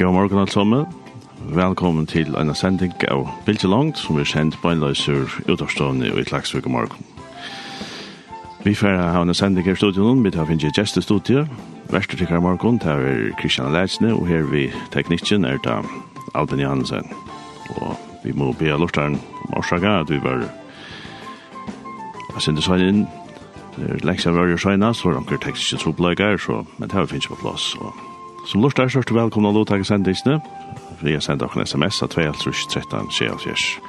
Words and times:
God 0.00 0.12
morgen 0.12 0.38
alle 0.38 0.50
sammen. 0.50 0.86
Velkommen 1.48 2.06
til 2.06 2.34
en 2.34 2.54
sending 2.54 2.92
av 3.12 3.26
Bilge 3.44 3.68
Langt, 3.68 3.98
som 3.98 4.16
er 4.16 4.24
sendt 4.24 4.56
på 4.62 4.70
en 4.72 4.80
løser 4.80 5.28
utavstående 5.44 6.08
i 6.08 6.24
Klagsvik 6.24 6.64
og 6.64 6.72
morgen. 6.72 7.04
Vi 8.64 8.72
får 8.74 8.96
ha 8.96 9.20
en 9.20 9.34
sending 9.34 9.66
her 9.66 9.76
i 9.76 9.76
studioen, 9.76 10.24
vi 10.24 10.32
tar 10.32 10.48
finne 10.48 10.72
gjest 10.72 10.96
i 10.96 11.04
studiet. 11.04 11.52
Værste 11.92 12.16
til 12.16 12.26
hver 12.26 12.40
morgen, 12.40 12.80
det 12.80 12.88
er 12.88 13.36
Kristian 13.36 13.72
Leitsne, 13.76 14.14
og 14.14 14.24
her 14.26 14.48
vi 14.48 14.70
teknikken 14.92 15.44
er 15.44 15.60
da 15.60 15.82
Albin 16.34 16.64
Johansen. 16.64 17.04
Og 17.76 17.96
vi 18.24 18.32
må 18.32 18.54
be 18.56 18.72
av 18.72 18.80
lortaren 18.80 19.20
om 19.20 19.58
årsaker 19.60 20.00
at 20.00 20.08
vi 20.10 20.22
var 20.24 20.48
sendt 22.40 22.64
sånn 22.64 22.88
inn. 22.88 23.08
Det 23.76 23.84
er 23.84 24.06
lengst 24.08 24.26
av 24.26 24.40
røyre 24.40 24.56
søgnet, 24.56 24.96
så 24.96 25.10
er 25.10 25.18
det 25.18 25.26
noen 25.26 25.44
tekniske 25.44 25.84
trobleger, 25.84 26.40
men 26.78 26.88
det 26.88 26.96
har 26.96 27.04
vi 27.04 27.18
finnes 27.18 27.28
på 27.28 27.44
plass, 27.44 27.74
og 27.76 28.09
Som 28.46 28.62
lort 28.64 28.78
er 28.78 28.88
størst 28.88 29.12
velkomna 29.14 29.52
lovtaket 29.52 29.86
sendingsene. 29.90 30.40
Vi 31.00 31.12
har 31.16 31.24
sendt 31.24 31.42
dere 31.42 31.60
en 31.60 31.66
sms 31.66 32.02
av 32.04 32.14
2.13.24. 32.14 33.80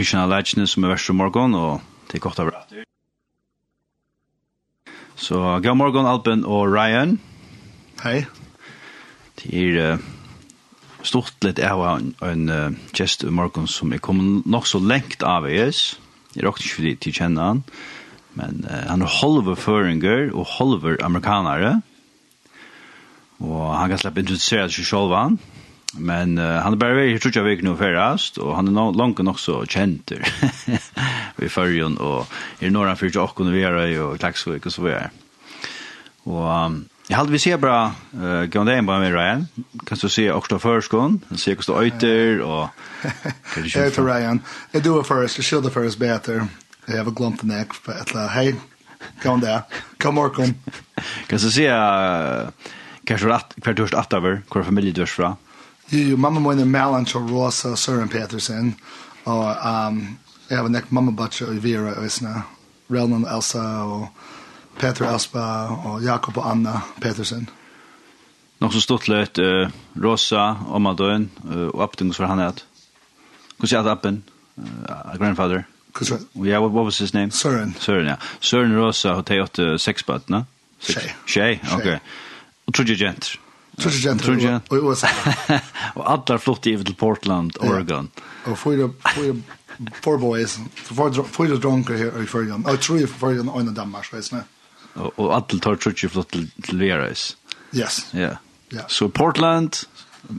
Hysjana 0.00 0.30
Leitjene 0.32 0.64
som 0.64 0.86
er 0.86 0.94
verst 0.94 1.10
om 1.12 1.18
morgen, 1.20 1.52
og 1.52 1.82
det 2.08 2.16
er 2.16 2.22
godt 2.24 2.38
av 2.40 2.48
rett. 2.48 2.70
Så 5.20 5.36
god 5.60 5.76
morgen, 5.76 6.08
Alpen 6.08 6.46
og 6.48 6.70
Ryan. 6.72 7.18
Hei. 8.00 8.22
Det 9.36 9.50
er 9.60 9.76
uh, 9.98 10.06
stort 11.04 11.36
litt 11.44 11.60
av 11.60 11.84
en, 11.84 12.14
en 12.24 12.48
uh, 12.48 12.78
gjest 12.96 13.26
i 13.28 13.34
morgen 13.34 13.68
som 13.68 13.92
er 13.92 14.00
kommet 14.00 14.48
nok 14.48 14.70
så 14.70 14.80
lengt 14.80 15.20
av 15.20 15.44
oss. 15.44 15.98
Jeg 16.32 16.48
råkte 16.48 16.64
ikke 16.64 16.78
fordi 16.78 16.96
de 17.04 17.14
kjenner 17.20 17.50
han, 17.50 17.62
men 18.40 18.64
uh, 18.64 18.80
han 18.88 19.04
er 19.04 19.16
halver 19.20 19.60
føringer 19.60 20.30
og 20.32 20.48
halver 20.56 20.96
amerikanere. 21.04 21.76
Og 23.44 23.64
han 23.76 23.92
kan 23.92 24.00
slippe 24.00 24.24
introdusere 24.24 24.72
seg 24.72 24.94
selv 24.94 25.18
han. 25.18 25.36
Mm 25.36 25.59
Men 25.98 26.36
uh, 26.38 26.60
han 26.62 26.76
er 26.76 26.78
bare 26.78 26.98
veldig 26.98 27.18
trutja 27.22 27.42
vik 27.42 27.64
nå 27.66 27.74
ferast, 27.78 28.38
og 28.38 28.54
han 28.54 28.70
er 28.70 28.76
no, 28.76 28.90
langt 28.94 29.18
nok 29.26 29.40
så 29.42 29.60
kjent 29.66 30.12
i 31.44 31.50
fyrjun, 31.50 31.98
og 31.98 32.30
i 32.62 32.70
norra 32.70 32.94
fyrir 32.98 33.16
tjokken 33.16 33.50
og 33.50 33.56
vera 33.56 33.88
i 33.90 33.98
og 33.98 34.20
klagsvik 34.22 34.68
og 34.70 34.74
så 34.74 34.86
videre. 34.86 35.10
Og 36.30 36.46
um, 36.46 36.78
jeg 37.10 37.18
halte 37.18 37.34
vi 37.34 37.42
se 37.42 37.56
bra, 37.58 37.78
uh, 38.14 38.44
gønn 38.52 38.70
det 38.70 38.76
en 38.78 38.86
bare 38.86 39.02
med 39.02 39.16
Ryan, 39.16 39.44
kan 39.82 39.98
du 39.98 40.06
se 40.06 40.28
også 40.30 40.60
førskån, 40.62 41.18
se 41.34 41.56
hvordan 41.56 41.74
du 41.74 41.82
øyter, 41.82 42.44
og... 42.46 42.68
Jeg 43.56 43.88
heter 43.88 44.04
Ryan, 44.04 44.42
jeg 44.72 44.84
doer 44.84 45.02
først, 45.02 45.38
jeg 45.38 45.44
skylder 45.44 45.72
først 45.74 45.98
bedre, 45.98 46.46
jeg 46.86 47.00
har 47.00 47.14
glemt 47.16 47.40
den 47.42 47.50
ek, 47.56 47.72
hei, 48.34 48.52
gønn 49.24 49.42
det, 49.42 49.56
kom 49.98 50.20
orkom. 50.20 50.52
Kan 51.28 51.40
du 51.40 51.48
se, 51.50 51.66
uh, 51.66 52.76
kanskje 53.08 53.32
rett, 53.32 53.56
hver 53.58 53.78
dørst 53.80 53.96
attaver, 53.98 54.42
hver 54.52 54.68
familie 54.68 54.94
du 54.94 55.00
dørst 55.00 55.18
fra, 55.18 55.32
Jo, 55.92 56.16
mamma 56.16 56.40
min 56.40 56.58
är 56.58 56.64
Mellan 56.64 57.04
Rosa 57.04 57.76
Søren 57.76 58.08
Petersen. 58.08 58.74
og 59.24 59.56
um, 59.64 60.18
jeg 60.50 60.58
har 60.58 60.66
en 60.66 60.82
mamma 60.88 61.12
batcha 61.12 61.46
och 61.46 61.64
Vera 61.64 61.94
och 61.94 62.12
såna. 62.12 62.42
Relnan 62.88 63.26
Elsa 63.26 63.84
og 63.84 64.08
Peter 64.78 65.14
Elspa 65.14 65.68
og 65.84 66.02
Jakob 66.02 66.36
og 66.36 66.50
Anna 66.50 66.80
Petersen. 67.00 67.48
Nog 68.58 68.72
så 68.72 68.80
stort 68.80 69.08
lätt 69.08 69.38
uh, 69.38 69.68
Rosa 69.94 70.56
och 70.68 70.80
Madön 70.80 71.30
uh, 71.50 71.68
og 71.68 71.82
Aptungs 71.82 72.16
för 72.16 72.24
han 72.24 72.38
är. 72.38 72.52
Hvordan 73.58 73.78
er 73.78 73.82
det 73.82 73.90
appen? 73.90 74.22
Uh, 74.58 75.18
grandfather. 75.18 75.62
Cuz 75.92 76.12
yeah, 76.36 76.62
what, 76.62 76.72
what 76.72 76.84
was 76.84 76.98
his 76.98 77.14
name? 77.14 77.30
Søren. 77.30 77.76
Søren, 77.80 78.06
ja. 78.06 78.16
Søren 78.40 78.76
Rosa 78.76 79.14
har 79.14 79.22
tagit 79.22 79.80
sex 79.80 80.02
barn, 80.06 80.22
va? 80.28 80.44
Tjej. 80.80 81.14
Tjej, 81.26 81.60
okej. 81.72 81.98
Och 82.66 82.74
tror 82.74 82.88
jag 82.88 82.98
gentre. 82.98 83.38
Trudgen. 83.78 84.18
Trudgen. 84.18 84.60
Og 84.70 84.90
USA. 84.90 85.08
Og 85.98 86.04
alle 86.04 86.38
flott 86.38 86.66
i 86.66 86.76
til 86.76 86.94
Portland, 86.94 87.56
Oregon. 87.60 88.10
Og 88.44 88.58
fyra, 88.58 88.88
fyra, 89.14 89.34
four 90.02 90.18
boys. 90.18 90.58
Fyra 90.84 91.56
dronker 91.56 91.96
her 91.96 92.22
i 92.22 92.26
Førgen. 92.26 92.66
Og 92.66 92.80
tre 92.80 93.02
i 93.02 93.06
Førgen 93.06 93.48
og 93.48 93.60
en 93.60 93.74
Danmark, 93.74 94.12
vet 94.12 94.30
du. 94.30 94.40
Og 95.16 95.34
alle 95.34 95.60
tar 95.60 95.78
Trudgen 95.80 96.10
flott 96.10 96.32
til, 96.32 96.50
til 96.64 96.82
Yes. 97.76 98.06
Ja. 98.12 98.18
Yeah. 98.20 98.36
Yeah. 98.74 98.84
Så 98.88 98.94
so 98.94 99.08
Portland, 99.08 99.86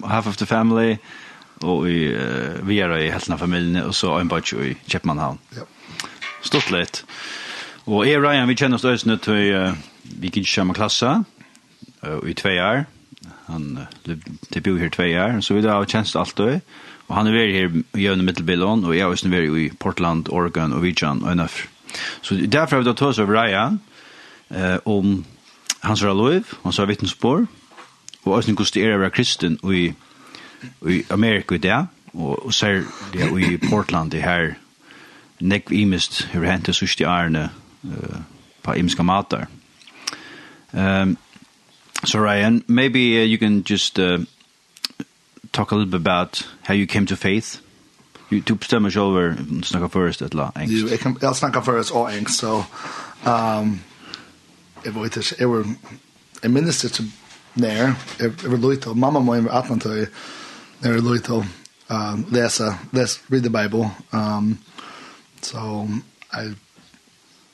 half 0.05 0.27
of 0.27 0.37
the 0.37 0.45
family, 0.45 0.97
og 1.61 1.89
i 1.89 2.13
uh, 2.15 2.67
Vera 2.67 2.99
i 2.99 3.11
helten 3.11 3.33
av 3.33 3.39
familien, 3.39 3.83
og 3.85 3.95
så 3.95 4.17
en 4.19 4.29
bachelor 4.29 4.71
i 4.71 4.75
Kjeppmannhavn. 4.87 5.39
Ja. 5.55 5.67
Stort 6.43 6.71
litt. 6.73 7.03
Og 7.85 8.05
jeg 8.07 8.19
og 8.19 8.25
Ryan, 8.25 8.49
vi 8.49 8.55
kjenner 8.57 8.79
oss 8.79 8.85
øyne 8.85 9.17
til 9.21 9.53
uh, 9.55 9.77
vi 10.03 10.29
gikk 10.29 10.43
ikke 10.43 10.53
samme 10.53 10.75
klasse, 10.77 11.11
uh, 12.03 12.19
i 12.27 12.33
tve 12.33 12.57
år 12.61 12.83
han 13.51 13.67
det 14.53 14.63
bor 14.63 14.79
her 14.79 14.89
tvei 14.89 15.13
år, 15.19 15.41
så 15.41 15.53
vi 15.57 15.65
har 15.67 15.85
tjenst 15.85 16.15
alt 16.15 16.37
det, 16.37 16.61
og 17.07 17.15
han 17.17 17.27
er 17.27 17.35
veri 17.35 17.53
her 17.53 17.73
i 17.97 18.05
Jøvne 18.05 18.23
Mittelbillon, 18.23 18.85
og 18.85 18.95
jeg 18.95 19.03
er 19.03 19.11
også 19.11 19.29
veri 19.29 19.65
i 19.65 19.69
Portland, 19.79 20.29
Oregon 20.29 20.73
og 20.73 20.83
Vidjan 20.83 21.23
og 21.23 21.37
NF. 21.37 21.67
Så 22.21 22.35
derfor 22.35 22.75
har 22.75 22.83
vi 22.83 22.89
da 22.89 22.93
tås 22.95 23.19
over 23.19 23.35
Ryan 23.35 23.81
eh, 24.49 24.77
om 24.85 25.25
hans 25.83 26.03
var 26.03 26.13
lov, 26.13 26.43
hans 26.63 26.79
var 26.79 26.85
vittnesbord, 26.85 27.47
og 28.23 28.33
også 28.33 28.53
hvordan 28.53 28.73
det 28.73 28.85
er 28.85 28.95
å 28.95 29.01
være 29.01 29.15
kristen 29.15 29.57
i, 29.73 29.91
i 30.87 31.01
Amerika 31.09 31.55
i 31.55 31.63
det, 31.63 31.79
og, 32.13 32.45
og 32.45 32.53
ser 32.53 32.83
det 33.13 33.27
i 33.41 33.57
Portland 33.69 34.11
det 34.11 34.23
her, 34.23 34.53
nekv 35.41 35.73
imist, 35.73 36.27
hur 36.33 36.45
hentet 36.45 36.77
sørste 36.77 37.07
ærene 37.09 37.49
uh, 37.83 38.21
på 38.63 38.75
imiska 38.77 39.03
matar. 39.03 39.47
Um, 40.71 41.17
So 42.03 42.19
Ryan, 42.19 42.63
maybe 42.67 43.21
uh, 43.21 43.23
you 43.23 43.37
can 43.37 43.63
just 43.63 43.99
uh, 43.99 44.19
talk 45.51 45.71
a 45.71 45.75
little 45.75 45.91
bit 45.91 46.01
about 46.01 46.47
how 46.63 46.73
you 46.73 46.87
came 46.87 47.05
to 47.05 47.15
faith. 47.15 47.61
You 48.29 48.41
to 48.41 48.57
stem 48.61 48.85
us 48.85 48.95
over 48.95 49.33
snacka 49.35 49.91
first 49.91 50.21
at 50.21 50.33
la 50.33 50.51
angst. 50.51 50.69
You 50.69 50.97
can 50.97 51.17
I'll 51.21 51.33
snacka 51.33 51.63
first 51.63 51.93
or 51.93 52.07
angst. 52.07 52.29
So 52.29 52.65
um 53.29 53.83
it 54.85 54.93
was 54.93 55.11
this 55.11 55.33
it 55.33 55.45
were 55.45 55.65
a 56.41 56.47
minister 56.47 56.87
to 56.89 57.03
there. 57.57 57.97
It 58.19 58.43
were 58.43 58.57
Luito. 58.57 58.95
Mamma 58.95 59.19
min 59.19 59.43
var 59.43 59.59
att 59.59 59.69
man 59.69 59.79
tog 59.79 60.07
Luito 60.81 61.45
um 61.89 62.23
läsa 62.31 62.79
läs 62.93 63.19
read 63.29 63.43
the 63.43 63.49
bible. 63.49 63.91
Um 64.13 64.59
so 65.41 65.89
I 66.31 66.55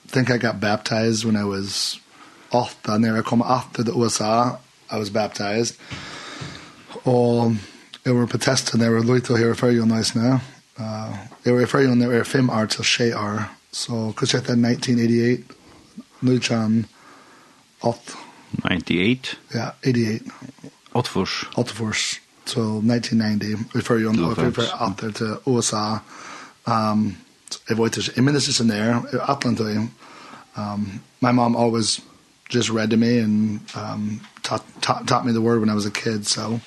think 0.07 0.29
I 0.29 0.37
got 0.37 0.59
baptized 0.59 1.25
when 1.25 1.35
I 1.35 1.43
was 1.43 1.99
åtta 2.49 2.97
när 2.97 3.15
jag 3.15 3.25
kom 3.25 3.41
att 3.41 3.73
till 3.73 3.89
USA. 3.95 4.59
I 4.91 4.99
was 4.99 5.09
baptized. 5.09 5.75
Och 7.03 7.51
jag 8.03 8.13
var 8.13 8.27
på 8.27 8.37
test 8.37 8.73
när 8.73 8.85
jag 8.85 8.91
var 8.91 9.15
lite 9.15 9.37
här 9.37 9.53
för 9.53 9.69
ju 9.69 9.85
nice 9.85 10.19
nu. 10.19 10.29
Uh, 10.79 11.15
jag 11.43 11.53
var 11.53 11.65
för 11.65 11.79
ju 11.79 11.95
när 11.95 12.05
jag 12.05 12.17
var 12.17 12.23
fem 12.23 12.49
år 12.49 12.65
till 12.65 12.83
tjej 12.83 13.15
år. 13.15 13.43
Så 13.71 14.13
kanske 14.17 14.37
det 14.37 14.53
1988. 14.53 15.53
Nu 16.19 16.39
kan 16.39 16.85
8. 17.79 17.99
98? 18.51 19.29
Ja, 19.49 19.73
88. 19.79 20.25
Åttfors. 20.91 21.49
Åttfors. 21.55 22.21
Så 22.45 22.61
1990. 22.61 23.59
Vi 23.73 23.81
för 23.81 23.97
ju 23.97 24.11
när 24.11 24.23
jag 24.23 24.35
var 24.35 24.63
att 24.79 25.15
till 25.15 25.35
USA. 25.45 25.99
Um, 26.63 27.15
jag 27.67 27.77
was 27.77 27.97
inte, 27.97 28.11
jag 28.15 28.25
minns 28.25 28.45
det 28.47 28.53
sen 28.53 28.67
där, 28.67 29.01
Atlanta. 29.31 29.63
Um, 29.63 30.99
my 31.19 31.31
mom 31.31 31.55
always 31.55 32.01
just 32.49 32.69
read 32.69 32.89
to 32.89 32.97
me 32.97 33.19
and 33.19 33.59
um 33.75 34.19
taught 34.41 34.63
taught, 34.81 35.07
taught 35.07 35.25
me 35.25 35.33
the 35.33 35.41
word 35.41 35.59
when 35.59 35.69
I 35.69 35.75
was 35.75 35.85
a 35.85 35.91
kid 35.91 36.25
so 36.25 36.59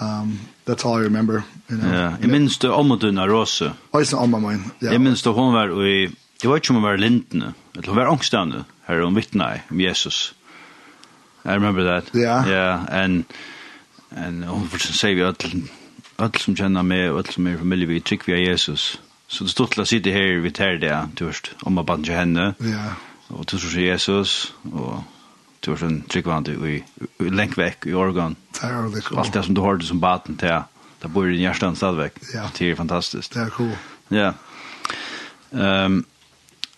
um 0.00 0.40
that's 0.64 0.84
all 0.84 0.94
I 0.94 1.02
remember 1.02 1.44
you 1.70 1.76
know. 1.76 1.92
Yeah 1.92 2.16
i 2.22 2.26
minns 2.26 2.58
det 2.58 2.70
om 2.70 2.98
du 2.98 3.12
när 3.12 3.30
också 3.30 3.72
oj 3.92 4.06
så 4.06 4.18
om 4.18 4.30
man 4.30 4.64
i 4.80 4.98
minns 4.98 5.22
det 5.22 5.30
hon 5.30 5.52
var 5.54 5.86
i 5.86 6.10
det 6.40 6.48
var 6.48 6.56
ju 6.56 6.62
som 6.62 6.82
var 6.82 6.96
lintne 6.96 7.54
det 7.72 7.88
var 7.88 8.06
angstande 8.06 8.64
här 8.84 9.02
om 9.02 9.14
vittna 9.14 9.54
om 9.70 9.80
Jesus 9.80 10.34
I 11.44 11.48
remember 11.48 11.84
that. 11.84 12.14
Yeah 12.14 12.48
yeah 12.48 12.84
and 12.90 13.24
and 14.16 14.44
hon 14.44 14.68
för 14.68 14.78
sin 14.78 14.94
savior 14.94 15.26
all 15.26 15.34
all 16.16 16.34
som 16.34 16.56
känner 16.56 16.82
mig 16.82 17.10
och 17.10 17.18
all 17.18 17.26
som 17.26 17.46
är 17.46 17.56
familj 17.56 17.86
vi 17.86 18.00
trick 18.00 18.28
vi 18.28 18.46
Jesus 18.46 19.00
så 19.28 19.44
det 19.44 19.50
stod 19.50 19.78
att 19.78 19.88
sitta 19.88 20.10
vi 20.10 20.40
vid 20.40 20.54
det 20.54 21.08
du 21.14 21.26
först 21.26 21.54
om 21.62 21.74
man 21.74 21.84
banja 21.84 22.16
henne 22.16 22.54
ja 22.58 22.66
yeah 22.66 22.92
og 23.30 23.46
du 23.46 23.56
tror 23.56 23.80
Jesus, 23.80 24.54
og 24.72 25.02
du 25.64 25.70
var 25.72 25.80
sånn 25.80 26.02
tryggvande 26.12 26.54
i, 26.68 26.76
i 27.24 27.30
lenk 27.32 27.56
vekk 27.56 27.88
i 27.88 27.94
Oregon. 27.96 28.36
Det 28.52 28.68
er 28.68 28.82
veldig 28.84 29.04
cool. 29.06 29.20
Alt 29.22 29.32
det 29.36 29.44
som 29.46 29.56
du 29.56 29.62
hørte 29.64 29.88
som 29.88 30.00
baten 30.02 30.36
til, 30.40 30.66
det 31.00 31.12
bor 31.12 31.28
i 31.28 31.34
din 31.34 31.44
hjertan 31.46 31.76
stadigvæk. 31.76 32.20
Ja. 32.34 32.48
Det 32.56 32.70
er 32.70 32.76
fantastisk. 32.76 33.32
Det 33.34 33.46
er 33.46 33.54
cool. 33.54 33.72
Ja. 34.12 34.32
Um, 35.50 36.04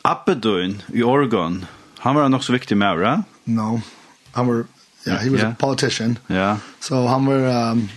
Appedøyn 0.07 0.81
i 0.95 1.03
Oregon, 1.03 1.65
han 2.05 2.15
var 2.15 2.29
nok 2.31 2.45
så 2.47 2.55
viktig 2.55 2.79
med, 2.79 3.01
right? 3.03 3.27
No, 3.47 3.81
han 4.35 4.47
var, 4.47 4.65
yeah, 5.07 5.19
he 5.19 5.31
was 5.31 5.41
yeah. 5.41 5.51
a 5.51 5.57
politician. 5.59 6.19
Yeah. 6.31 6.59
So 6.81 7.07
han 7.07 7.27
var 7.27 7.73
um, 7.73 7.89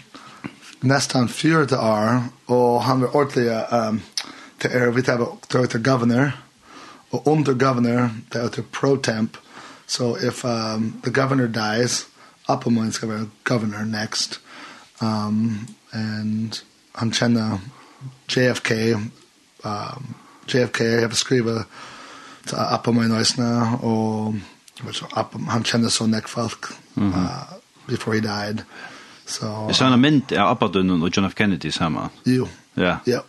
nästan 0.82 1.30
fyra 1.30 1.68
år, 1.78 2.24
og 2.48 2.84
han 2.84 3.02
var 3.02 3.16
ordentlig, 3.16 3.50
um, 3.72 4.02
til 4.60 4.70
er, 4.74 4.90
vi 4.92 5.02
tar 5.02 5.66
til 5.70 5.84
governor, 5.84 6.32
or 7.12 7.22
under 7.34 7.54
governor 7.54 8.10
that 8.30 8.54
to 8.54 8.64
pro 8.64 8.98
temp 8.98 9.38
so 9.88 10.16
if 10.16 10.46
um 10.46 11.02
the 11.04 11.12
governor 11.12 11.48
dies 11.48 12.06
upperman's 12.48 12.98
going 12.98 13.26
to 13.26 13.32
governor 13.44 13.86
next 13.86 14.40
um 15.02 15.68
and 15.92 16.62
han 16.92 17.12
känner 17.12 17.60
JFK 18.28 18.72
um 19.64 20.16
JFK 20.48 20.80
har 21.02 21.08
beskriver 21.08 21.64
till 22.46 22.58
upperman 22.58 23.10
nästan 23.10 23.76
och 23.76 24.34
which 24.82 25.04
up 25.04 25.36
han 25.48 25.64
känner 25.64 25.90
så 25.90 26.08
neck 26.08 26.28
folk 26.28 26.66
mm 26.96 27.14
-hmm. 27.14 27.24
uh, 27.24 27.54
before 27.88 28.16
he 28.16 28.22
died 28.22 28.64
so 29.26 29.46
Jag 29.46 29.76
sa 29.76 29.86
en 29.86 30.02
mynd 30.02 30.32
av 30.34 30.48
Abaddon 30.48 31.04
og 31.04 31.18
John 31.18 31.26
F. 31.26 31.34
Kennedy 31.36 31.72
sammen 31.72 32.10
Jo. 32.26 32.48
Ja. 32.74 32.98
Ja. 33.06 33.20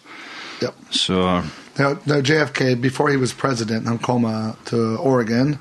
Ja. 0.62 0.68
Så 0.90 1.42
Now, 1.80 1.96
now 2.06 2.20
JFK, 2.20 2.80
before 2.80 3.10
he 3.10 3.16
was 3.16 3.32
president, 3.32 3.86
han 3.86 3.98
kom 3.98 4.22
to 4.64 4.76
Oregon. 4.96 5.58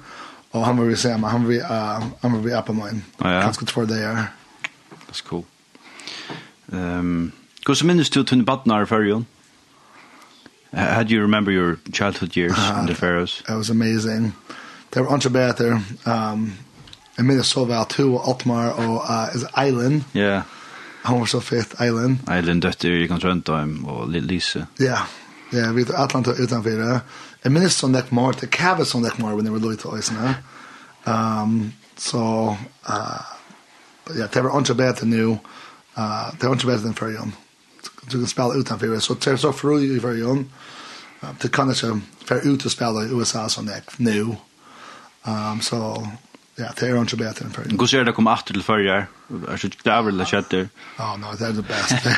og 0.52 0.66
han 0.66 0.78
var 0.78 0.84
vi 0.84 0.96
samma, 0.96 1.28
han 1.28 1.44
var 1.44 1.50
vi 1.50 1.58
uh, 1.58 2.04
han 2.22 2.34
var 2.34 2.50
ju 2.50 2.58
uppe 2.58 2.74
mine. 2.74 3.04
Ah, 3.18 3.34
ja. 3.34 3.42
Ganska 3.42 3.66
två 3.66 3.86
där. 3.86 4.28
That's 5.08 5.24
cool. 5.30 5.44
Um, 6.68 7.32
går 7.64 7.74
så 7.74 7.86
minns 7.86 8.10
du 8.10 8.24
till 8.24 8.44
Batnar 8.44 8.86
för 8.86 9.02
ju? 9.02 9.24
How 10.72 11.04
do 11.04 11.14
you 11.14 11.22
remember 11.22 11.52
your 11.52 11.78
childhood 11.94 12.38
years 12.38 12.58
uh, 12.58 12.80
in 12.80 12.88
the 12.88 12.96
Faroes? 12.96 13.40
It 13.40 13.56
was 13.56 13.70
amazing. 13.70 14.32
They 14.90 15.02
were 15.02 15.14
on 15.14 15.20
Tibet 15.20 15.58
there. 15.58 15.82
Um, 16.06 16.54
I 17.18 17.22
made 17.22 17.40
a 17.40 17.44
sov 17.44 17.72
out 17.72 18.00
Altmar 18.00 18.70
och 18.70 19.10
uh, 19.10 19.36
is 19.36 19.46
Island. 19.68 20.04
Yeah. 20.14 20.42
Han 21.02 21.20
var 21.20 21.26
så 21.26 21.42
fett 21.42 21.74
Island. 21.82 22.18
Island 22.40 22.62
dötter 22.62 22.90
i 22.90 23.08
kontrant 23.08 23.50
og 23.50 24.10
Lise. 24.10 24.68
Ja. 24.78 24.86
Yeah. 24.86 25.02
Ja, 25.50 25.72
vi 25.72 25.84
vet 25.84 25.96
Atlanta 25.96 26.34
utanför. 26.34 27.00
Jag 27.42 27.52
minns 27.52 27.76
som 27.76 27.92
det 27.92 28.12
more 28.12 28.34
the 28.34 28.48
kavs 28.48 28.90
som 28.90 29.04
that 29.04 29.18
more 29.18 29.36
when 29.36 29.46
they 29.46 29.54
were 29.54 29.60
loyal 29.60 29.78
to 29.78 30.14
now. 30.14 30.34
Um 31.06 31.74
so 31.98 32.58
uh 32.90 33.22
yeah 34.16 34.30
they 34.30 34.42
were 34.42 34.58
inte 34.58 34.74
bättre 34.74 35.06
nu. 35.06 35.26
Uh 35.26 35.38
det 36.40 36.48
var 36.48 36.54
inte 36.54 36.66
bättre 36.66 36.88
än 36.88 36.94
för 36.94 37.10
Jon. 37.10 37.32
Du 38.04 38.12
kan 38.12 38.28
spela 38.28 38.54
utanför 38.54 39.00
så 39.00 39.14
det 39.14 39.38
så 39.38 39.54
för 39.54 39.80
ju 39.80 40.00
för 40.00 40.14
Jon. 40.14 40.52
Det 41.42 41.52
kan 41.52 41.70
inte 41.70 42.02
för 42.26 42.48
ut 42.48 42.66
att 42.66 42.72
spela 42.72 43.04
i 43.04 43.08
USA 43.08 43.50
som 43.50 43.66
det 43.66 43.82
nu. 43.98 44.36
Um 45.24 45.62
so 45.62 46.08
Ja, 46.60 46.70
det 46.76 46.90
er 46.90 46.98
ikke 47.00 47.18
bedre 47.20 47.46
enn 47.46 47.54
førre. 47.56 47.72
Hvordan 47.72 48.02
er 48.02 48.08
det 48.08 48.12
å 48.12 48.16
komme 48.18 48.34
etter 48.36 48.58
til 48.58 48.64
førre? 48.66 48.96
Er 49.30 49.62
det 49.62 49.68
ikke 49.70 49.86
det 49.86 49.98
vel 50.08 50.24
kjøtter? 50.28 50.66
Ja, 50.98 51.10
no, 51.22 51.32
det 51.40 51.46
er 51.48 51.54
det 51.56 51.64
beste. 51.70 52.14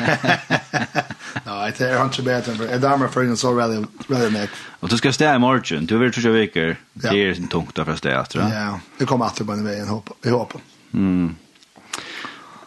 Nei, 1.46 1.68
det 1.78 1.86
er 1.86 2.00
ikke 2.02 2.24
bedre 2.26 2.54
enn 2.54 2.58
førre. 2.58 2.70
Jeg 2.72 2.82
damer 2.82 3.12
førre 3.12 3.36
så 3.38 3.52
veldig, 3.54 3.84
veldig 4.08 4.30
nek. 4.34 4.56
Og 4.82 4.90
du 4.90 4.96
skal 4.98 5.14
stå 5.14 5.28
i 5.30 5.42
morgen. 5.42 5.86
Du 5.86 5.94
vil 6.00 6.10
tro 6.10 6.24
ikke 6.24 6.34
viker. 6.38 6.74
Det 7.04 7.14
er 7.14 7.36
sin 7.38 7.46
tungt 7.52 7.76
da 7.78 7.86
fra 7.86 7.94
sted 8.00 8.16
etter. 8.16 8.42
Ja, 8.50 8.72
det 8.98 9.06
kommer 9.10 9.30
etter 9.30 9.46
på 9.46 9.54
en 9.54 9.62
vei, 9.66 9.76
jeg 9.78 10.34
håper. 10.34 10.66
Mm. 10.92 11.30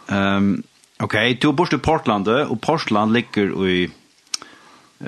Um, 0.08 0.50
ok, 1.02 1.18
du 1.42 1.50
bor 1.52 1.68
i 1.74 1.82
Portland, 1.82 2.30
og 2.30 2.56
Portland 2.64 3.12
ligger 3.12 3.52
i, 3.68 3.76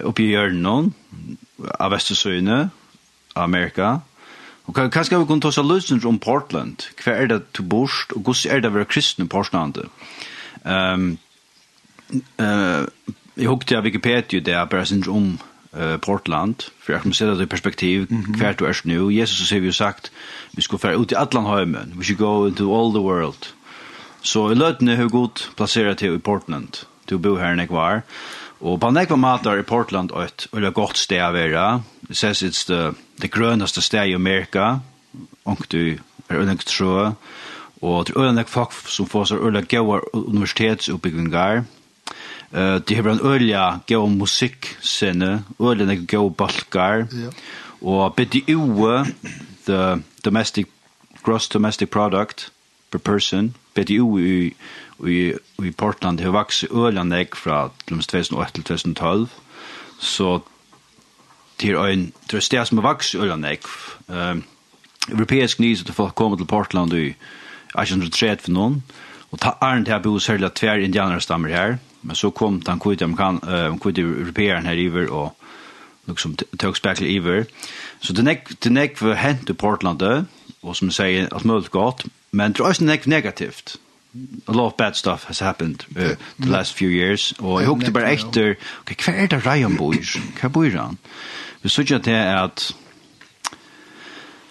oppe 0.02 0.26
i 0.26 0.30
hjørnen 0.34 0.92
av 1.78 1.96
Vestersøyene, 1.96 2.66
Amerika. 3.38 4.00
Og 4.68 4.76
hva 4.76 5.02
skal 5.04 5.22
vi 5.22 5.28
kunne 5.28 5.40
ta 5.40 5.50
seg 5.54 5.64
løsninger 5.64 6.06
om 6.08 6.18
Portland? 6.20 6.90
Hva 7.00 7.14
er 7.16 7.30
det 7.30 7.40
til 7.56 7.64
bort, 7.64 8.12
og 8.12 8.28
hvordan 8.28 8.52
er 8.52 8.60
det 8.60 8.68
å 8.68 8.76
være 8.76 8.90
kristne 8.92 9.24
i 9.24 9.30
Portland? 9.32 9.80
Um, 10.64 11.14
uh, 12.36 12.84
jeg 13.38 13.48
hukte 13.48 13.78
av 13.78 13.86
Wikipedia 13.88 14.44
det 14.44 14.52
er 14.52 14.68
bare 14.68 14.84
sin 14.86 15.04
om 15.08 15.38
uh, 15.72 15.96
Portland, 16.04 16.68
for 16.82 16.92
jeg 16.92 17.02
kan 17.02 17.16
se 17.16 17.30
det 17.30 17.46
i 17.46 17.46
perspektiv, 17.46 18.06
mm 18.10 18.22
-hmm. 18.22 18.36
hver 18.36 18.52
du 18.52 18.64
er 18.64 18.80
nu. 18.84 19.10
Jesus 19.10 19.50
har 19.50 19.60
vi 19.60 19.66
jo 19.66 19.72
sagt, 19.72 20.12
vi 20.52 20.62
skal 20.62 20.78
fære 20.78 20.98
ut 20.98 21.12
i 21.12 21.14
Atlanheimen, 21.18 21.94
we 21.96 22.04
should 22.04 22.18
go 22.18 22.46
into 22.46 22.74
all 22.74 22.92
the 22.92 23.02
world. 23.02 23.54
Så 24.22 24.50
i 24.50 24.54
løtene 24.54 24.96
har 24.96 25.08
godt 25.08 25.50
plasseret 25.56 25.98
til 25.98 26.14
i 26.14 26.18
Portland, 26.18 26.84
til 27.06 27.16
å 27.16 27.20
bo 27.20 27.36
her 27.36 27.52
enn 27.52 27.60
jeg 27.60 27.70
var. 27.70 28.02
Og 28.60 28.80
på 28.82 28.90
nekva 28.90 29.16
matar 29.16 29.60
i 29.60 29.66
Portland 29.66 30.10
et 30.18 30.48
veldig 30.52 30.72
godt 30.74 30.98
sted 30.98 31.22
å 31.22 31.34
være. 31.34 31.66
Det 32.08 32.16
ses 32.16 32.42
it's 32.42 32.64
the, 32.66 32.92
the 33.22 33.30
grøneste 33.30 33.82
sted 33.82 34.10
i 34.10 34.16
Amerika, 34.18 34.80
ångt 35.46 35.70
du 35.70 35.98
er 36.28 36.40
øyne 36.40 36.56
trø, 36.58 37.12
og 37.82 38.06
det 38.06 38.16
er 38.16 38.26
øyne 38.26 38.44
folk 38.50 38.74
som 38.90 39.06
får 39.06 39.30
seg 39.30 39.44
øyne 39.46 39.62
gøy 39.62 40.00
universitetsoppbyggingar. 40.12 41.64
Uh, 42.50 42.80
de 42.80 42.96
har 42.96 43.10
en 43.12 43.22
øyne 43.22 43.80
gøy 43.86 44.08
musikkscene, 44.18 45.44
øyne 45.60 46.00
gøy 46.06 46.30
balkar, 46.34 47.06
ja. 47.12 47.30
og 47.82 48.16
BDU, 48.16 49.04
the 49.66 50.02
domestic, 50.24 50.66
gross 51.22 51.48
domestic 51.48 51.90
product 51.90 52.50
per 52.90 52.98
person, 52.98 53.54
BDU 53.74 54.18
i 54.18 54.54
i, 55.06 55.32
i 55.62 55.70
Portland 55.70 56.20
har 56.20 56.34
vokst 56.34 56.66
ølende 56.70 57.16
jeg 57.16 57.34
fra 57.36 57.68
2008 57.88 58.52
til 58.52 58.64
2012, 58.64 59.28
så 59.98 60.38
til 61.58 61.76
en 61.76 62.12
sted 62.40 62.64
som 62.64 62.78
har 62.78 62.88
vokst 62.88 63.14
ølende 63.14 63.48
jeg. 63.48 63.66
Um, 64.08 64.44
europeisk 65.12 65.60
nys 65.60 65.82
at 65.82 65.94
folk 65.94 66.14
kommer 66.14 66.36
til 66.36 66.46
Portland 66.46 66.92
i 66.92 67.14
1830 67.74 68.44
for 68.44 68.52
noen, 68.52 68.82
og 69.30 69.40
ta 69.40 69.54
æren 69.62 69.84
til 69.84 69.96
å 69.96 70.02
bo 70.04 70.18
særlig 70.18 70.52
tver 70.56 70.82
indianere 70.82 71.20
stammer 71.20 71.52
her, 71.52 71.78
men 72.02 72.16
så 72.16 72.30
kom 72.30 72.60
den 72.64 72.80
kvite 72.80 73.04
europeeren 74.02 74.66
her 74.66 74.78
iver 74.78 75.10
og 75.10 75.34
liksom 76.08 76.36
tog 76.58 76.76
spekkel 76.76 77.06
iver. 77.06 77.44
Så 78.00 78.12
det 78.12 78.24
nek, 78.24 78.48
det 78.64 78.72
nek 78.72 79.02
var 79.02 79.20
hent 79.20 79.50
i 79.50 79.52
Portland, 79.52 80.02
og 80.62 80.76
som 80.76 80.90
sier 80.90 81.28
at 81.28 81.44
mulig 81.44 81.70
godt, 81.70 82.06
men 82.32 82.52
det 82.52 82.60
er 82.60 82.70
også 82.70 82.84
nek 82.84 83.06
negativt 83.06 83.76
a 84.46 84.52
lot 84.52 84.66
of 84.66 84.76
bad 84.76 84.96
stuff 84.96 85.24
has 85.24 85.38
happened 85.38 85.84
uh, 85.96 86.14
the 86.38 86.48
last 86.48 86.74
few 86.74 86.88
years 86.88 87.34
og 87.38 87.60
jeg 87.60 87.68
hukte 87.68 87.92
bare 87.92 88.12
etter 88.12 88.54
okay, 88.80 88.96
hva 89.04 89.12
er 89.12 89.26
det 89.26 89.46
Ryan 89.46 89.76
bor? 89.76 89.94
hva 90.40 90.48
bor 90.48 90.68
han? 90.70 90.98
vi 91.62 91.68
sørger 91.68 91.98
til 91.98 92.10
at 92.10 92.74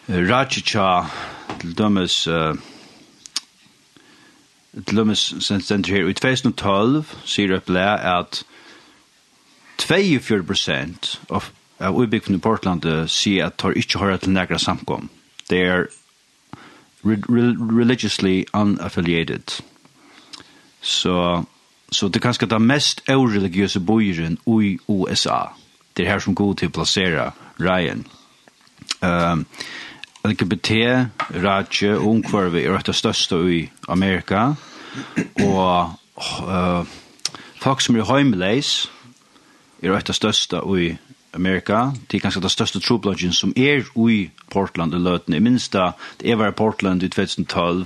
uh, 0.09 0.29
Rajica 0.29 1.07
til 1.59 1.77
dømes 1.77 2.27
uh, 2.27 2.55
til 4.85 4.97
dømes 4.97 5.33
sendt 5.39 5.87
her 5.87 6.07
i 6.07 6.13
2012 6.13 7.05
sier 7.25 7.55
det 7.55 7.63
ble 7.65 7.87
at 8.13 8.43
24% 9.81 11.17
av 11.29 11.51
av 11.79 11.93
utbyggene 11.93 12.39
i 12.39 12.41
Portland 12.41 12.85
sier 13.11 13.45
at 13.47 13.57
tar 13.61 13.75
ikke 13.77 13.99
høyre 14.01 14.17
til 14.17 14.33
nægra 14.33 14.57
samkom. 14.57 15.09
Det 15.49 15.59
er 15.61 15.83
re 17.05 17.15
re 17.29 17.55
religiously 17.79 18.45
unaffiliated. 18.53 19.61
Så 20.81 21.43
så 21.91 22.07
det 22.07 22.21
kanske 22.21 22.45
det 22.45 22.61
mest 22.61 23.01
oreligiösa 23.09 23.79
bojeren 23.79 24.37
i 24.45 24.79
USA. 24.87 25.49
Det 25.93 26.05
här 26.05 26.19
som 26.19 26.35
går 26.35 26.53
till 26.53 26.69
placera 26.69 27.31
Ryan. 27.59 28.05
Ehm 29.01 29.31
um, 29.31 29.45
LGBT, 30.27 30.71
Rache, 31.43 31.97
Ungkvarvi 31.97 32.63
er 32.63 32.77
det 32.77 32.95
største 32.95 33.35
i 33.35 33.69
Amerika, 33.87 34.53
og 35.39 35.93
uh, 36.17 36.85
folk 37.61 37.81
som 37.81 37.95
er 37.95 38.05
heimleis 38.05 38.91
er 39.83 39.99
det 39.99 40.15
største 40.15 40.57
i 40.57 40.97
Amerika, 41.37 41.91
det 42.09 42.17
er 42.17 42.25
kanskje 42.25 42.43
det 42.43 42.51
største 42.51 42.81
troblodgen 42.83 43.33
som 43.33 43.53
er 43.55 43.85
i 44.09 44.19
Portland 44.51 44.93
i 44.93 45.01
løtene. 45.01 45.37
Jeg 45.37 45.45
minns 45.45 45.69
da, 45.73 45.91
det 46.19 46.31
er 46.31 46.39
var 46.41 46.53
i 46.53 46.57
Portland 46.57 47.03
i 47.03 47.09
2012, 47.13 47.85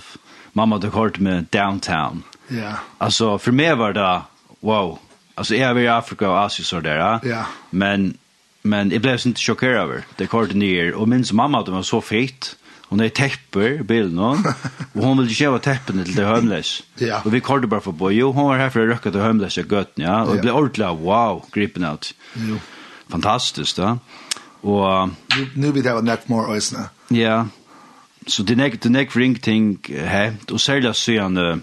mamma 0.53 0.79
hadde 0.79 0.93
hørt 0.95 1.19
med 1.19 1.51
Downtown. 1.53 2.23
Ja. 2.49 2.79
Altså, 2.99 3.37
for 3.37 3.51
meg 3.51 3.77
var 3.77 3.93
det, 3.95 4.21
wow, 4.63 4.97
altså 5.37 5.55
jeg 5.55 5.75
var 5.75 5.81
i 5.81 5.91
Afrika 5.91 6.27
og 6.27 6.45
Asien 6.45 6.65
så 6.65 6.79
der, 6.79 7.19
ja. 7.23 7.43
men, 7.71 8.15
men 8.63 8.91
jeg 8.91 9.03
ble 9.03 9.17
sånn 9.19 9.37
sjokkeret 9.37 9.83
over, 9.85 10.09
det 10.19 10.31
kortet 10.31 10.59
ned, 10.59 10.93
og 10.95 11.07
minns 11.11 11.33
mamma 11.33 11.63
de 11.65 11.75
var 11.75 11.87
så 11.87 12.01
fet. 12.01 12.55
Hon 12.91 12.99
är 12.99 13.09
tepper 13.09 13.83
bilen 13.83 14.17
hon 14.17 14.43
och 14.93 15.03
hon 15.03 15.17
vill 15.17 15.27
ju 15.27 15.33
köpa 15.33 15.59
teppen 15.59 16.03
till 16.03 16.15
det 16.15 16.25
homeless. 16.25 16.83
Ja. 16.95 17.21
Och 17.25 17.33
vi 17.33 17.41
kallade 17.41 17.67
bara 17.67 17.81
för 17.81 17.91
boy. 17.91 18.13
Jo, 18.13 18.31
hon 18.31 18.45
var 18.45 18.57
här 18.57 18.69
för 18.69 18.79
att 18.79 18.89
röka 18.89 19.11
till 19.11 19.19
homeless 19.19 19.57
och 19.57 19.71
gött. 19.71 19.91
ja. 19.95 20.23
Och 20.23 20.35
det 20.35 20.41
blev 20.41 20.55
ordentligt 20.55 20.87
wow, 20.87 21.45
gripen 21.51 21.85
out. 21.85 22.13
Jo 22.33 22.57
fantastiskt 23.11 23.77
då. 23.77 23.97
Och 24.61 25.09
nu 25.37 25.49
nu 25.55 25.71
vi 25.71 25.81
det 25.81 25.93
var 25.93 26.01
neck 26.01 26.27
more 26.27 26.57
ösna. 26.57 26.89
Ja. 27.07 27.47
Så 28.27 28.43
det 28.43 28.55
nek 28.55 28.81
det 28.81 28.89
nek 28.89 29.15
ring 29.15 29.35
ting 29.35 29.79
här 30.05 30.35
och 30.51 30.61
sälja 30.61 30.93
så 30.93 31.11
uh, 31.11 31.55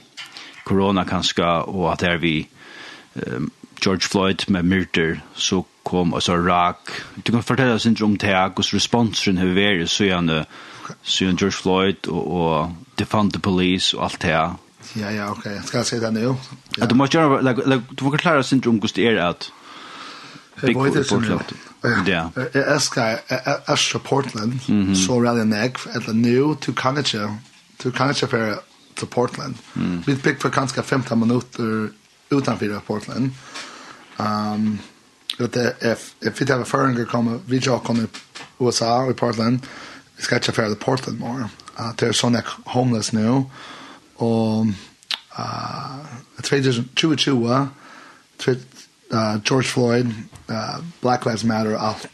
corona 0.64 1.04
kanske 1.04 1.44
och 1.44 1.92
att 1.92 2.02
är 2.02 2.16
vi 2.16 2.48
um, 3.14 3.50
George 3.80 4.00
Floyd 4.00 4.44
med 4.48 4.64
myrter 4.64 5.20
så 5.34 5.64
kom 5.82 6.14
alltså 6.14 6.36
rak. 6.36 6.90
Du 7.14 7.32
kan 7.32 7.42
fortälla 7.42 7.74
oss 7.74 7.86
inte 7.86 8.04
om 8.04 8.16
det 8.16 8.52
och 8.56 8.64
responsen 8.72 9.38
har 9.38 9.46
var 9.46 9.78
det 9.78 9.88
så 9.88 10.04
en 10.04 10.44
så 11.02 11.24
George 11.24 11.50
Floyd 11.50 12.06
och 12.06 12.26
och 12.26 12.70
defund 12.94 13.32
the 13.32 13.38
police 13.38 13.96
och 13.96 14.04
allt 14.04 14.20
det. 14.20 14.28
Ja 14.30 15.10
ja 15.10 15.30
okej. 15.30 15.52
Okay. 15.52 15.62
Ska 15.62 15.76
jag 15.76 15.86
säga 15.86 16.02
det 16.02 16.10
nu? 16.10 16.34
Ja. 16.76 16.84
Att 16.84 16.88
du 16.88 16.94
måste 16.94 17.16
göra 17.16 17.40
like, 17.40 17.68
like, 17.68 17.82
du 17.90 18.04
får 18.04 18.18
klara 18.18 18.42
syndrom 18.42 18.80
det 18.94 19.06
är 19.06 19.16
att 19.16 19.52
Big 20.66 20.76
Portland. 20.76 21.40
Ja. 22.06 22.28
Jeg 22.54 22.64
elsker 23.68 23.98
Portland, 23.98 24.60
så 24.96 25.22
rally 25.22 25.44
neck 25.44 25.78
egg, 25.86 25.94
eller 25.94 26.12
nu, 26.12 26.56
du 26.66 26.72
kan 26.72 27.04
to 27.04 27.18
du 27.82 27.90
kan 27.90 28.10
ikke 28.10 28.56
Portland. 29.06 29.54
Vi 30.06 30.16
fikk 30.16 30.40
for 30.40 30.48
kanskje 30.48 30.82
15 30.82 31.18
minuter 31.18 31.88
utanför 32.30 32.80
Portland. 32.86 33.30
Um, 34.18 34.78
att 35.38 35.56
if 35.82 36.14
if 36.20 36.40
it 36.40 36.48
have 36.48 36.62
a 36.62 36.64
foreigner 36.64 37.04
come 37.04 37.40
vi 37.46 37.58
jag 37.58 37.82
kommer 37.82 38.06
USA 38.58 39.10
i 39.10 39.14
Portland 39.14 39.60
vi 40.16 40.22
ska 40.22 40.38
ta 40.38 40.52
för 40.52 40.74
Portland 40.74 41.20
more. 41.20 41.48
Uh, 41.78 41.92
there's 41.96 42.08
är 42.08 42.12
såna 42.12 42.42
homeless 42.64 43.12
nu 43.12 43.44
och 44.16 44.66
uh, 45.38 45.96
2022 46.42 47.48
uh 47.48 47.66
uh, 49.10 49.38
George 49.38 49.68
Floyd, 49.68 50.12
uh, 50.48 50.82
Black 51.00 51.26
Lives 51.26 51.44
Matter, 51.44 51.76
allt. 51.76 52.06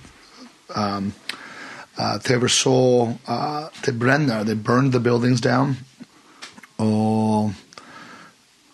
Um, 0.75 1.15
uh, 1.97 2.19
they 2.19 2.37
were 2.37 2.49
so, 2.49 3.19
uh, 3.27 3.69
they 3.85 3.93
bränner, 3.93 4.45
they 4.45 4.55
burned 4.55 4.93
the 4.93 5.01
buildings 5.01 5.41
down. 5.41 5.77
Oh, 6.79 7.55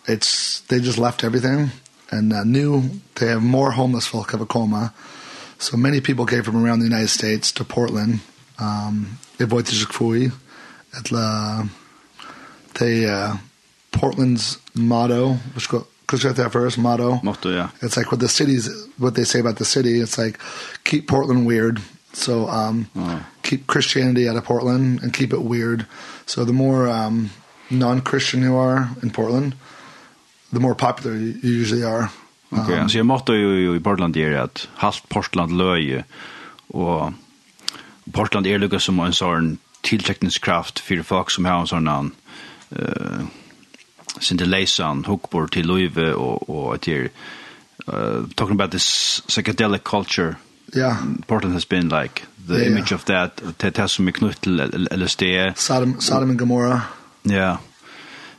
it's, 0.07 0.61
they 0.61 0.79
just 0.79 0.97
left 0.97 1.23
everything. 1.23 1.69
And 2.09 2.33
uh, 2.33 2.43
new, 2.43 2.89
they 3.15 3.27
have 3.27 3.43
more 3.43 3.71
homeless 3.71 4.07
folk 4.07 4.31
have 4.31 4.41
a 4.41 4.45
coma. 4.45 4.93
So 5.59 5.77
many 5.77 6.01
people 6.01 6.25
came 6.25 6.43
from 6.43 6.63
around 6.63 6.79
the 6.79 6.85
United 6.85 7.09
States 7.09 7.51
to 7.53 7.63
Portland. 7.63 8.21
Um, 8.57 9.19
they 9.37 9.45
bought 9.45 9.65
the 9.65 9.73
Jikfui. 9.73 10.33
At 10.97 11.11
la, 11.11 11.65
they, 12.79 13.05
uh, 13.05 13.35
Portland's 13.91 14.57
motto, 14.73 15.33
which 15.53 15.69
go, 15.69 15.85
because 16.11 16.25
we 16.25 16.27
have 16.27 16.35
that 16.35 16.51
first 16.51 16.77
motto. 16.77 17.21
Motto, 17.23 17.49
yeah. 17.49 17.69
It's 17.81 17.95
like 17.95 18.11
what 18.11 18.19
the 18.19 18.27
city's, 18.27 18.69
what 18.97 19.15
they 19.15 19.23
say 19.23 19.39
about 19.39 19.55
the 19.55 19.65
city. 19.65 20.01
It's 20.01 20.17
like, 20.17 20.37
keep 20.83 21.07
Portland 21.07 21.47
weird. 21.47 21.81
So 22.11 22.49
um, 22.49 22.87
oh. 22.97 23.25
keep 23.43 23.65
Christianity 23.65 24.27
out 24.27 24.35
of 24.35 24.43
Portland 24.43 25.01
and 25.01 25.13
keep 25.13 25.31
it 25.31 25.41
weird. 25.41 25.85
So 26.25 26.43
the 26.43 26.51
more 26.51 26.89
um, 26.89 27.29
non-Christian 27.69 28.41
you 28.41 28.57
are 28.57 28.89
in 29.01 29.11
Portland, 29.11 29.55
the 30.51 30.59
more 30.59 30.75
popular 30.75 31.15
you 31.15 31.39
usually 31.41 31.83
are. 31.83 32.09
Okej, 32.51 32.63
okay, 32.63 32.79
um, 32.79 32.89
så 32.89 32.97
jag 32.97 33.05
måste 33.05 33.31
ju 33.31 33.75
i 33.75 33.79
Portland 33.79 34.17
är 34.17 34.37
att 34.37 34.67
halt 34.75 35.09
Portland 35.09 35.57
löje 35.57 36.03
och 36.67 37.13
Portland 38.11 38.47
är 38.47 38.59
lukka 38.59 38.79
som 38.79 38.99
en 38.99 39.13
sån 39.13 39.57
tillträckningskraft 39.81 40.79
för 40.79 41.03
folk 41.03 41.29
som 41.29 41.45
har 41.45 41.61
en 41.61 41.67
sån 41.67 41.87
eh 41.87 43.21
Sinde 44.19 44.45
Leisan, 44.45 45.05
Hukkbor 45.05 45.45
til 45.45 45.65
Løyve 45.65 46.15
og, 46.15 46.49
og 46.49 46.75
et 46.75 46.85
her. 46.85 47.09
Uh, 47.87 48.27
talking 48.37 48.55
about 48.55 48.71
this 48.71 49.21
psychedelic 49.27 49.83
culture. 49.83 50.35
Yeah. 50.75 50.97
Portland 51.27 51.53
has 51.53 51.65
been 51.65 51.89
like 51.89 52.23
the 52.47 52.59
yeah, 52.59 52.67
image 52.67 52.91
yeah. 52.91 52.99
of 52.99 53.05
that. 53.05 53.41
Det 53.61 53.67
er 53.79 53.87
som 53.87 54.07
er 54.07 54.11
knytt 54.11 54.41
til 54.43 54.87
LSD. 54.91 55.23
Sodom, 55.55 56.01
Sodom 56.01 56.29
and 56.29 56.39
Gomorrah. 56.39 56.81
Yeah. 57.25 57.57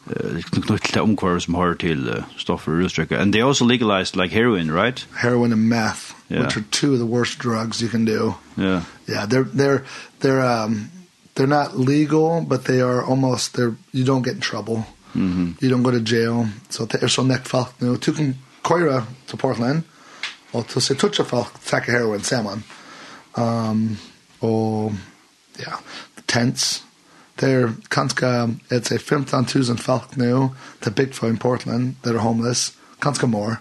Uh, 0.07 0.41
knytt 0.53 0.83
til 0.83 1.03
omkvar 1.03 1.39
som 1.39 1.55
har 1.55 1.75
til 1.75 2.09
uh, 2.09 2.25
stoffer 2.37 2.73
og. 2.73 3.19
And 3.19 3.33
they 3.33 3.43
also 3.43 3.65
legalized 3.65 4.17
like 4.17 4.35
heroin, 4.35 4.71
right? 4.71 5.07
Heroin 5.17 5.53
and 5.53 5.69
meth, 5.69 6.15
yeah. 6.31 6.43
which 6.43 6.57
are 6.57 6.65
two 6.71 6.93
of 6.93 6.99
the 6.99 7.07
worst 7.07 7.39
drugs 7.39 7.83
you 7.83 7.89
can 7.89 8.05
do. 8.05 8.35
Yeah. 8.57 8.83
Yeah, 9.09 9.27
they're, 9.27 9.45
they're, 9.45 9.85
they're, 10.21 10.43
um, 10.43 10.91
they're 11.35 11.47
not 11.47 11.79
legal, 11.79 12.41
but 12.43 12.65
they 12.65 12.81
are 12.81 13.05
almost, 13.05 13.55
they're, 13.55 13.75
you 13.93 14.05
don't 14.05 14.23
get 14.23 14.35
in 14.35 14.41
trouble. 14.41 14.87
Mhm. 15.13 15.33
-hmm. 15.33 15.65
You 15.65 15.75
don't 15.75 15.83
go 15.83 15.91
to 15.91 16.15
jail. 16.15 16.49
Så 16.69 16.85
det 16.85 17.03
är 17.03 17.09
så 17.09 17.23
näck 17.23 17.49
folk 17.49 17.69
nu. 17.79 17.97
Du 17.97 18.13
kan 18.15 18.35
köra 18.69 19.07
till 19.27 19.39
Portland 19.39 19.83
och 20.51 20.67
till 20.69 20.83
sig 20.83 20.97
toucha 20.97 21.25
folk 21.25 21.49
tacka 21.65 21.93
heroin 21.93 22.23
samman. 22.23 22.63
Um, 23.35 23.97
och 24.39 24.93
ja, 25.57 25.73
tents. 26.27 26.83
Det 27.35 27.51
är 27.51 27.73
kanske, 27.89 28.27
jag 28.69 28.87
säger 28.87 28.99
15 28.99 29.47
folk 29.77 30.17
nu 30.17 30.49
big 30.91 31.15
for 31.15 31.33
i 31.33 31.37
Portland. 31.37 31.95
Det 32.03 32.11
är 32.11 32.15
homeless. 32.15 32.73
Kanske 32.99 33.27
more. 33.27 33.57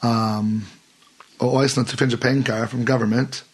Um, 0.00 0.64
och 1.38 1.64
Iceland 1.64 1.88
to 1.88 1.96
finna 1.96 2.16
pengar 2.16 2.66
from 2.66 2.84
government. 2.84 3.44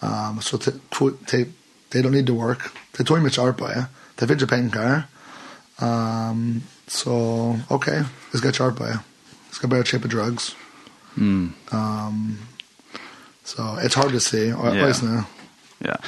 Um, 0.00 0.40
så 0.40 0.58
so 0.58 1.10
they, 1.26 1.46
they 1.90 2.02
don't 2.02 2.10
need 2.10 2.26
to 2.26 2.34
work. 2.34 2.70
They 2.96 3.04
tog 3.04 3.22
much 3.22 3.38
arbete. 3.38 3.86
They 4.16 4.28
finns 4.28 4.50
pengar. 4.50 5.02
Um, 5.78 6.62
so, 6.86 7.10
okay, 7.68 8.04
jag 8.30 8.38
ska 8.38 8.52
charpa. 8.52 8.88
Jag 8.88 9.00
a 9.54 9.68
börja 9.68 9.82
of 10.04 10.10
drugs. 10.10 10.56
Mm. 11.16 11.52
Um, 11.70 12.38
so 13.44 13.62
it's 13.62 13.94
hard 13.94 14.12
to 14.12 14.20
see. 14.20 14.46
Yeah. 14.46 14.60
Always 14.60 15.02
now. 15.02 15.24
Yeah. 15.84 15.98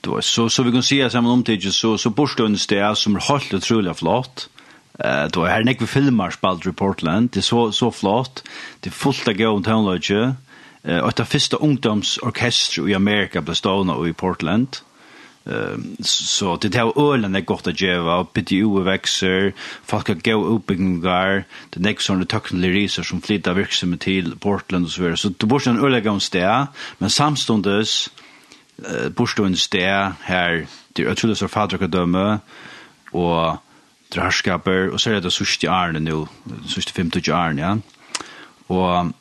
Då 0.00 0.22
så 0.22 0.48
så 0.48 0.62
vi 0.62 0.72
kan 0.72 0.82
se 0.82 1.10
samman 1.10 1.32
om 1.32 1.42
det 1.42 1.72
så 1.72 1.98
så 1.98 2.10
borstånds 2.10 2.66
det 2.66 2.98
som 2.98 3.16
helt 3.16 3.54
otroligt 3.54 3.98
flott. 3.98 4.48
Eh 4.98 5.24
då 5.24 5.44
är 5.44 5.62
det 5.62 5.76
vi 5.80 5.86
filmar 5.86 6.30
spalt 6.30 6.66
i 6.66 6.72
Portland. 6.72 7.30
Det 7.32 7.40
är 7.40 7.42
så 7.42 7.72
så 7.72 7.90
flott. 7.90 8.44
Det 8.80 8.88
är 8.88 8.92
fullt 8.92 9.28
av 9.28 9.34
god 9.34 9.64
tonlöje. 9.64 10.34
Eh 10.82 10.98
och 10.98 11.12
det 11.16 11.24
första 11.24 11.56
ungdomsorkester 11.56 12.88
i 12.88 12.94
Amerika 12.94 13.40
bestående 13.40 14.08
i 14.08 14.12
Portland. 14.12 14.68
Mm 14.68 14.93
så 16.00 16.56
det 16.56 16.74
här 16.74 17.12
ölen 17.12 17.34
är 17.34 17.40
gott 17.40 17.66
att 17.66 17.80
ge 17.80 17.96
och 17.96 18.32
PTU 18.32 18.82
växer. 18.82 19.52
Folk 19.84 20.06
kan 20.06 20.20
gå 20.24 20.44
uppbyggingar 20.44 21.44
det 21.70 21.80
nästa 21.80 22.02
sån 22.02 22.20
det 22.20 22.26
tekniska 22.26 22.68
resor 22.68 23.02
som 23.02 23.20
flyttar 23.20 23.54
verksamhet 23.54 24.00
till 24.00 24.36
Portland 24.38 24.84
och 24.84 24.90
så 24.90 25.02
vidare. 25.02 25.16
Så 25.16 25.28
det 25.28 25.46
borde 25.46 25.70
en 25.70 25.84
öliga 25.84 26.10
om 26.10 26.20
stä. 26.20 26.66
Men 26.98 27.10
samstundes 27.10 28.10
eh 28.78 29.08
borde 29.08 29.56
stä 29.56 30.12
här. 30.20 30.66
Det 30.92 31.02
är 31.02 31.14
tror 31.14 31.28
det 31.28 31.36
så 31.36 31.48
fader 31.48 31.78
kan 31.78 31.90
döma. 31.90 32.40
Och 33.12 33.56
drarskaper 34.08 34.88
och 34.88 35.00
så 35.00 35.10
är 35.10 35.20
det 35.20 35.30
så 35.30 35.44
sjukt 35.44 35.64
arne 35.64 36.00
nu. 36.00 36.26
Så 36.66 36.80
sjukt 36.80 36.90
50 36.90 37.32
arne 37.32 37.62
ja. 37.62 37.78
Och 38.66 39.12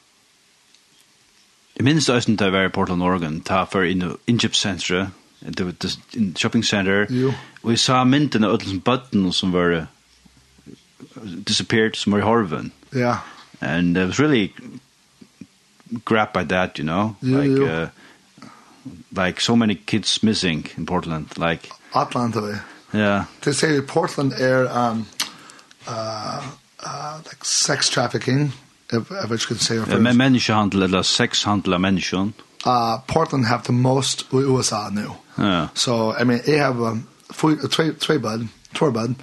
Jeg 1.77 1.83
minns 1.83 2.05
det 2.05 2.15
også 2.15 2.35
til 2.37 2.43
jeg 2.45 2.53
var 2.53 2.63
i 2.63 2.69
Portland, 2.69 3.03
Oregon, 3.03 3.41
ta 3.41 3.63
for 3.63 3.81
innkjøpssentre, 4.27 5.09
det 5.47 5.65
var 5.65 5.73
in 6.15 6.35
shopping 6.35 6.65
center. 6.65 7.05
Jo. 7.09 7.33
Og 7.63 7.71
jeg 7.71 7.79
sa 7.79 8.03
mynden 8.03 8.43
av 8.43 8.53
ødelen 8.53 8.81
bøttene 8.81 9.33
som 9.33 9.53
var 9.53 9.87
disappeared, 11.47 11.95
som 11.95 12.11
var 12.11 12.19
i 12.19 12.21
Horven. 12.21 12.71
Ja. 12.95 13.15
And 13.61 13.97
I 13.97 14.05
was 14.05 14.19
really 14.19 14.53
grabbed 16.05 16.33
by 16.33 16.43
that, 16.43 16.79
you 16.79 16.83
know? 16.83 17.15
Jo, 17.21 17.37
like, 17.37 17.51
jo. 17.51 17.65
Uh, 17.65 17.87
like 19.25 19.41
so 19.41 19.55
many 19.55 19.75
kids 19.75 20.23
missing 20.23 20.67
in 20.77 20.85
Portland, 20.85 21.27
like... 21.37 21.69
Atlanta, 21.95 22.61
yeah. 22.93 23.25
They 23.41 23.53
say 23.53 23.81
Portland 23.81 24.33
air, 24.39 24.67
um, 24.67 25.05
uh, 25.87 26.41
uh, 26.79 27.19
like 27.25 27.45
sex 27.45 27.89
trafficking, 27.89 28.51
if, 28.91 29.11
if 29.11 29.31
I 29.31 29.37
could 29.37 29.61
say. 29.61 29.77
men 29.99 30.17
menneskehandel, 30.17 30.83
eller 30.83 31.01
sexhandel 31.01 31.73
av 31.73 31.81
menneskene 31.81 32.33
uh, 32.65 32.97
Portland 33.07 33.45
have 33.45 33.63
the 33.63 33.71
most 33.71 34.25
i 34.33 34.37
USA 34.37 34.89
nu. 34.89 35.07
Yeah. 35.37 35.67
So, 35.73 36.13
I 36.21 36.23
mean, 36.23 36.41
I 36.47 36.57
have 36.57 36.81
um, 36.81 37.07
tre 37.69 37.91
tre 37.91 38.17
bud, 38.17 38.47
två 38.73 38.91
bud, 38.91 39.15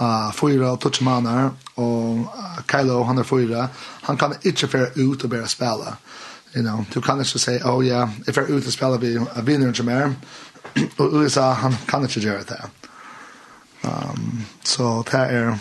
uh, 0.00 0.32
fyra 0.32 0.72
och 0.72 0.80
touch 0.80 1.02
manar 1.02 1.50
och 1.74 2.16
uh, 2.16 2.60
Kylo 2.70 3.02
han 3.02 3.18
är 3.18 3.22
fyra. 3.22 3.68
Han 4.02 4.16
kan 4.16 4.34
inte 4.42 4.68
färra 4.68 4.88
ut 4.94 5.24
och 5.24 5.30
börja 5.30 5.46
spela. 5.46 5.96
You 6.54 6.64
know, 6.64 6.84
du 6.92 7.02
kan 7.02 7.18
inte 7.18 7.38
säga, 7.38 7.66
oh 7.66 7.86
yeah, 7.86 8.08
if 8.26 8.36
jag 8.36 8.50
är 8.50 8.54
ute 8.54 8.66
och 8.66 8.72
spelar 8.72 8.98
vi 8.98 9.26
vinner 9.42 9.68
inte 9.68 9.82
mer. 9.82 10.14
och 10.96 11.12
USA, 11.12 11.52
han 11.52 11.76
kan 11.86 12.02
inte 12.02 12.20
göra 12.20 12.42
det. 12.42 12.64
Um, 13.82 14.44
så 14.62 15.02
so, 15.02 15.10
det 15.10 15.16
är 15.16 15.58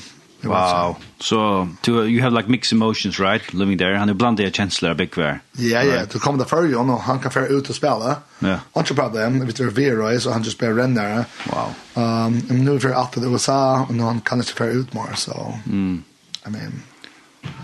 Wow. 0.49 0.95
So 1.19 1.67
to, 1.81 2.01
uh, 2.01 2.05
you 2.05 2.21
have 2.21 2.33
like 2.33 2.49
mixed 2.49 2.73
emotions, 2.73 3.19
right? 3.19 3.53
Living 3.53 3.77
there. 3.77 3.95
Han 3.95 4.09
är 4.09 4.13
bland 4.13 4.37
det 4.37 4.55
känslor 4.55 4.91
av 4.91 5.01
Yeah, 5.01 5.39
Ja, 5.57 5.83
ja. 5.83 6.05
Du 6.11 6.19
kommer 6.19 6.37
där 6.37 6.45
on 6.45 6.69
ju 6.69 6.75
och 6.75 7.01
han 7.01 7.19
kan 7.19 7.31
färra 7.31 7.47
ut 7.47 7.69
och 7.69 7.75
spela. 7.75 8.15
Ja. 8.39 8.59
Han 8.73 8.83
tror 8.83 8.97
problem. 8.97 9.45
Vi 9.45 9.53
tror 9.53 9.69
Vera 9.69 10.19
så 10.19 10.31
han 10.31 10.43
just 10.43 10.59
bara 10.59 10.73
there. 10.95 11.25
Wow. 11.45 12.03
Um, 12.03 12.37
nu 12.49 12.79
för 12.79 12.89
att 12.89 13.11
det 13.11 13.27
USA 13.27 13.85
och 13.89 13.95
han 13.95 14.21
kan 14.21 14.39
inte 14.39 14.53
färra 14.53 14.69
ut 14.69 14.93
mer. 14.93 15.15
Så, 15.15 15.59
mm. 15.65 16.03
I 16.47 16.49
mean. 16.49 16.81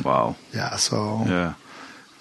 Wow. 0.03 0.35
Yeah, 0.53 0.75
so. 0.77 1.25
Yeah. 1.29 1.51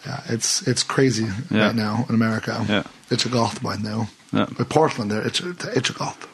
Yeah, 0.06 0.20
it's 0.28 0.62
it's 0.66 0.82
crazy 0.82 1.26
yeah. 1.50 1.66
right 1.66 1.76
now 1.76 2.06
in 2.08 2.14
America. 2.14 2.64
Yeah. 2.68 2.84
It's 3.10 3.26
a 3.26 3.28
golf 3.28 3.60
by 3.62 3.76
now. 3.76 4.08
Yeah. 4.32 4.46
But 4.56 4.68
Portland 4.68 5.10
there, 5.10 5.26
it's 5.26 5.40
it's 5.40 5.90
a 5.90 5.92
golf. 5.92 6.26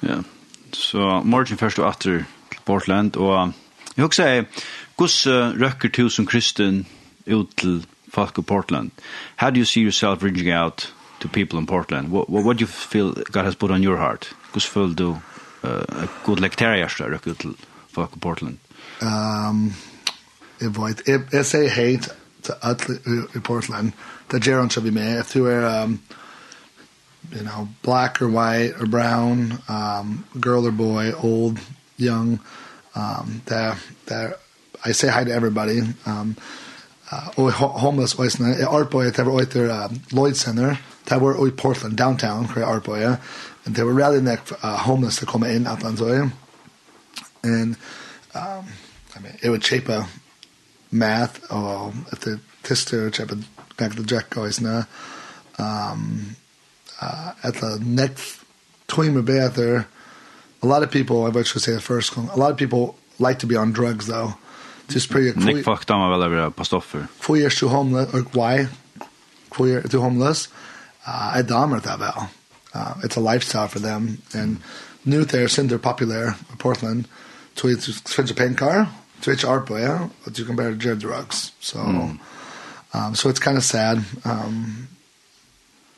Yeah. 0.00 0.22
So, 0.72 1.22
Martin 1.22 1.56
first 1.56 1.78
after 1.78 2.26
Portland, 2.68 3.16
og 3.16 3.52
jeg 3.96 4.04
husker 4.04 4.44
Gus 4.98 5.26
røkker 5.26 5.88
tusen 5.94 6.26
kristen 6.26 6.84
ut 7.26 7.56
til 7.56 7.86
folk 8.12 8.38
i 8.38 8.42
Portland. 8.42 8.90
How 9.36 9.50
do 9.50 9.60
you 9.60 9.64
see 9.64 9.82
yourself 9.82 10.22
reaching 10.22 10.52
out 10.52 10.92
to 11.20 11.28
people 11.28 11.58
in 11.58 11.66
Portland? 11.66 12.08
What, 12.08 12.28
what, 12.28 12.44
what 12.44 12.58
do 12.58 12.62
you 12.62 12.66
feel 12.66 13.14
God 13.32 13.44
has 13.44 13.54
put 13.54 13.70
on 13.70 13.84
your 13.84 13.96
heart? 13.96 14.34
hvordan 14.52 14.68
føler 14.70 14.94
du 14.94 15.10
uh, 15.62 16.02
et 16.02 16.10
god 16.24 16.36
lekterier 16.36 16.88
som 16.88 17.06
røkker 17.06 17.30
ut 17.30 17.38
til 17.38 17.54
folk 17.94 18.16
i 18.16 18.18
Portland? 18.18 18.58
Um, 19.02 19.74
jeg, 20.60 20.76
vet, 20.76 21.02
jeg, 21.06 21.20
jeg 21.32 21.46
sier 21.46 21.68
hei 21.70 21.98
til 22.42 22.54
alle 22.62 22.98
i 23.34 23.38
Portland. 23.38 23.92
Det 24.30 24.42
gjør 24.42 24.60
han 24.60 24.70
som 24.70 24.84
vi 24.84 24.90
med. 24.90 25.20
If 25.20 25.36
you 25.36 25.46
er... 25.46 25.82
Um, 25.82 26.00
you 27.32 27.42
know, 27.42 27.68
black 27.82 28.22
or 28.22 28.28
white 28.28 28.72
or 28.80 28.86
brown, 28.86 29.58
um, 29.68 30.24
girl 30.40 30.66
or 30.66 30.70
boy, 30.70 31.12
old, 31.12 31.58
young 31.98 32.40
um 32.94 33.42
there 33.46 33.76
there 34.06 34.34
I 34.84 34.92
say 34.92 35.08
hi 35.08 35.24
to 35.24 35.32
everybody 35.32 35.80
um 36.06 36.36
uh, 37.12 37.28
og 37.36 37.52
homeless 37.52 38.14
oisne 38.14 38.54
er 38.62 38.98
at 39.00 39.16
det 39.16 39.26
var 39.26 39.32
oiter 39.32 39.84
uh, 39.84 39.92
Lloyd 40.10 40.34
Center 40.34 40.76
det 41.08 41.20
var 41.20 41.46
i 41.46 41.50
Portland 41.50 41.96
downtown 41.96 42.46
hvor 42.46 42.96
jeg 42.96 43.16
and 43.64 43.74
they 43.74 43.84
were 43.84 43.94
really 43.94 44.20
neck 44.20 44.52
uh, 44.62 44.76
homeless 44.76 45.16
to 45.16 45.26
come 45.26 45.54
in 45.54 45.66
at 45.66 45.84
and 45.84 45.98
so 45.98 46.30
and 47.42 47.76
um 48.34 48.64
I 49.16 49.20
mean 49.20 49.34
it 49.42 49.50
would 49.50 49.64
shape 49.64 49.88
a 49.88 50.06
math 50.90 51.40
or 51.50 51.92
if 52.12 52.20
the 52.20 52.40
tester 52.62 53.10
chip 53.10 53.32
back 53.76 53.92
the 53.92 54.04
jack 54.04 54.30
guys 54.30 54.60
na 54.60 54.84
um 55.58 56.36
uh 57.00 57.32
at 57.42 57.54
the 57.54 57.78
next 57.80 58.40
twin 58.86 59.22
better 59.22 59.86
a 60.62 60.66
lot 60.66 60.82
of 60.82 60.90
people, 60.90 61.24
I 61.24 61.42
should 61.42 61.62
say 61.62 61.72
the 61.72 61.80
first 61.80 62.16
one, 62.16 62.28
a 62.28 62.36
lot 62.36 62.50
of 62.50 62.56
people 62.56 62.96
like 63.18 63.38
to 63.40 63.46
be 63.46 63.56
on 63.56 63.72
drugs 63.72 64.06
though. 64.06 64.34
Just 64.88 65.10
pretty 65.10 65.32
quick. 65.32 65.44
Nick 65.44 65.64
fucked 65.64 65.90
on 65.90 66.10
väl 66.10 66.22
över 66.22 66.50
på 66.50 66.64
stoffer. 66.64 67.08
Four 67.18 67.36
years 67.36 67.58
to 67.58 67.68
homeless 67.68 68.14
or 68.14 68.22
why? 68.32 68.68
Four 69.52 69.68
years 69.68 69.90
to 69.90 70.00
homeless. 70.00 70.48
Uh, 71.06 71.32
I 71.34 71.42
don't 71.42 71.82
that 71.82 71.98
well. 71.98 72.30
Uh, 72.74 72.94
it's 73.04 73.16
a 73.16 73.20
lifestyle 73.20 73.68
for 73.68 73.80
them 73.80 74.18
and 74.34 74.58
new 75.04 75.24
there 75.24 75.48
cinder 75.48 75.78
popular 75.78 76.36
in 76.50 76.56
Portland 76.58 77.08
to 77.56 77.68
it's 77.68 77.86
switch 78.10 78.30
a 78.30 78.34
pain 78.34 78.54
car 78.54 78.88
to 79.22 79.48
art 79.48 79.66
boy 79.66 79.80
yeah? 79.80 80.08
but 80.24 80.38
you 80.38 80.44
compare 80.44 80.70
to 80.70 80.94
drugs 80.94 81.52
so 81.60 81.78
mm. 81.78 82.18
um 82.94 83.14
so 83.14 83.28
it's 83.28 83.40
kind 83.40 83.56
of 83.56 83.64
sad 83.64 84.04
um 84.24 84.88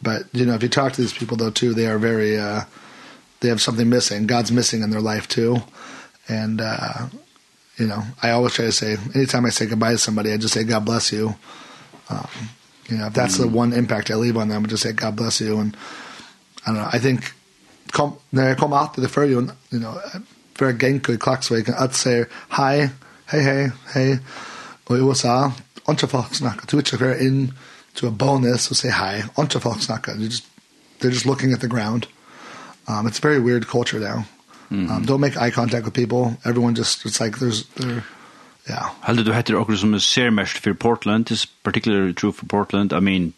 but 0.00 0.22
you 0.32 0.46
know 0.46 0.54
if 0.54 0.62
you 0.62 0.68
talk 0.68 0.92
to 0.92 1.00
these 1.00 1.12
people 1.12 1.36
though 1.36 1.50
too 1.50 1.74
they 1.74 1.86
are 1.86 1.98
very 1.98 2.38
uh 2.38 2.62
they 3.40 3.48
have 3.48 3.60
something 3.60 3.88
missing. 3.88 4.26
God's 4.26 4.52
missing 4.52 4.82
in 4.82 4.90
their 4.90 5.00
life 5.00 5.26
too. 5.28 5.56
And, 6.28 6.60
uh, 6.60 7.08
you 7.76 7.86
know, 7.86 8.02
I 8.22 8.30
always 8.30 8.54
try 8.54 8.66
to 8.66 8.72
say, 8.72 8.96
anytime 9.14 9.46
I 9.46 9.50
say 9.50 9.66
goodbye 9.66 9.92
to 9.92 9.98
somebody, 9.98 10.32
I 10.32 10.36
just 10.36 10.54
say, 10.54 10.64
God 10.64 10.84
bless 10.84 11.12
you. 11.12 11.34
Um, 12.08 12.28
you 12.88 12.98
know, 12.98 13.06
if 13.06 13.14
that's 13.14 13.38
mm 13.38 13.44
-hmm. 13.44 13.52
the 13.52 13.58
one 13.58 13.76
impact 13.76 14.10
I 14.10 14.14
leave 14.14 14.40
on 14.40 14.48
them, 14.48 14.64
I 14.64 14.68
just 14.68 14.82
say, 14.82 14.92
God 14.92 15.16
bless 15.16 15.40
you. 15.40 15.60
And 15.60 15.76
I 16.66 16.70
don't 16.70 16.74
know, 16.74 16.90
I 16.92 17.00
think, 17.00 17.24
kom, 17.90 18.12
när 18.30 18.48
jag 18.48 18.58
kom 18.58 18.72
out 18.72 18.94
till 18.94 19.02
det 19.02 19.08
förr, 19.08 19.26
you 19.26 19.48
know, 19.70 19.98
för 20.58 20.66
en 20.66 20.78
gänklig 20.78 21.20
klacksväg, 21.20 21.70
att 21.70 21.94
säga, 21.94 22.26
hi, 22.50 22.88
hej, 23.26 23.42
hej, 23.42 23.72
hej. 23.86 24.18
Och 24.84 24.96
i 24.96 25.00
USA, 25.00 25.52
inte 25.88 26.06
folk 26.06 26.34
snackar, 26.34 26.62
du 26.66 26.76
vet 26.76 26.92
inte, 26.92 27.24
in 27.24 27.54
to 27.94 28.08
a 28.08 28.10
bonus 28.10 28.70
och 28.70 28.76
say, 28.76 28.90
hi, 28.90 29.24
inte 29.38 29.60
folk 29.60 29.82
snackar, 29.82 30.14
they're 30.14 30.30
just, 30.30 30.44
they're 31.00 31.12
just 31.12 31.26
looking 31.26 31.52
at 31.52 31.60
the 31.60 31.66
ground. 31.66 32.06
Mm 32.06 32.19
Um, 32.90 33.06
it's 33.06 33.18
a 33.18 33.22
very 33.22 33.38
weird 33.38 33.66
culture 33.66 34.00
now. 34.00 34.24
Mm 34.70 34.86
-hmm. 34.86 34.96
Um, 34.96 35.04
don't 35.04 35.20
make 35.20 35.46
eye 35.46 35.50
contact 35.50 35.84
with 35.84 35.94
people. 35.94 36.38
Everyone 36.44 36.74
just, 36.74 37.04
it's 37.06 37.20
like 37.20 37.38
there's, 37.38 37.64
there, 37.74 38.02
yeah. 38.68 38.90
Heldur 39.00 39.24
du 39.24 39.32
heter 39.32 39.54
okkur 39.54 39.76
som 39.76 40.00
ser 40.00 40.30
mest 40.30 40.58
for 40.58 40.74
Portland, 40.74 41.26
this 41.26 41.46
particularly 41.62 42.12
true 42.12 42.32
for 42.32 42.46
Portland. 42.46 42.92
I 42.92 43.00
mean, 43.00 43.32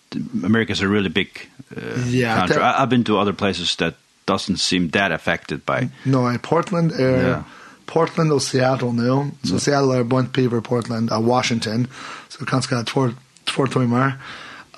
America's 0.44 0.82
a 0.82 0.88
really 0.88 1.08
big 1.08 1.28
uh, 1.76 2.10
yeah, 2.10 2.38
country. 2.38 2.56
That, 2.56 2.78
I, 2.78 2.82
I've 2.82 2.88
been 2.88 3.04
to 3.04 3.18
other 3.20 3.32
places 3.32 3.76
that 3.76 3.94
doesn't 4.26 4.58
seem 4.58 4.90
that 4.90 5.12
affected 5.12 5.60
by. 5.64 5.88
No, 6.04 6.28
in 6.28 6.38
Portland, 6.38 6.92
er, 6.92 7.22
yeah. 7.22 7.42
Portland 7.86 8.32
og 8.32 8.42
Seattle 8.42 8.92
nu. 8.92 9.30
Så 9.44 9.58
Seattle 9.58 9.98
er 9.98 10.02
bunt 10.04 10.32
piver 10.32 10.60
Portland 10.60 11.10
uh, 11.10 11.28
Washington. 11.28 11.86
Så 12.28 12.44
kanskje 12.44 12.84
två 12.84 13.10
två 13.44 13.66
timmar. 13.66 14.12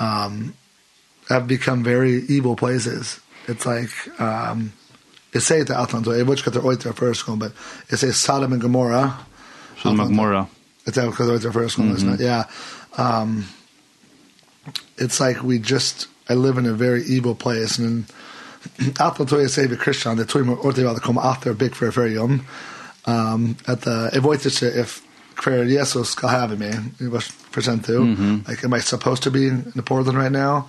Um, 0.01 0.53
have 1.29 1.47
become 1.47 1.85
very 1.85 2.23
evil 2.29 2.57
places. 2.57 3.21
It's 3.49 3.67
like, 3.67 4.21
um, 4.21 4.73
it 5.35 5.43
say 5.43 5.63
the 5.63 5.75
Atlant, 5.75 6.07
og 6.07 6.17
jeg 6.17 6.27
vet 6.27 6.39
ikke 6.39 6.51
hva 6.51 6.55
det 6.55 6.65
er 6.65 6.71
øyne 6.71 6.97
først, 6.97 7.29
men 7.29 7.53
jeg 7.91 7.99
sier 7.99 8.13
Salem 8.13 8.53
og 8.53 8.61
Gomorra. 8.61 9.25
Salem 9.83 10.01
og 10.01 10.07
Gomorra. 10.07 10.45
It's 10.87 10.97
vet 10.97 11.13
ikke 11.13 11.25
hva 11.25 11.33
det 11.33 11.45
er 11.45 11.81
mm 11.83 11.95
-hmm. 11.95 12.23
yeah. 12.23 12.45
Um, 12.99 13.45
it's 14.99 15.21
like 15.21 15.43
we 15.43 15.59
just, 15.59 16.09
I 16.31 16.35
live 16.35 16.59
in 16.59 16.67
a 16.67 16.73
very 16.73 17.03
evil 17.17 17.35
place, 17.35 17.83
and 17.83 18.05
Atlant 19.01 19.33
og 19.33 19.51
say 19.51 19.67
sier 19.67 19.77
Christian, 19.77 20.19
the 20.19 20.29
tror 20.29 20.41
jeg 20.41 20.47
må 20.47 20.99
come 20.99 21.21
after 21.21 21.51
det 21.51 21.59
big 21.59 21.77
for 21.77 21.91
før 21.91 22.21
om, 22.21 22.41
um, 23.07 23.57
at 23.67 23.79
the, 23.81 24.11
if 24.17 24.25
vet 24.25 24.47
ikke 24.47 24.81
if 24.81 25.01
hver 25.45 25.63
Jesus 25.81 26.09
skal 26.09 26.29
have 26.29 26.49
med 26.49 26.57
meg, 26.59 26.75
jeg 27.01 27.23
present 27.53 27.85
til, 27.85 28.01
like 28.49 28.65
am 28.65 28.75
I 28.75 28.81
supposed 28.81 29.23
to 29.23 29.31
be 29.31 29.47
in 29.47 29.73
the 29.75 29.83
Portland 29.83 30.19
right 30.19 30.33
now? 30.33 30.63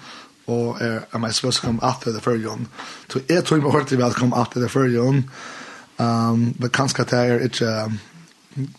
og 0.47 0.77
er 0.81 1.27
I 1.29 1.31
supposed 1.31 1.61
to 1.61 1.67
come 1.67 1.79
after 1.83 2.11
the 2.11 2.21
før 2.21 2.35
Jon. 2.35 2.67
Så 3.09 3.19
jeg 3.29 3.43
tror 3.43 3.57
jeg 3.57 3.63
må 3.63 3.71
høre 3.71 3.85
til 3.85 4.01
at 4.01 4.15
komme 4.15 4.41
etter 4.41 4.61
det 4.61 4.71
før 4.71 4.87
Um, 5.99 6.53
but 6.59 6.71
kanskje 6.71 7.03
det 7.03 7.13
er 7.13 7.39
ikke, 7.39 7.91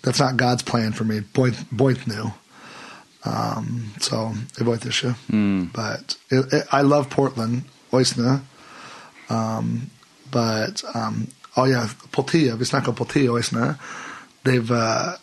that's 0.07 0.21
not 0.21 0.43
God's 0.43 0.63
plan 0.63 0.93
for 0.93 1.05
me, 1.05 1.23
point, 1.35 1.57
point 1.79 2.07
now. 2.07 2.31
Um, 3.25 3.91
so, 4.01 4.35
it 4.59 4.67
vet 4.67 4.85
ikke. 4.85 5.15
Mm. 5.29 5.71
But 5.73 6.17
it, 6.31 6.53
it, 6.53 6.63
I 6.73 6.83
love 6.83 7.11
Portland, 7.11 7.63
oisna 7.93 8.41
Um, 9.29 9.91
but, 10.31 10.85
um, 10.95 11.29
oh 11.57 11.69
yeah, 11.69 11.89
potia 12.13 12.55
vi 12.55 12.65
snakker 12.65 12.89
om 12.89 12.95
Poltia, 12.95 13.31
oisna 13.31 13.75
They've, 14.45 14.71
uh, 14.71 15.17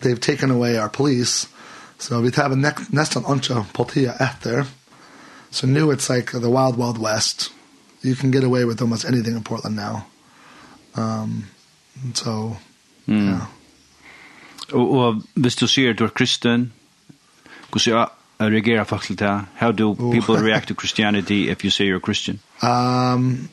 they've 0.00 0.20
taken 0.20 0.50
away 0.50 0.76
our 0.76 0.88
police. 0.88 1.46
So 1.98 2.20
we 2.20 2.30
have 2.34 2.52
a 2.52 2.56
next, 2.56 2.92
nästan 2.92 3.24
anka 3.24 3.64
potia 3.72 4.16
at 4.18 4.40
there 4.42 4.66
So 5.52 5.66
new, 5.66 5.90
it's 5.90 6.08
like 6.08 6.32
the 6.32 6.48
wild, 6.48 6.76
wild 6.78 6.98
west. 6.98 7.52
You 8.00 8.16
can 8.16 8.30
get 8.30 8.42
away 8.42 8.64
with 8.64 8.80
almost 8.80 9.04
anything 9.04 9.36
in 9.36 9.44
Portland 9.44 9.76
now. 9.76 10.06
Um, 10.94 11.44
so, 12.14 12.56
mm. 13.06 13.26
yeah. 13.26 13.46
Og, 14.72 14.90
og 14.90 15.22
hvis 15.34 15.56
du 15.56 15.66
sier 15.66 15.92
du 15.92 16.04
er 16.04 16.08
kristen, 16.08 16.72
hvordan 17.70 18.08
reagerer 18.40 18.84
folk 18.84 19.02
til 19.02 19.18
det? 19.18 19.44
How 19.54 19.72
do 19.72 19.94
people 19.94 20.36
react 20.36 20.68
to 20.68 20.74
Christianity 20.80 21.50
if 21.50 21.64
you 21.64 21.70
say 21.70 21.84
you're 21.84 21.96
a 21.96 22.00
Christian? 22.00 22.40
Um, 22.62 23.48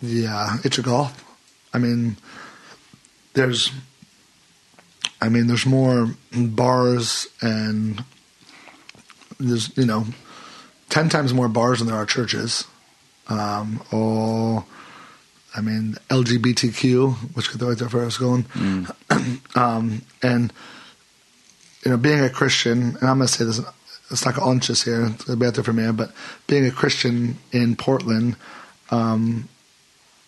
yeah, 0.00 0.58
it's 0.64 0.78
a 0.78 0.82
golf. 0.82 1.24
I 1.74 1.78
mean, 1.78 2.16
there's, 3.34 3.72
I 5.20 5.28
mean, 5.28 5.46
there's 5.46 5.66
more 5.66 6.14
bars 6.32 7.26
and 7.40 8.04
there's, 9.40 9.76
you 9.76 9.86
know, 9.86 10.04
10 10.92 11.08
times 11.08 11.32
more 11.32 11.48
bars 11.48 11.78
than 11.78 11.88
there 11.88 11.96
are 11.96 12.04
churches. 12.04 12.66
Um, 13.26 13.82
or, 13.90 14.62
I 15.56 15.62
mean, 15.62 15.96
LGBTQ, 16.10 17.34
which 17.34 17.48
could 17.48 17.60
be 17.60 17.66
right 17.66 17.78
there 17.78 17.88
for 17.88 18.04
us 18.04 18.18
going. 18.18 18.42
Mm. 18.44 19.40
um, 19.56 20.02
and, 20.22 20.52
you 21.82 21.92
know, 21.92 21.96
being 21.96 22.20
a 22.20 22.28
Christian, 22.28 22.96
and 23.00 23.08
I'm 23.08 23.16
going 23.16 23.26
to 23.26 23.32
say 23.32 23.46
this, 23.46 23.58
it's 24.10 24.26
like 24.26 24.34
conscious 24.34 24.82
here, 24.82 25.06
it's 25.06 25.24
going 25.24 25.52
for 25.52 25.72
me, 25.72 25.90
but 25.92 26.12
being 26.46 26.66
a 26.66 26.70
Christian 26.70 27.38
in 27.52 27.74
Portland, 27.74 28.36
um, 28.90 29.48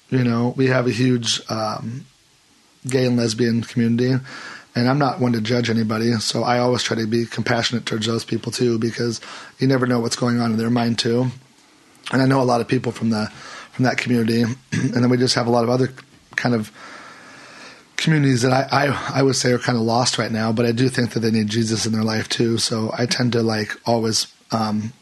you 0.08 0.24
know, 0.24 0.54
we 0.56 0.68
have 0.68 0.86
a 0.86 0.92
huge 0.92 1.42
um, 1.50 2.06
gay 2.86 3.04
and 3.04 3.18
lesbian 3.18 3.60
community. 3.60 4.14
And 4.74 4.88
I'm 4.88 4.98
not 4.98 5.20
one 5.20 5.32
to 5.32 5.40
judge 5.40 5.70
anybody, 5.70 6.12
so 6.14 6.42
I 6.42 6.58
always 6.58 6.82
try 6.82 6.96
to 6.96 7.06
be 7.06 7.26
compassionate 7.26 7.86
towards 7.86 8.06
those 8.06 8.24
people 8.24 8.50
too 8.50 8.78
because 8.78 9.20
you 9.58 9.68
never 9.68 9.86
know 9.86 10.00
what's 10.00 10.16
going 10.16 10.40
on 10.40 10.50
in 10.50 10.56
their 10.56 10.70
mind 10.70 10.98
too. 10.98 11.30
And 12.12 12.20
I 12.20 12.26
know 12.26 12.40
a 12.40 12.44
lot 12.44 12.60
of 12.60 12.66
people 12.68 12.90
from 12.90 13.10
the 13.10 13.30
from 13.72 13.84
that 13.84 13.98
community 13.98 14.42
and 14.72 14.94
then 14.94 15.08
we 15.08 15.16
just 15.16 15.34
have 15.34 15.46
a 15.46 15.50
lot 15.50 15.64
of 15.64 15.70
other 15.70 15.92
kind 16.36 16.54
of 16.54 16.72
communities 17.96 18.42
that 18.42 18.52
I, 18.52 18.86
I 18.86 19.10
I 19.20 19.22
would 19.22 19.36
say 19.36 19.52
are 19.52 19.58
kind 19.58 19.78
of 19.78 19.84
lost 19.84 20.18
right 20.18 20.32
now, 20.32 20.52
but 20.52 20.66
I 20.66 20.72
do 20.72 20.88
think 20.88 21.12
that 21.12 21.20
they 21.20 21.30
need 21.30 21.48
Jesus 21.48 21.86
in 21.86 21.92
their 21.92 22.02
life 22.02 22.28
too. 22.28 22.58
So 22.58 22.90
I 22.96 23.06
tend 23.06 23.32
to 23.32 23.42
like 23.42 23.78
always 23.86 24.26
um 24.50 24.92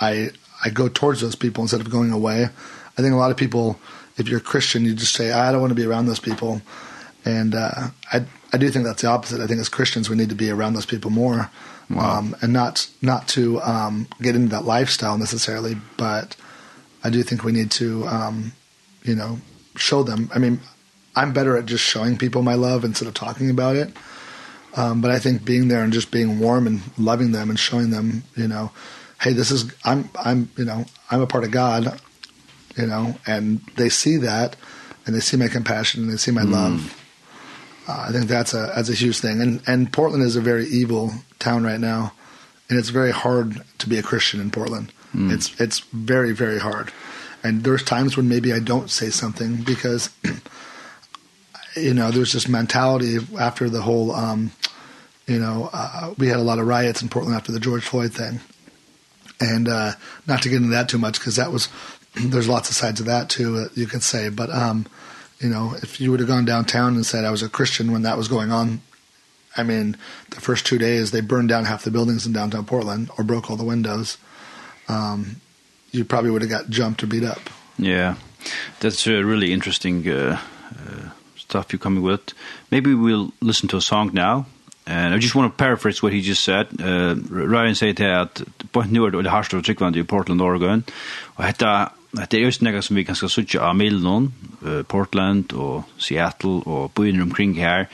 I 0.00 0.30
I 0.64 0.70
go 0.70 0.88
towards 0.88 1.20
those 1.20 1.36
people 1.36 1.62
instead 1.62 1.80
of 1.80 1.90
going 1.90 2.12
away. 2.12 2.44
I 2.44 3.02
think 3.02 3.12
a 3.12 3.16
lot 3.16 3.30
of 3.30 3.36
people 3.36 3.78
if 4.18 4.28
you're 4.28 4.40
a 4.40 4.42
Christian, 4.42 4.84
you 4.84 4.94
just 4.94 5.14
say 5.14 5.30
I 5.30 5.52
don't 5.52 5.60
want 5.60 5.70
to 5.70 5.76
be 5.76 5.86
around 5.86 6.06
those 6.06 6.20
people. 6.20 6.60
And 7.24 7.54
uh 7.54 7.88
I 8.12 8.26
I 8.52 8.58
do 8.58 8.68
think 8.68 8.84
that's 8.84 9.02
the 9.02 9.08
opposite. 9.08 9.40
I 9.40 9.46
think 9.46 9.60
as 9.60 9.68
Christians 9.68 10.10
we 10.10 10.16
need 10.16 10.28
to 10.28 10.34
be 10.34 10.50
around 10.50 10.74
those 10.74 10.86
people 10.86 11.10
more. 11.10 11.50
Wow. 11.90 12.18
Um 12.18 12.36
and 12.42 12.52
not 12.52 12.88
not 13.00 13.28
to 13.28 13.60
um 13.62 14.06
get 14.20 14.36
into 14.36 14.48
that 14.50 14.64
lifestyle 14.64 15.16
necessarily, 15.18 15.76
but 15.96 16.36
I 17.02 17.10
do 17.10 17.22
think 17.22 17.44
we 17.44 17.52
need 17.52 17.70
to 17.72 18.06
um 18.06 18.52
you 19.02 19.16
know, 19.16 19.38
show 19.74 20.02
them. 20.04 20.30
I 20.32 20.38
mean, 20.38 20.60
I'm 21.16 21.32
better 21.32 21.56
at 21.56 21.66
just 21.66 21.84
showing 21.84 22.16
people 22.16 22.42
my 22.42 22.54
love 22.54 22.84
instead 22.84 23.08
of 23.08 23.14
talking 23.14 23.48
about 23.50 23.76
it. 23.76 23.92
Um 24.76 25.00
but 25.00 25.10
I 25.10 25.18
think 25.18 25.44
being 25.44 25.68
there 25.68 25.82
and 25.82 25.92
just 25.92 26.10
being 26.10 26.38
warm 26.38 26.66
and 26.66 26.82
loving 26.98 27.32
them 27.32 27.48
and 27.48 27.58
showing 27.58 27.90
them, 27.90 28.22
you 28.36 28.48
know, 28.48 28.70
hey, 29.20 29.32
this 29.32 29.50
is 29.50 29.72
I'm 29.84 30.10
I'm, 30.14 30.50
you 30.58 30.66
know, 30.66 30.84
I'm 31.10 31.22
a 31.22 31.26
part 31.26 31.44
of 31.44 31.50
God, 31.50 31.98
you 32.76 32.86
know, 32.86 33.16
and 33.26 33.60
they 33.76 33.88
see 33.88 34.18
that 34.18 34.56
and 35.06 35.14
they 35.14 35.20
see 35.20 35.38
my 35.38 35.48
compassion 35.48 36.02
and 36.02 36.12
they 36.12 36.16
see 36.18 36.32
my 36.32 36.42
mm. 36.42 36.52
love 36.52 37.01
Uh, 37.88 38.06
I 38.08 38.12
think 38.12 38.26
that's 38.26 38.54
a 38.54 38.72
that's 38.74 38.88
a 38.88 38.94
huge 38.94 39.18
thing. 39.18 39.40
And 39.40 39.62
and 39.66 39.92
Portland 39.92 40.22
is 40.22 40.36
a 40.36 40.40
very 40.40 40.66
evil 40.66 41.12
town 41.38 41.64
right 41.64 41.80
now, 41.80 42.12
and 42.68 42.78
it's 42.78 42.90
very 42.90 43.10
hard 43.10 43.62
to 43.78 43.88
be 43.88 43.98
a 43.98 44.02
Christian 44.02 44.40
in 44.40 44.50
Portland. 44.50 44.92
Mm. 45.14 45.32
It's 45.32 45.60
it's 45.60 45.80
very 45.80 46.32
very 46.32 46.58
hard. 46.58 46.92
And 47.42 47.64
there's 47.64 47.82
times 47.82 48.16
when 48.16 48.28
maybe 48.28 48.52
I 48.52 48.60
don't 48.60 48.88
say 48.88 49.10
something 49.10 49.56
because 49.56 50.10
you 51.76 51.92
know, 51.94 52.10
there's 52.10 52.32
this 52.32 52.48
mentality 52.48 53.18
after 53.38 53.68
the 53.68 53.82
whole 53.82 54.12
um 54.12 54.52
you 55.26 55.38
know, 55.38 55.70
uh, 55.72 56.12
we 56.18 56.26
had 56.28 56.38
a 56.38 56.42
lot 56.42 56.58
of 56.58 56.66
riots 56.66 57.00
in 57.00 57.08
Portland 57.08 57.36
after 57.36 57.52
the 57.52 57.60
George 57.60 57.84
Floyd 57.84 58.12
thing. 58.12 58.40
And 59.40 59.68
uh 59.68 59.92
not 60.28 60.42
to 60.42 60.48
get 60.48 60.58
into 60.58 60.70
that 60.70 60.88
too 60.88 60.98
much 60.98 61.18
because 61.18 61.36
that 61.36 61.50
was 61.50 61.68
there's 62.14 62.48
lots 62.48 62.70
of 62.70 62.76
sides 62.76 63.00
of 63.00 63.06
that 63.06 63.28
too 63.28 63.56
uh, 63.58 63.68
you 63.74 63.86
could 63.86 64.04
say, 64.04 64.28
but 64.28 64.50
um 64.50 64.86
You 65.42 65.48
know, 65.48 65.74
if 65.82 66.00
you 66.00 66.10
would 66.10 66.20
have 66.20 66.28
gone 66.28 66.44
downtown 66.44 66.94
and 66.94 67.04
said 67.04 67.24
I 67.24 67.30
was 67.30 67.42
a 67.42 67.48
Christian 67.48 67.92
when 67.92 68.02
that 68.02 68.16
was 68.16 68.28
going 68.28 68.52
on, 68.52 68.80
I 69.56 69.64
mean, 69.64 69.96
the 70.30 70.40
first 70.40 70.64
two 70.64 70.78
days 70.78 71.10
they 71.10 71.20
burned 71.20 71.48
down 71.48 71.64
half 71.64 71.84
the 71.84 71.90
buildings 71.90 72.26
in 72.26 72.32
downtown 72.32 72.64
Portland 72.64 73.10
or 73.18 73.24
broke 73.24 73.50
all 73.50 73.56
the 73.56 73.64
windows. 73.64 74.18
Um 74.88 75.36
you 75.90 76.04
probably 76.04 76.30
would 76.30 76.42
have 76.42 76.50
got 76.50 76.70
jumped 76.70 77.02
or 77.02 77.06
beat 77.06 77.24
up. 77.24 77.50
Yeah. 77.76 78.14
That's 78.80 79.06
a 79.06 79.22
really 79.22 79.52
interesting 79.52 80.08
uh, 80.08 80.38
uh 80.70 81.10
stuff 81.36 81.72
you're 81.72 81.80
coming 81.80 82.02
with. 82.02 82.32
Maybe 82.70 82.94
we'll 82.94 83.32
listen 83.40 83.68
to 83.68 83.76
a 83.76 83.80
song 83.80 84.10
now. 84.14 84.46
And 84.86 85.14
I 85.14 85.18
just 85.18 85.34
want 85.34 85.52
to 85.52 85.64
paraphrase 85.64 86.02
what 86.02 86.12
he 86.12 86.22
just 86.22 86.44
said. 86.44 86.66
Uh, 86.80 87.14
Ryan 87.30 87.74
said 87.74 87.96
that 87.96 88.42
på 88.72 88.82
nu 88.82 89.04
är 89.04 89.10
det 89.10 89.30
harstare 89.30 89.62
tryckvande 89.62 89.98
i 89.98 90.04
Portland, 90.04 90.42
Oregon. 90.42 90.82
Och 91.36 91.44
detta 91.44 91.90
det 92.12 92.36
er 92.36 92.44
just 92.44 92.62
noe 92.64 92.82
som 92.84 92.98
vi 92.98 93.06
kanskje 93.08 93.30
suttje 93.32 93.60
av 93.64 93.76
Milnon, 93.78 94.28
Portland 94.88 95.54
og 95.56 95.88
Seattle 95.96 96.60
og 96.68 96.90
byen 96.96 97.22
omkring 97.24 97.54
her, 97.56 97.86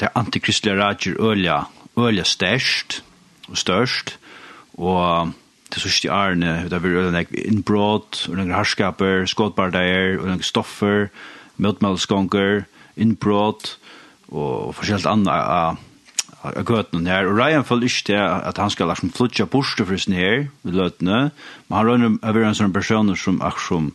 der 0.00 0.14
antikristelige 0.16 0.78
rager 0.78 1.18
ølja, 1.20 1.66
ølja 1.98 2.24
størst 2.24 3.02
og 3.48 3.58
størst, 3.60 4.14
og 4.78 5.34
det 5.68 5.82
sørste 5.82 6.08
i 6.08 6.12
Arne, 6.14 6.54
det 6.70 6.80
var 6.80 6.96
ølja 7.02 7.12
nek 7.12 7.34
innbrot, 7.36 8.22
og 8.30 8.38
noen 8.38 8.54
harskaper, 8.56 9.26
skådbardeier, 9.28 10.16
og 10.16 10.30
noen 10.30 10.44
stoffer, 10.46 11.10
møtmeldskonker, 11.60 12.64
innbrot, 12.96 13.74
og 14.32 14.72
forskjellig 14.76 15.08
anna 15.10 15.36
av 16.44 16.64
gøtene 16.64 17.10
her, 17.10 17.26
og 17.26 17.38
Ryan 17.38 17.64
føler 17.64 17.90
ikke 17.90 18.04
til 18.12 18.20
at 18.22 18.58
han 18.58 18.70
skal 18.70 18.88
liksom 18.88 19.12
flytja 19.12 19.44
bort 19.50 19.80
for 19.80 19.96
sin 19.96 20.14
her, 20.14 20.46
ved 20.62 20.72
løtene, 20.72 21.30
men 21.68 21.76
han 21.76 21.86
røyner 21.86 22.18
å 22.22 22.32
være 22.32 22.48
en 22.52 22.58
sånn 22.58 22.72
person 22.72 23.16
som 23.16 23.40
er 23.42 23.58
som 23.68 23.92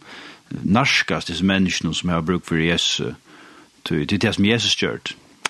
narskast 0.52 1.32
disse 1.32 1.46
menneskene 1.46 1.96
som 1.96 2.10
har 2.10 2.22
brukt 2.22 2.46
for 2.46 2.60
Jesus, 2.60 3.16
til 3.88 4.08
det 4.08 4.36
som 4.36 4.46
Jesus 4.46 4.76
gjør, 4.76 5.00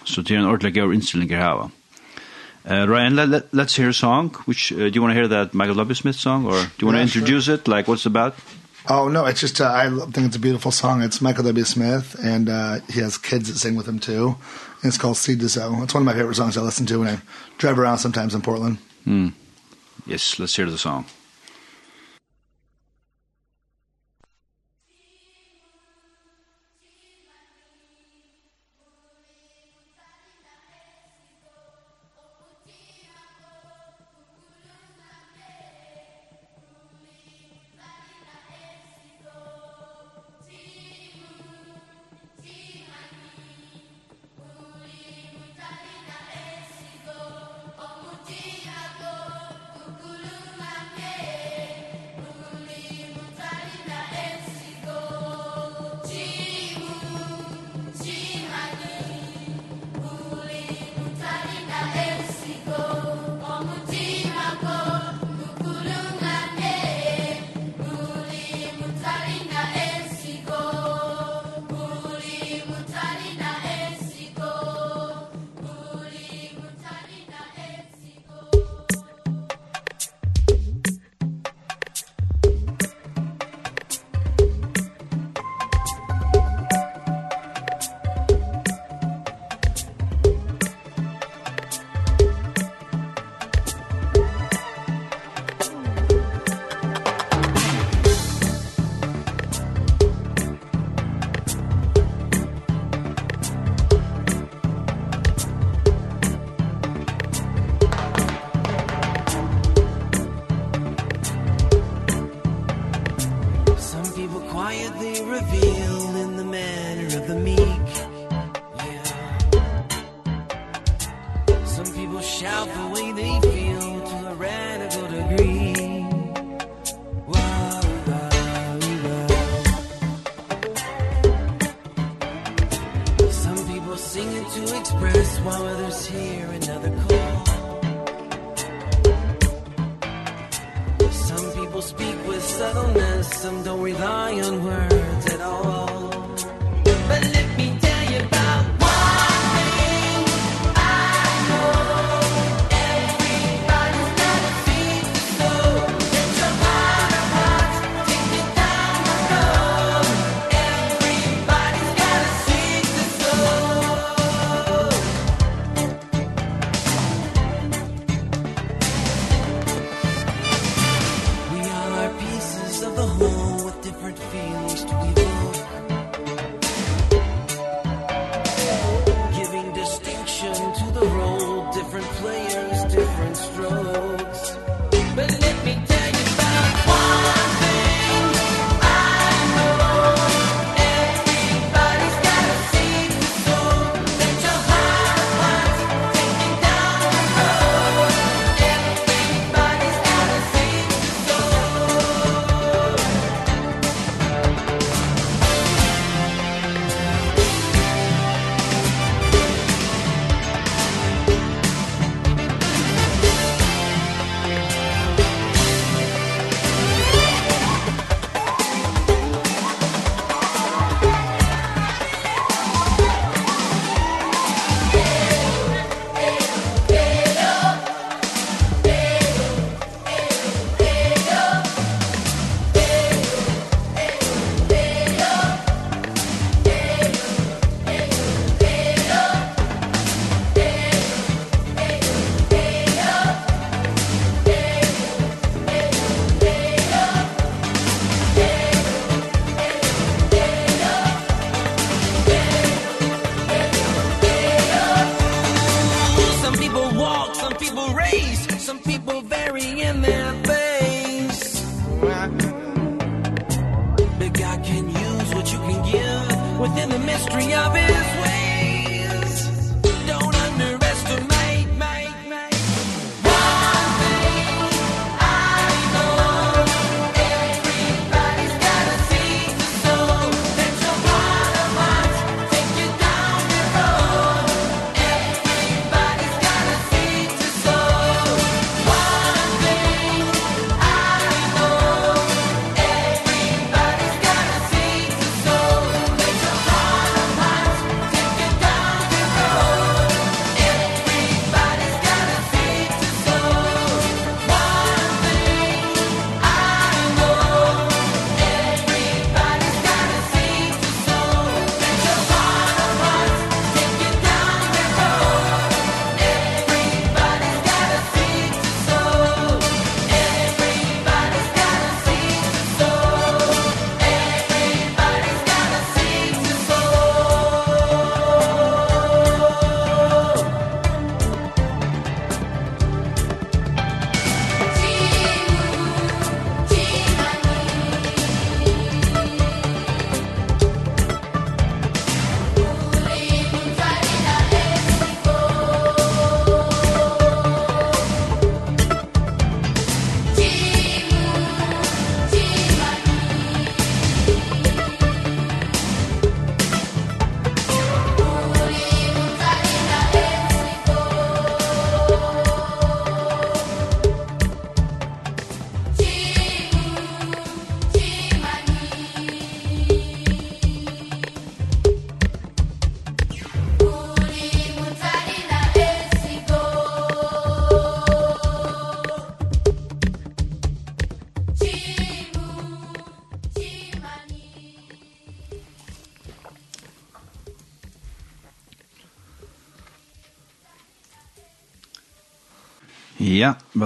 Så 0.05 0.21
det 0.21 0.35
er 0.35 0.39
en 0.39 0.45
ordentlig 0.45 0.73
gøy 0.73 0.93
innstilling 0.93 1.29
her 1.31 1.39
hava. 1.39 1.69
Uh, 2.65 2.87
Ryan, 2.87 3.15
let, 3.15 3.29
let, 3.29 3.43
let's 3.53 3.75
hear 3.75 3.89
a 3.89 3.93
song. 3.93 4.35
Which 4.45 4.71
uh, 4.71 4.77
do 4.77 4.91
you 4.95 5.01
want 5.01 5.11
to 5.11 5.15
hear 5.15 5.27
that 5.27 5.53
Michael 5.53 5.75
Lobby 5.75 5.93
Smith 5.93 6.15
song, 6.15 6.45
or 6.45 6.51
do 6.51 6.79
you 6.79 6.87
want 6.87 6.95
to 6.95 6.99
yeah, 6.99 7.03
introduce 7.03 7.45
sure. 7.45 7.55
it? 7.55 7.67
Like, 7.67 7.87
what's 7.87 8.05
it 8.05 8.09
about? 8.09 8.35
Oh 8.89 9.07
no, 9.07 9.25
it's 9.25 9.39
just 9.39 9.61
uh, 9.61 9.71
I 9.71 9.89
think 10.11 10.27
it's 10.27 10.35
a 10.35 10.39
beautiful 10.39 10.71
song. 10.71 11.01
It's 11.01 11.21
Michael 11.21 11.43
W. 11.45 11.63
Smith, 11.63 12.15
and 12.21 12.49
uh, 12.49 12.79
he 12.89 12.99
has 12.99 13.17
kids 13.17 13.47
that 13.49 13.57
sing 13.57 13.75
with 13.75 13.87
him 13.87 13.99
too. 13.99 14.35
And 14.83 14.89
it's 14.89 14.97
called 14.97 15.15
Seed 15.15 15.39
to 15.39 15.47
Sow. 15.47 15.81
It's 15.81 15.93
one 15.93 16.01
of 16.01 16.05
my 16.05 16.13
favorite 16.13 16.35
songs 16.35 16.57
I 16.57 16.61
listen 16.61 16.85
to 16.87 16.99
when 16.99 17.07
I 17.07 17.19
drive 17.57 17.79
around 17.79 17.99
sometimes 17.99 18.35
in 18.35 18.41
Portland. 18.41 18.79
Mm. 19.07 19.31
Yes, 20.05 20.37
let's 20.39 20.53
hear 20.53 20.69
the 20.69 20.77
song. 20.77 21.05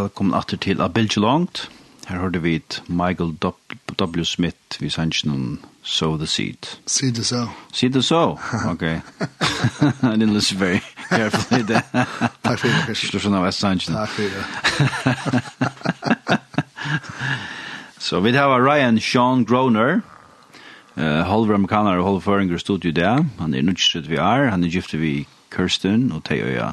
velkommen 0.07 0.35
atter 0.37 0.55
til 0.57 0.79
A 0.81 0.87
Bilge 0.87 1.19
Longt. 1.19 1.69
Her 2.07 2.19
hørte 2.21 2.39
vi 2.41 2.55
et 2.55 2.83
Michael 2.87 3.33
W. 3.41 4.23
Smith 4.23 4.79
vi 4.79 4.89
sanns 4.89 5.25
noen 5.27 5.59
Sow 5.83 6.15
the 6.17 6.27
Seed. 6.27 6.67
See 6.87 7.11
the 7.11 7.23
Sow. 7.23 7.49
See 7.73 7.89
the 7.91 8.01
Sow, 8.01 8.37
ok. 8.69 8.83
I 8.87 10.15
didn't 10.15 10.33
listen 10.33 10.59
very 10.59 10.79
carefully. 11.09 11.63
there. 11.63 11.83
Takk 12.43 12.59
for 12.59 12.67
det. 12.87 12.95
Slå 12.95 13.19
sånn 13.19 13.35
av 13.35 13.49
et 13.49 13.57
sanns 13.57 13.89
Takk 13.91 14.09
for 14.15 14.23
det. 14.31 14.43
Så 17.99 18.23
vi 18.23 18.31
har 18.37 18.63
Ryan 18.63 19.01
Sean 19.03 19.43
Groner, 19.43 20.01
uh, 20.95 21.23
halver 21.27 21.59
amerikaner 21.59 21.99
og 21.99 22.07
halver 22.07 22.23
føringer 22.29 22.63
studio 22.63 22.95
der. 22.95 23.25
Han 23.41 23.53
er 23.53 23.61
nødvendig 23.67 24.07
vi 24.07 24.15
er, 24.23 24.47
han 24.55 24.63
er 24.63 24.71
gifte 24.71 25.03
vi 25.03 25.27
Kirsten 25.51 26.13
og 26.15 26.23
Theo, 26.23 26.47
ja. 26.47 26.71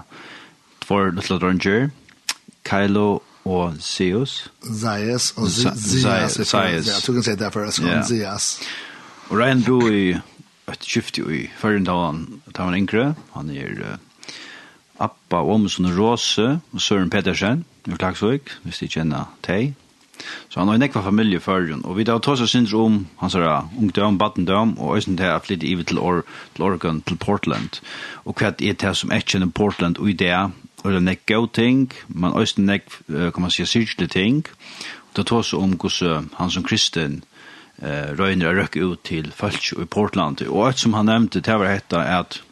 Tvor 0.87 1.11
Little 1.11 1.42
Ranger. 1.42 1.90
Kylo 2.74 3.22
og 3.44 3.74
Zeus. 3.80 4.50
Zeus 4.64 5.30
og 5.37 5.48
Zeus. 5.48 6.32
Zeus. 6.32 6.87
Ja, 6.88 6.96
du 7.06 7.12
kan 7.12 7.22
si 7.22 7.37
det 7.38 7.52
for 7.52 7.68
oss, 7.68 7.76
yeah. 7.76 8.02
Zeus. 8.04 8.58
Og 9.30 9.38
Ryan 9.38 9.62
bor 9.62 9.87
i 9.90 10.16
et 10.72 10.82
skifte 10.82 11.22
i 11.30 11.44
førren 11.60 11.87
da 11.87 11.94
han 12.06 12.24
tar 12.54 12.70
han 12.70 12.78
yngre. 12.80 13.12
Han 13.37 13.52
er 13.54 13.78
uh, 13.78 13.94
Appa 14.98 15.44
og 15.44 15.54
Åmesson 15.54 15.92
Råse 15.94 16.58
og 16.72 16.82
Søren 16.82 17.10
Pedersen 17.10 17.64
i 17.87 17.94
Klagsvøk, 17.94 18.50
hvis 18.64 18.82
de 18.82 18.90
kjenner 18.90 19.30
teg. 19.46 19.74
Så 20.48 20.60
han 20.60 20.70
har 20.70 20.78
en 20.78 20.87
ekva 20.87 21.02
familie 21.04 21.42
førren, 21.42 21.82
og 21.84 21.98
vi 21.98 22.06
da 22.08 22.16
tar 22.22 22.38
seg 22.40 22.48
synder 22.48 22.76
om 22.80 23.00
hans 23.20 23.34
her 23.37 23.66
ungdom, 23.76 24.18
battendom, 24.18 24.76
og 24.78 24.96
øyne 24.96 25.18
til 25.18 25.30
at 25.30 25.46
flytte 25.46 25.66
ivet 25.66 25.90
til, 25.90 25.98
or, 25.98 26.22
til 26.54 26.64
Oregon, 26.64 27.02
til 27.02 27.18
Portland. 27.18 27.80
Og 28.24 28.38
hva 28.38 28.54
er 28.54 28.78
det 28.78 28.94
som 28.96 29.12
er 29.12 29.26
kjenner 29.26 29.50
Portland, 29.50 29.98
og 29.98 30.10
i 30.10 30.16
det 30.16 30.32
eller 30.85 31.01
nek 31.01 31.25
go 31.27 31.47
ting, 31.47 31.92
men 32.09 32.33
også 32.33 32.61
nek, 32.61 32.90
kan 33.09 33.40
man 33.40 33.51
si, 33.51 33.64
syrkelig 33.66 34.11
ting. 34.11 34.42
Da 35.16 35.23
tås 35.23 35.55
om 35.55 35.77
hvordan 35.79 36.31
han 36.37 36.51
som 36.51 36.64
kristen 36.66 37.23
eh, 37.79 38.11
røyner 38.18 38.51
er 38.51 38.59
røkke 38.62 38.83
ut 38.85 39.05
til 39.07 39.31
folk 39.33 39.73
i 39.73 39.87
Portland. 39.87 40.42
Og 40.49 40.66
alt 40.66 40.83
som 40.83 40.94
han 40.94 41.09
nevnte, 41.09 41.40
det 41.40 41.59
var 41.61 41.73
hetta 41.73 42.05
at 42.18 42.42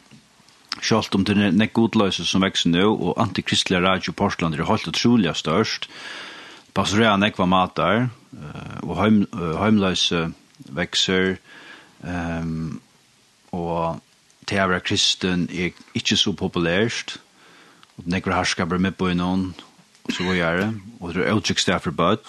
Sjalt 0.81 1.13
om 1.13 1.21
det 1.21 1.35
nek 1.37 1.69
godløse 1.77 2.25
som 2.25 2.41
vekser 2.41 2.71
nå, 2.73 2.87
og 2.89 3.19
antikristelige 3.21 3.83
radio 3.83 4.09
i 4.09 4.17
Portland 4.17 4.55
er 4.55 4.65
holdt 4.65 4.89
utrolig 4.89 5.29
størst. 5.37 5.85
Pastorea 6.73 7.13
nek 7.21 7.37
var 7.37 7.45
matar, 7.45 8.07
og 8.81 8.95
heim, 8.97 9.19
heimløse 9.61 10.31
vekser, 10.73 11.35
um, 12.01 12.81
og 13.53 14.01
det 14.49 14.59
å 14.63 14.69
være 14.71 14.85
kristen 14.87 15.45
er 15.53 15.77
ikke 15.93 16.17
så 16.17 16.33
populært, 16.33 17.19
og 17.97 18.05
den 18.05 18.17
ekkur 18.17 18.77
med 18.77 18.91
på 18.97 19.09
innan, 19.09 19.53
og 20.03 20.11
så 20.11 20.23
går 20.23 20.33
jeg 20.33 20.57
det, 20.57 20.69
og 20.99 21.13
det 21.13 21.27
er 21.27 21.37
utsikt 21.37 21.59
sted 21.59 21.79
for 21.79 21.91
bøt, 21.91 22.25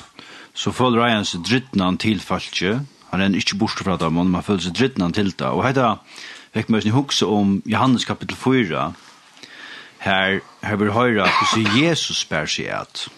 så 0.55 0.71
føler 0.71 1.07
jeg 1.07 1.17
hans 1.17 1.37
drittnan 1.49 1.99
til 1.99 2.21
falskje, 2.21 2.81
han 3.11 3.21
er 3.21 3.35
ikke 3.39 3.59
borte 3.59 3.85
fra 3.85 3.97
dem, 3.97 4.13
men 4.13 4.31
man 4.31 4.43
føler 4.43 4.61
seg 4.61 4.75
drittnan 4.75 5.13
til 5.13 5.33
det, 5.33 5.47
og 5.47 5.65
heita 5.65 5.97
vekk 6.55 6.71
meg 6.71 6.83
sin 6.83 6.95
hukse 6.95 7.27
om 7.27 7.61
Johannes 7.67 8.05
kapittel 8.05 8.37
4, 8.37 8.93
her, 10.05 10.41
her 10.63 10.77
vil 10.77 10.93
høyre 10.93 11.27
hvordan 11.27 11.77
Jesus 11.81 12.23
spør 12.23 12.47
seg 12.47 12.69
at, 12.69 13.09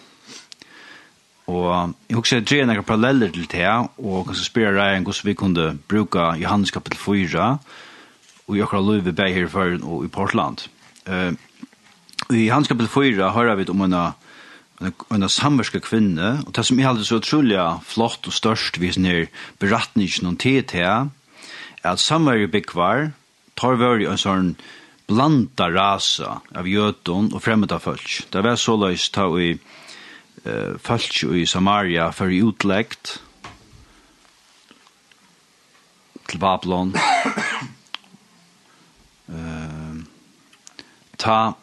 Og 1.47 1.93
jeg 2.09 2.17
husker 2.17 2.41
tre 2.43 2.63
noen 2.67 2.83
paralleller 2.83 3.31
til 3.31 3.45
det, 3.47 3.67
og 4.03 4.25
kanskje 4.27 4.49
spør 4.49 4.73
deg 4.75 5.05
hvordan 5.07 5.27
vi 5.29 5.35
kunne 5.39 5.67
bruke 5.87 6.25
Johannes 6.41 6.73
kapittel 6.75 6.99
4, 6.99 7.45
og 8.47 8.57
i 8.57 8.63
akkurat 8.63 8.83
løyve 8.83 9.13
beg 9.15 9.35
her 9.35 9.47
i 9.47 9.77
og 9.79 10.03
i 10.03 10.11
Portland. 10.11 10.67
Uh, 11.07 11.31
I 12.33 12.47
hans 12.51 12.67
kapitel 12.67 12.89
4 12.91 13.31
hører 13.31 13.55
vi 13.55 13.69
om 13.71 13.85
en 13.87 13.99
en 14.81 15.29
samverske 15.29 15.79
kvinne, 15.81 16.43
og 16.45 16.53
det 16.53 16.65
som 16.67 16.79
er 16.79 17.03
så 17.03 17.17
utrolig 17.17 17.57
flott 17.85 18.27
og 18.29 18.33
størst 18.33 18.79
vis 18.79 18.97
er 18.97 19.25
beratningen 19.59 20.27
om 20.29 20.37
tid 20.37 20.69
til, 20.69 21.09
er 21.83 21.91
at 21.91 21.99
samverje 21.99 22.47
byggvar 22.47 23.11
tar 23.57 23.79
vare 23.81 24.05
en 24.11 24.21
sånn 24.21 24.55
blanda 25.07 25.69
rasa 25.71 26.41
av 26.53 26.67
jødun 26.67 27.33
og 27.33 27.41
fremmeda 27.41 27.79
folk. 27.79 28.27
Det 28.29 28.43
var 28.43 28.55
så 28.59 28.75
løys 28.77 29.09
ta 29.09 29.25
i 29.39 29.55
uh, 29.57 30.77
folk 30.77 31.23
i 31.33 31.45
Samaria 31.45 32.11
for 32.11 32.27
utleggt 32.29 33.21
til 36.27 36.39
Babylon. 36.43 36.93
uh, 39.31 39.95
ta 41.17 41.55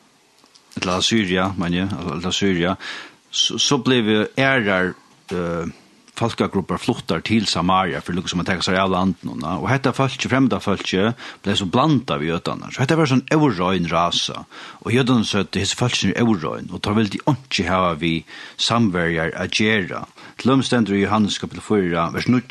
til 0.84 1.06
Syria, 1.06 1.48
men 1.58 1.74
ja, 1.74 1.88
eller 2.04 2.34
Syria, 2.34 2.76
så, 3.30 3.58
så 3.58 3.80
ble 3.82 4.02
vi 4.06 4.20
ærer 4.40 4.92
uh, 5.32 5.72
folkagrupper 6.14 6.78
flottar 6.78 7.22
til 7.26 7.46
Samaria 7.50 8.00
for 8.04 8.14
det 8.14 8.22
som 8.30 8.38
man 8.38 8.46
tenker 8.46 8.66
seg 8.66 8.78
av 8.78 8.92
landen. 8.92 9.42
Og 9.42 9.66
hette 9.70 9.92
folket, 9.96 10.28
fremda 10.30 10.60
folket, 10.62 11.18
ble 11.42 11.56
så 11.58 11.66
blanda 11.66 12.18
vi 12.20 12.30
jødene. 12.30 12.70
Så 12.70 12.84
hette 12.84 12.98
var 12.98 13.10
sånn 13.10 13.24
eurøyn 13.34 13.88
rasa. 13.90 14.44
Og 14.84 14.94
jødene 14.94 15.26
sa 15.26 15.42
at 15.42 15.54
disse 15.56 15.78
folkene 15.78 16.14
er 16.14 16.22
eurøyn, 16.22 16.70
og 16.70 16.82
tar 16.84 16.98
veldig 16.98 17.24
ikke 17.34 17.66
hava 17.66 17.94
vi 17.98 18.14
samverjar 18.60 19.34
a 19.34 19.48
gjera. 19.50 20.04
Til 20.38 20.54
omstender 20.54 20.94
i 20.94 21.02
Johannes 21.02 21.40
kapitel 21.42 21.64
4, 21.64 22.06
vers 22.14 22.30
9, 22.30 22.44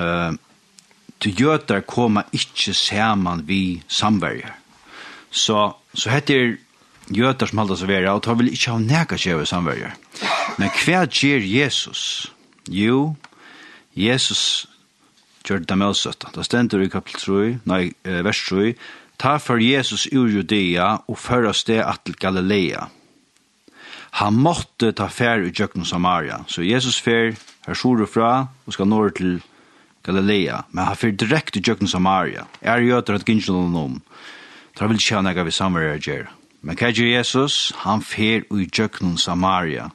uh, 0.00 0.30
til 1.20 1.44
jøder 1.44 1.84
koma 1.84 2.24
ikkje 2.32 2.72
saman 2.76 3.44
vi 3.48 3.82
samverjar. 3.92 4.56
Så 5.30 5.68
Så 5.94 6.10
heter 6.12 6.56
jøter 7.10 7.50
som 7.50 7.62
halda 7.62 7.76
seg 7.78 7.90
vera, 7.90 8.14
og 8.14 8.22
tar 8.24 8.38
vel 8.38 8.52
ikkje 8.52 8.74
av 8.76 8.84
neka 8.84 9.18
kjeve 9.18 9.46
samverger. 9.48 9.96
Men 10.58 10.70
hva 10.82 11.04
gjør 11.06 11.46
Jesus? 11.46 12.02
Jo, 12.70 13.16
Jesus 13.98 14.68
gjør 15.46 15.64
det 15.66 15.78
med 15.78 15.90
oss. 15.90 16.06
Det 16.06 16.46
stender 16.46 16.84
i 16.84 16.90
kapitel 16.92 17.20
3, 17.24 17.52
nei, 17.70 17.82
vers 18.04 18.42
3, 18.48 18.74
Ta 19.20 19.36
for 19.36 19.60
Jesus 19.60 20.06
ur 20.16 20.30
Judea 20.32 20.94
og 21.04 21.18
føra 21.20 21.52
sted 21.52 21.82
at 21.84 22.00
til 22.06 22.16
Galilea. 22.16 22.86
Han 24.16 24.38
måtte 24.40 24.94
ta 24.96 25.10
fær 25.12 25.44
i 25.44 25.52
Jøkken 25.52 25.84
Samaria. 25.84 26.40
Så 26.48 26.64
Jesus 26.64 26.96
fær 27.04 27.34
her 27.66 27.76
sore 27.76 28.06
fra 28.08 28.48
og 28.64 28.72
skal 28.72 28.88
nå 28.88 29.02
til 29.18 29.42
Galilea. 30.08 30.62
Men 30.72 30.88
han 30.88 30.96
fær 30.96 31.12
direkt 31.12 31.60
i 31.60 31.62
Jøkken 31.66 31.88
Samaria. 31.88 32.46
Er 32.62 32.80
jøter 32.80 33.18
at 33.18 33.26
gynnskjønnen 33.28 33.76
om. 33.76 34.00
Tra 34.80 34.86
vil 34.88 34.96
ikke 34.96 35.18
ha 35.18 35.28
ega 35.28 35.42
vi 35.44 35.52
Samaria 35.52 35.96
gjør. 36.00 36.30
Men 36.64 36.78
hva 36.80 36.88
gjør 36.88 37.10
Jesus? 37.10 37.56
Han 37.82 38.00
fer 38.00 38.46
ui 38.48 38.64
djøknun 38.64 39.18
Samaria. 39.20 39.90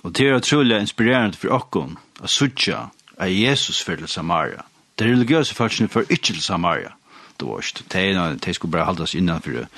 Og 0.00 0.14
det 0.16 0.28
er 0.30 0.38
utrolig 0.38 0.78
inspirerende 0.80 1.36
for 1.36 1.52
okkon 1.52 1.98
a 2.24 2.28
suttja 2.28 2.86
at 3.20 3.28
Jesus 3.28 3.82
fer 3.84 4.00
til 4.00 4.08
Samaria. 4.08 4.64
Det 4.96 5.10
religiøse 5.10 5.54
falskene 5.54 5.92
fer 5.92 6.08
ikke 6.08 6.32
til 6.32 6.40
Samaria. 6.40 6.94
Det 7.36 7.48
var 7.48 7.60
ikke 7.60 7.84
tegna, 7.92 8.24
de 8.34 8.54
skulle 8.54 8.72
bare 8.72 8.86
haldas 8.88 9.14
innanfor 9.14 9.68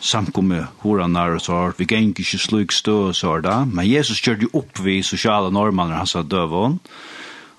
samkomme 0.00 0.66
horanar 0.80 1.36
og 1.36 1.40
så 1.40 1.72
Vi 1.76 1.84
geng 1.84 2.16
ikke 2.18 2.38
slik 2.38 2.72
stå 2.72 2.96
og 3.08 3.14
så 3.14 3.40
da. 3.40 3.64
Men 3.64 3.92
Jesus 3.92 4.20
gjør 4.20 4.42
jo 4.42 4.48
opp 4.54 4.80
vi 4.84 5.02
sosiale 5.02 5.52
normaner 5.52 6.00
hans 6.00 6.16
av 6.16 6.24
døvån. 6.24 6.80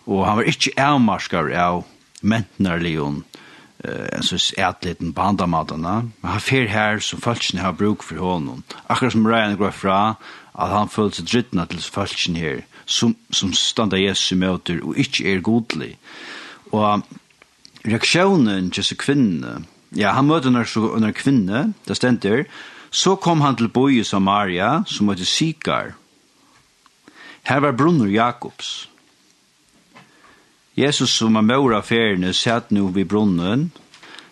Og 0.08 0.26
han 0.26 0.38
var 0.38 0.44
ikke 0.50 0.74
avmarskar 0.82 1.54
av 1.54 1.86
mentnarlion, 2.22 3.24
jeg 3.84 4.24
synes, 4.24 4.54
ætliten 4.58 5.14
på 5.14 5.22
andre 5.22 5.48
matene. 5.48 6.12
Men 6.22 6.32
han 6.32 6.42
fer 6.42 6.68
her 6.68 7.00
som 7.00 7.22
følelsene 7.22 7.62
har 7.64 7.72
bruk 7.72 8.04
for 8.04 8.20
honom. 8.20 8.64
Akkurat 8.90 9.12
som 9.12 9.28
Ryan 9.28 9.58
går 9.58 9.72
fra, 9.72 10.16
at 10.60 10.74
han 10.74 10.90
føler 10.90 11.16
seg 11.16 11.30
drittene 11.32 11.66
til 11.70 11.80
følelsene 11.82 12.40
her, 12.40 12.62
som, 12.86 13.16
som 13.32 13.54
standa 13.54 14.00
Jesu 14.00 14.36
møter 14.36 14.82
og 14.84 14.98
ikke 15.00 15.32
er 15.32 15.46
godlig. 15.46 15.94
Og 16.72 17.06
reaksjonen 17.88 18.72
til 18.76 18.84
seg 18.84 19.00
kvinne, 19.00 19.62
ja, 19.96 20.12
han 20.18 20.28
møter 20.28 20.52
henne 20.52 21.00
når 21.06 21.16
kvinne, 21.16 21.64
det 21.88 21.98
stender, 21.98 22.44
så 22.92 23.16
kom 23.16 23.42
han 23.42 23.56
til 23.56 23.70
boi 23.70 24.00
i 24.00 24.04
Samaria, 24.04 24.84
som 24.86 25.10
heter 25.10 25.26
Sikar. 25.26 25.94
Her 27.48 27.60
var 27.60 27.78
Brunner 27.78 28.10
Jakobs. 28.10 28.89
Jesus 30.80 31.12
som 31.12 31.36
er 31.36 31.44
mora 31.44 31.82
feriene 31.84 32.32
satt 32.32 32.70
nå 32.72 32.86
vid 32.96 33.10
brunnen, 33.12 33.66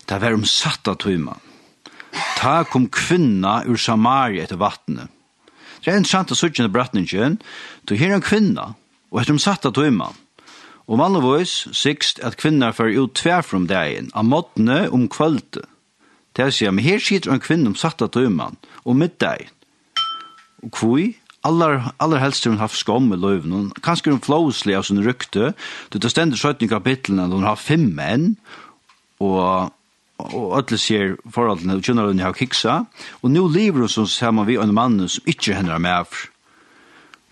det 0.07 0.19
var 0.21 0.35
omsatt 0.37 0.77
satta 0.79 0.93
tøyman. 0.95 1.41
Ta 2.39 2.61
kom 2.63 2.85
kvinna 2.87 3.65
ur 3.67 3.75
Samaria 3.75 4.45
etter 4.45 4.59
vattnet. 4.61 5.11
Det 5.83 5.91
er 5.91 5.99
en 5.99 6.07
sant 6.07 6.31
og 6.31 6.39
suttjende 6.39 6.71
brattningen, 6.71 7.35
du 7.83 7.95
her 7.99 8.15
en 8.15 8.23
kvinna, 8.23 8.75
og 9.11 9.19
etter 9.19 9.35
omsatt 9.35 9.59
satta 9.59 9.73
tøyman. 9.75 10.15
Og 10.87 11.01
vanligvis 11.01 11.67
sikst 11.75 12.23
at 12.23 12.39
kvinna 12.39 12.71
fyrir 12.71 13.03
ut 13.03 13.17
tverfrom 13.19 13.67
dagen, 13.67 14.07
av 14.15 14.23
måttene 14.23 14.85
om 14.87 15.09
kvalte. 15.11 15.65
Det 16.31 16.45
er 16.45 16.55
sier, 16.55 16.71
men 16.71 16.85
her 16.85 17.03
sitter 17.03 17.33
en 17.33 17.43
kvinna 17.43 17.73
omsatt 17.73 17.99
satta 17.99 18.07
tøyman, 18.07 18.55
og 18.87 18.95
middag. 18.95 19.49
Og 20.63 20.71
kvui, 20.71 21.17
allar 21.47 21.91
allar 21.97 22.23
helst 22.23 22.45
hon 22.45 22.59
haft 22.61 22.77
skom 22.83 23.09
med 23.09 23.23
löven 23.23 23.51
hon 23.51 23.71
kanske 23.81 24.11
hon 24.11 24.23
flowsly 24.23 24.75
av 24.75 24.83
sin 24.83 25.03
rykte 25.03 25.53
du 25.89 25.99
det 25.99 26.11
ständer 26.13 26.37
sjutton 26.37 26.67
i 26.67 26.73
kapitlen 26.75 27.19
hon 27.31 27.47
har 27.47 27.55
fem 27.55 27.89
män 27.95 28.35
och 29.17 29.73
och 30.17 30.57
alla 30.57 30.77
ser 30.77 31.15
forholdene 31.31 31.75
og 31.77 31.85
känner 31.85 32.07
hon 32.07 32.19
har 32.19 32.33
kiksa, 32.33 32.85
och 33.21 33.31
nu 33.31 33.47
lever 33.49 33.79
hon 33.79 33.89
som 33.89 34.07
samma 34.07 34.43
vi 34.43 34.55
en 34.55 34.73
man 34.73 35.09
som 35.09 35.23
inte 35.25 35.53
händer 35.53 35.79
med 35.79 35.99
av. 35.99 36.07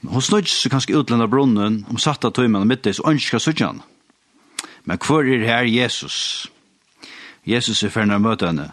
Hun 0.06 0.22
snødde 0.22 0.50
seg 0.50 0.72
kanskje 0.72 1.28
brunnen, 1.28 1.86
om 1.90 1.98
satt 1.98 2.22
tömmen 2.22 2.34
tøymen 2.34 2.68
mitt 2.68 2.88
i 2.88 2.94
så 2.94 3.10
önskar 3.10 3.40
sødjan. 3.40 3.82
Men 4.84 4.98
är 4.98 5.40
det 5.40 5.48
här 5.48 5.64
Jesus? 5.64 6.48
Jesus 7.44 7.84
är 7.84 7.90
för 7.90 8.06
när 8.06 8.20
möta 8.20 8.46
henne, 8.46 8.72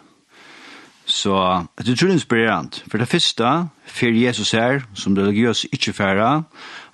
Så 1.12 1.66
det 1.78 1.88
er 1.88 1.92
utrolig 1.92 2.14
inspirerende. 2.14 2.80
For 2.88 2.98
det 2.98 3.08
første, 3.08 3.68
for 3.86 4.06
Jesus 4.06 4.50
her, 4.50 4.80
som 4.94 5.14
det 5.14 5.24
religiøse 5.24 5.68
ikke 5.72 5.92
færre, 5.92 6.42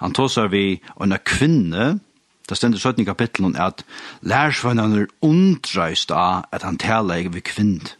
han 0.00 0.12
tåser 0.14 0.48
vi 0.48 0.80
en 1.02 1.14
kvinne, 1.24 2.00
det 2.48 2.56
stender 2.56 2.78
17 2.78 3.04
kapitlen 3.04 3.56
at 3.56 3.84
lærersvennen 4.22 4.98
er 4.98 5.06
undreist 5.22 6.10
av 6.10 6.48
at 6.52 6.62
han 6.62 6.78
taler 6.78 7.14
ikke 7.14 7.34
ved 7.34 7.40
kvind. 7.40 7.94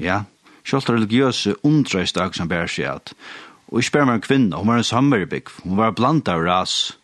Ja, 0.00 0.22
selv 0.64 0.88
religiøse 0.88 1.54
undreist 1.64 2.16
av 2.16 2.32
som 2.32 2.48
bærer 2.48 2.70
seg 2.70 2.88
at 2.88 3.12
Og 3.68 3.80
jeg 3.80 3.84
spør 3.84 4.04
meg 4.04 4.14
en 4.14 4.20
kvinne, 4.20 4.56
hun 4.56 4.68
var 4.68 4.76
en 4.76 4.84
samverbygg, 4.84 5.48
hun 5.64 5.76
var 5.76 5.90
blant 5.90 6.28
av 6.28 6.40
ras, 6.40 6.98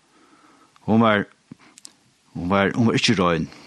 hun 0.87 1.01
var, 1.01 1.25
hun 2.33 2.51
var, 2.51 2.71
hun 2.77 2.87
var 2.87 2.95
ikke 2.95 3.17
røyne. 3.23 3.60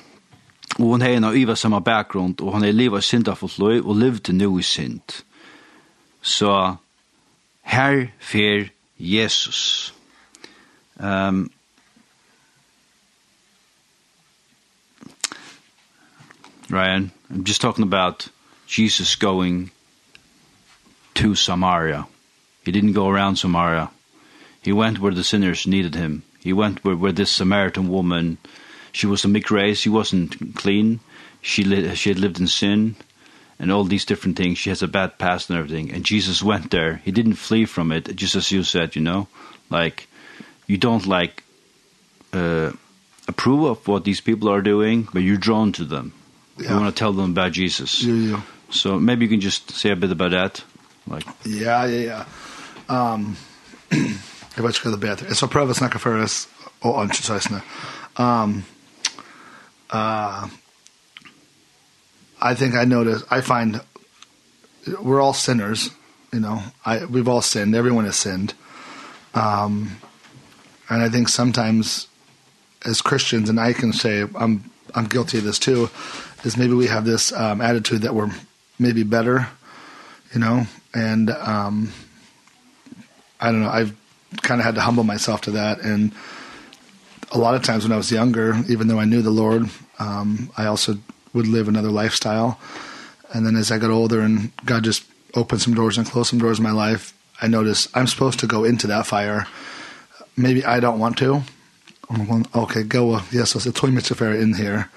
Og 0.79 0.85
hon 0.85 1.01
hei 1.01 1.15
en 1.15 1.23
av 1.23 1.35
Iva 1.37 1.55
samme 1.55 1.81
bakgrund, 1.81 2.41
og 2.41 2.55
hon 2.55 2.63
hei 2.65 2.71
liva 2.71 3.01
synda 3.01 3.35
synd 3.35 3.61
av 3.61 3.85
og 3.85 3.95
livde 3.95 4.33
nu 4.33 4.59
i 4.59 4.63
synd. 4.63 5.23
Så 6.21 6.75
her 7.61 8.07
fer 8.19 8.69
Jesus. 8.97 9.93
Um, 10.99 11.51
Ryan, 16.69 17.11
I'm 17.29 17.43
just 17.43 17.61
talking 17.61 17.83
about 17.83 18.29
Jesus 18.67 19.15
going 19.15 19.71
to 21.13 21.35
Samaria. 21.35 22.07
He 22.65 22.71
didn't 22.71 22.93
go 22.93 23.07
around 23.07 23.35
Samaria. 23.35 23.89
He 24.61 24.71
went 24.71 24.99
where 24.99 25.13
the 25.13 25.23
sinners 25.23 25.67
needed 25.67 25.93
him. 25.93 26.23
He 26.39 26.53
went 26.53 26.83
where, 26.83 26.95
where 26.95 27.11
this 27.11 27.31
Samaritan 27.31 27.89
woman 27.89 28.37
was 28.41 28.62
she 28.93 29.07
was 29.07 29.25
a 29.25 29.27
mixed 29.27 29.51
race, 29.51 29.79
she 29.79 29.89
wasn't 29.89 30.55
clean, 30.55 31.01
she, 31.41 31.63
li 31.63 31.93
she 31.95 32.09
had 32.09 32.19
lived 32.19 32.39
in 32.39 32.47
sin, 32.47 32.95
and 33.59 33.71
all 33.71 33.83
these 33.83 34.05
different 34.05 34.37
things. 34.37 34.57
She 34.57 34.69
has 34.69 34.81
a 34.81 34.87
bad 34.87 35.17
past 35.17 35.49
and 35.49 35.59
everything. 35.59 35.91
And 35.91 36.05
Jesus 36.05 36.41
went 36.41 36.71
there. 36.71 37.01
He 37.03 37.11
didn't 37.11 37.35
flee 37.35 37.65
from 37.65 37.91
it. 37.91 38.15
Just 38.15 38.35
as 38.35 38.51
you 38.51 38.63
said, 38.63 38.95
you 38.95 39.01
know, 39.01 39.27
like 39.69 40.07
you 40.67 40.77
don't 40.77 41.05
like 41.05 41.43
uh, 42.31 42.71
approve 43.27 43.63
of 43.65 43.87
what 43.87 44.05
these 44.05 44.21
people 44.21 44.49
are 44.49 44.61
doing, 44.61 45.07
but 45.13 45.21
you're 45.23 45.37
drawn 45.37 45.71
to 45.73 45.85
them. 45.85 46.13
Yeah. 46.57 46.69
You 46.69 46.79
want 46.79 46.95
to 46.95 46.99
tell 46.99 47.13
them 47.13 47.31
about 47.31 47.51
Jesus. 47.51 48.03
Yeah, 48.03 48.13
yeah. 48.13 48.41
So 48.69 48.99
maybe 48.99 49.25
you 49.25 49.29
can 49.29 49.41
just 49.41 49.71
say 49.71 49.91
a 49.91 49.95
bit 49.95 50.11
about 50.11 50.31
that. 50.31 50.63
Like 51.07 51.25
Yeah, 51.45 51.85
yeah, 51.85 52.25
yeah. 52.89 53.13
Um 53.13 53.37
Jag 54.55 54.63
vet 54.63 54.75
inte 54.75 54.89
vad 54.89 54.99
det 54.99 55.07
är. 55.07 55.27
Jag 55.27 55.37
sa 55.37 55.47
prövas 55.47 55.77
snacka 55.77 55.99
för 55.99 56.23
oss 56.23 56.47
och 56.79 57.01
ansvarsna. 57.01 57.61
Um 58.15 58.63
uh, 59.93 60.49
I 62.41 62.55
think 62.55 62.75
I 62.75 62.83
notice, 62.83 63.23
I 63.29 63.41
find 63.41 63.79
we're 65.01 65.21
all 65.21 65.33
sinners, 65.33 65.91
you 66.33 66.39
know, 66.39 66.61
I, 66.83 67.05
we've 67.05 67.27
all 67.27 67.41
sinned. 67.41 67.75
Everyone 67.75 68.05
has 68.05 68.17
sinned. 68.17 68.55
Um, 69.35 69.97
and 70.89 71.01
I 71.01 71.09
think 71.09 71.29
sometimes 71.29 72.07
as 72.83 73.01
Christians, 73.01 73.49
and 73.49 73.59
I 73.59 73.71
can 73.71 73.93
say 73.93 74.25
I'm, 74.35 74.69
I'm 74.95 75.05
guilty 75.05 75.37
of 75.37 75.43
this 75.43 75.59
too, 75.59 75.89
is 76.43 76.57
maybe 76.57 76.73
we 76.73 76.87
have 76.87 77.05
this 77.05 77.31
um, 77.31 77.61
attitude 77.61 78.01
that 78.01 78.15
we're 78.15 78.31
maybe 78.79 79.03
better, 79.03 79.47
you 80.33 80.39
know, 80.39 80.65
and 80.93 81.29
um, 81.29 81.93
I 83.39 83.51
don't 83.51 83.61
know, 83.61 83.69
I've 83.69 83.95
kind 84.41 84.59
of 84.59 84.65
had 84.65 84.75
to 84.75 84.81
humble 84.81 85.03
myself 85.03 85.41
to 85.41 85.51
that. 85.51 85.81
And– 85.81 86.13
a 87.33 87.39
lot 87.39 87.55
of 87.55 87.63
times 87.63 87.83
when 87.83 87.91
I 87.91 87.97
was 87.97 88.11
younger, 88.11 88.55
even 88.69 88.87
though 88.87 88.99
I 88.99 89.05
knew 89.05 89.21
the 89.21 89.31
Lord, 89.31 89.69
um, 89.99 90.51
I 90.55 90.65
also 90.67 90.97
would 91.33 91.47
live 91.47 91.67
another 91.67 91.89
lifestyle. 91.89 92.59
And 93.33 93.45
then 93.45 93.55
as 93.55 93.71
I 93.71 93.79
got 93.79 93.89
older 93.89 94.21
and 94.21 94.51
God 94.65 94.83
just 94.83 95.03
opened 95.33 95.61
some 95.61 95.73
doors 95.73 95.97
and 95.97 96.05
closed 96.05 96.29
some 96.29 96.39
doors 96.39 96.59
in 96.59 96.63
my 96.63 96.71
life, 96.71 97.13
I 97.41 97.47
noticed 97.47 97.89
I'm 97.95 98.07
supposed 98.07 98.39
to 98.39 98.47
go 98.47 98.63
into 98.63 98.87
that 98.87 99.07
fire. 99.07 99.47
Maybe 100.37 100.63
I 100.63 100.79
don't 100.79 100.99
want 100.99 101.17
to. 101.17 101.41
I'm 102.09 102.27
going, 102.27 102.45
okay, 102.55 102.83
go. 102.83 103.13
Uh, 103.13 103.23
yes, 103.31 103.55
it's 103.55 103.65
a 103.65 103.71
toy 103.71 103.87
mitzvah 103.87 104.15
fair 104.15 104.33
in 104.33 104.53
here. 104.53 104.89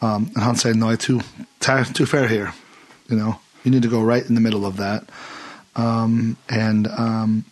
Um, 0.00 0.30
and 0.34 0.42
Han 0.42 0.56
said, 0.56 0.74
no, 0.74 0.88
I 0.88 0.96
too, 0.96 1.20
too 1.60 2.06
fair 2.06 2.26
here. 2.26 2.52
You 3.08 3.16
know, 3.16 3.40
you 3.62 3.70
need 3.70 3.82
to 3.82 3.88
go 3.88 4.02
right 4.02 4.24
in 4.26 4.34
the 4.34 4.40
middle 4.40 4.66
of 4.66 4.78
that. 4.78 5.08
Um, 5.76 6.36
and 6.48 6.88
um, 6.88 7.44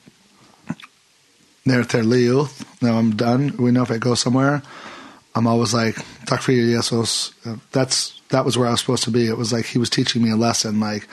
near 1.65 1.85
to 1.85 2.03
Leo. 2.03 2.49
Now 2.81 2.99
I'm 2.99 3.17
done. 3.17 3.57
We 3.59 3.71
know 3.71 3.83
if 3.83 3.91
I 3.91 3.99
go 3.99 4.15
somewhere, 4.15 4.63
I'm 5.35 5.47
always 5.47 5.75
like, 5.75 5.97
"Talk 6.27 6.43
for 6.43 6.53
you, 6.53 6.67
Jesus." 6.67 7.33
That's 7.73 8.21
that 8.31 8.45
was 8.45 8.57
where 8.57 8.69
I 8.69 8.71
was 8.71 8.81
supposed 8.81 9.05
to 9.05 9.11
be. 9.11 9.27
It 9.27 9.37
was 9.37 9.53
like 9.53 9.67
he 9.67 9.79
was 9.79 9.91
teaching 9.91 10.23
me 10.23 10.31
a 10.31 10.37
lesson, 10.37 10.81
like 10.81 11.09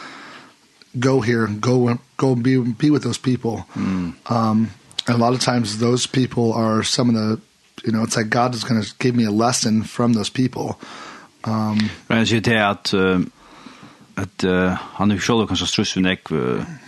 go 0.99 1.21
here, 1.21 1.47
go 1.47 1.99
go 2.17 2.35
be 2.35 2.57
be 2.59 2.89
with 2.89 3.03
those 3.03 3.17
people. 3.17 3.65
Mm. 3.75 4.13
Um, 4.31 4.71
and 5.07 5.15
a 5.15 5.17
lot 5.17 5.33
of 5.33 5.39
times 5.39 5.77
those 5.79 6.07
people 6.07 6.53
are 6.53 6.83
some 6.83 7.09
of 7.09 7.15
the, 7.15 7.41
you 7.85 7.91
know, 7.91 8.03
it's 8.03 8.17
like 8.17 8.29
God 8.29 8.53
is 8.53 8.63
going 8.63 8.81
to 8.81 8.93
give 8.99 9.15
me 9.15 9.23
a 9.23 9.31
lesson 9.31 9.83
from 9.83 10.13
those 10.13 10.29
people. 10.29 10.79
Um, 11.43 11.89
Men 12.09 12.17
jeg 12.17 12.27
sier 12.27 12.41
til 12.41 12.53
at 12.53 12.93
uh, 12.93 13.21
at 14.17 14.43
uh, 14.43 14.77
han 14.97 15.11
er 15.11 15.19
selv 15.19 15.47
kanskje 15.47 15.67
struss 15.67 15.93
for 15.93 16.01
nek 16.01 16.29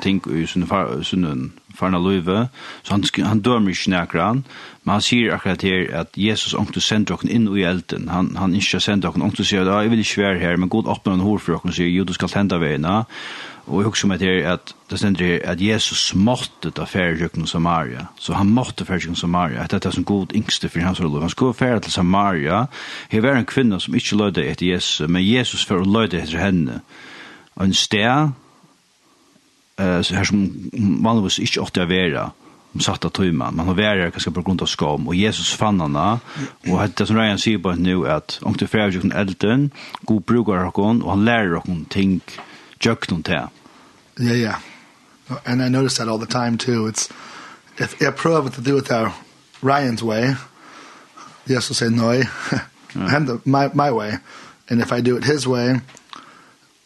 ting 0.02 0.24
i 0.32 0.46
sunne 0.46 1.52
farna 1.80 2.00
løyve, 2.02 2.48
så 2.84 2.96
han, 2.96 3.06
han 3.26 3.42
dømer 3.46 3.74
ikke 3.74 3.94
nekran, 3.94 4.44
men 4.84 4.94
han 4.96 5.06
sier 5.06 5.36
akkurat 5.36 5.64
her 5.64 5.88
at 6.02 6.18
Jesus 6.18 6.56
ångte 6.58 6.82
sender 6.84 7.16
dere 7.16 7.32
inn 7.36 7.48
i 7.56 7.66
elden, 7.68 8.10
han, 8.12 8.34
han 8.40 8.56
ikke 8.58 8.82
sender 8.84 9.10
dere, 9.10 9.26
ångte 9.26 9.46
sier, 9.48 9.68
ja, 9.68 9.82
jeg 9.84 9.94
vil 9.94 10.04
ikke 10.04 10.24
være 10.24 10.42
her, 10.44 10.58
men 10.58 10.72
god 10.72 10.90
åpner 10.92 11.18
en 11.18 11.26
hår 11.26 11.40
for 11.44 11.56
dere, 11.56 11.72
og 11.72 11.78
sier, 11.78 11.92
jo, 11.94 12.08
du 12.08 12.16
skal 12.18 12.32
tende 12.34 12.60
veina, 12.62 13.04
og 13.70 13.84
jeg 13.84 13.90
husker 13.92 14.10
meg 14.10 14.22
til 14.24 14.42
at 14.50 14.74
det 14.90 14.98
stender 14.98 15.26
her 15.28 15.44
at 15.52 15.62
Jesus 15.62 16.08
måtte 16.18 16.72
ta 16.74 16.88
færgjøkken 16.90 17.46
Samaria, 17.48 18.08
så 18.18 18.34
han 18.34 18.50
måtte 18.50 18.86
færgjøkken 18.86 19.20
Samaria, 19.20 19.64
at 19.64 19.76
dette 19.76 19.92
er 19.92 19.98
som 19.98 20.08
god 20.10 20.34
yngste 20.36 20.72
for 20.74 20.82
hans 20.82 21.02
rolle, 21.04 21.22
han 21.22 21.30
skulle 21.30 21.54
færre 21.54 21.80
til 21.86 21.94
Samaria, 21.94 22.66
her 23.12 23.22
var 23.22 23.38
en 23.38 23.50
kvinne 23.50 23.80
som 23.80 23.96
ikke 23.96 24.18
løyde 24.18 24.46
etter 24.50 24.72
Jesus, 24.74 25.08
men 25.08 25.26
Jesus 25.26 25.66
for 25.66 25.84
å 25.84 25.86
løyde 25.86 26.22
etter 26.24 26.42
henne, 26.42 26.82
og 27.56 27.68
en 27.68 27.78
sted, 27.78 28.34
eh 29.80 30.02
så 30.02 30.16
här 30.16 30.24
som 30.24 30.70
vanligtvis 31.04 31.40
inte 31.40 31.60
åt 31.60 31.74
det 31.74 31.86
vara 31.86 32.32
om 32.74 32.80
sagt 32.80 33.06
att 33.06 33.14
tøyma. 33.14 33.52
man 33.52 33.68
har 33.68 33.74
vært 33.74 34.14
kanskje 34.14 34.34
på 34.34 34.44
grunn 34.46 34.62
av 34.62 34.68
skam, 34.68 35.08
og 35.08 35.16
Jesus 35.16 35.54
fann 35.54 35.82
henne, 35.82 36.20
og 36.70 36.98
det 36.98 37.08
som 37.08 37.18
Ryan 37.18 37.40
sier 37.42 37.58
på 37.58 37.74
nu, 37.76 38.06
at 38.06 38.40
om 38.44 38.54
du 38.54 38.68
fyrir 38.68 38.94
jokken 38.94 39.12
elden, 39.12 39.72
god 40.06 40.22
brukar 40.22 40.70
henne, 40.70 41.04
og 41.04 41.10
han 41.12 41.26
lærer 41.26 41.62
henne 41.66 41.86
ting, 41.90 42.22
jokken 42.86 43.24
til. 43.24 43.50
Yeah, 44.20 44.38
yeah. 44.38 44.56
And 45.46 45.62
I 45.62 45.70
notice 45.70 45.98
that 45.98 46.08
all 46.08 46.20
the 46.20 46.26
time 46.26 46.58
too. 46.58 46.88
It's, 46.88 47.10
if 47.78 48.02
i 48.02 48.12
prove 48.12 48.54
to 48.56 48.62
do 48.62 48.78
it 48.78 48.92
our 48.92 49.14
Ryan's 49.62 50.04
way, 50.04 50.36
yes 51.48 51.70
will 51.70 51.76
say 51.76 51.90
no, 51.90 52.12
and 53.16 53.28
the, 53.28 53.42
my, 53.46 53.70
my 53.74 53.92
way, 53.92 54.18
and 54.70 54.82
if 54.82 54.92
I 54.92 55.02
do 55.02 55.18
it 55.18 55.24
his 55.24 55.48
way, 55.48 55.82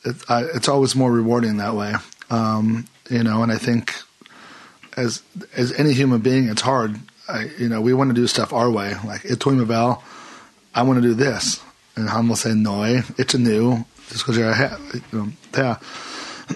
it, 0.06 0.16
I, 0.30 0.44
it's 0.56 0.70
always 0.70 0.96
more 0.96 1.12
rewarding 1.12 1.58
that 1.58 1.76
way. 1.76 1.94
Um, 2.34 2.86
you 3.10 3.24
know, 3.24 3.44
and 3.44 3.52
I 3.52 3.58
think 3.58 3.94
as 4.98 5.22
as 5.56 5.72
any 5.74 5.94
human 5.94 6.22
being, 6.22 6.50
it's 6.50 6.62
hard. 6.62 7.00
I, 7.28 7.50
you 7.58 7.70
know, 7.70 7.82
we 7.82 7.94
want 7.94 8.10
to 8.10 8.22
do 8.22 8.28
stuff 8.28 8.52
our 8.52 8.70
way. 8.70 8.96
Like, 9.06 9.24
it 9.26 9.40
toy 9.40 9.52
me 9.52 9.66
vel, 9.66 10.04
I 10.76 10.84
want 10.84 11.02
to 11.02 11.08
do 11.10 11.14
this. 11.14 11.62
And 11.96 12.10
han 12.10 12.28
will 12.28 12.36
say, 12.36 12.54
no, 12.54 12.84
it's 13.18 13.34
a 13.34 13.38
new. 13.38 13.86
Just 14.10 14.24
because 14.24 14.38
you're 14.38 14.50
a, 14.50 14.80
you 14.94 15.02
know, 15.12 15.28
yeah. 15.56 15.78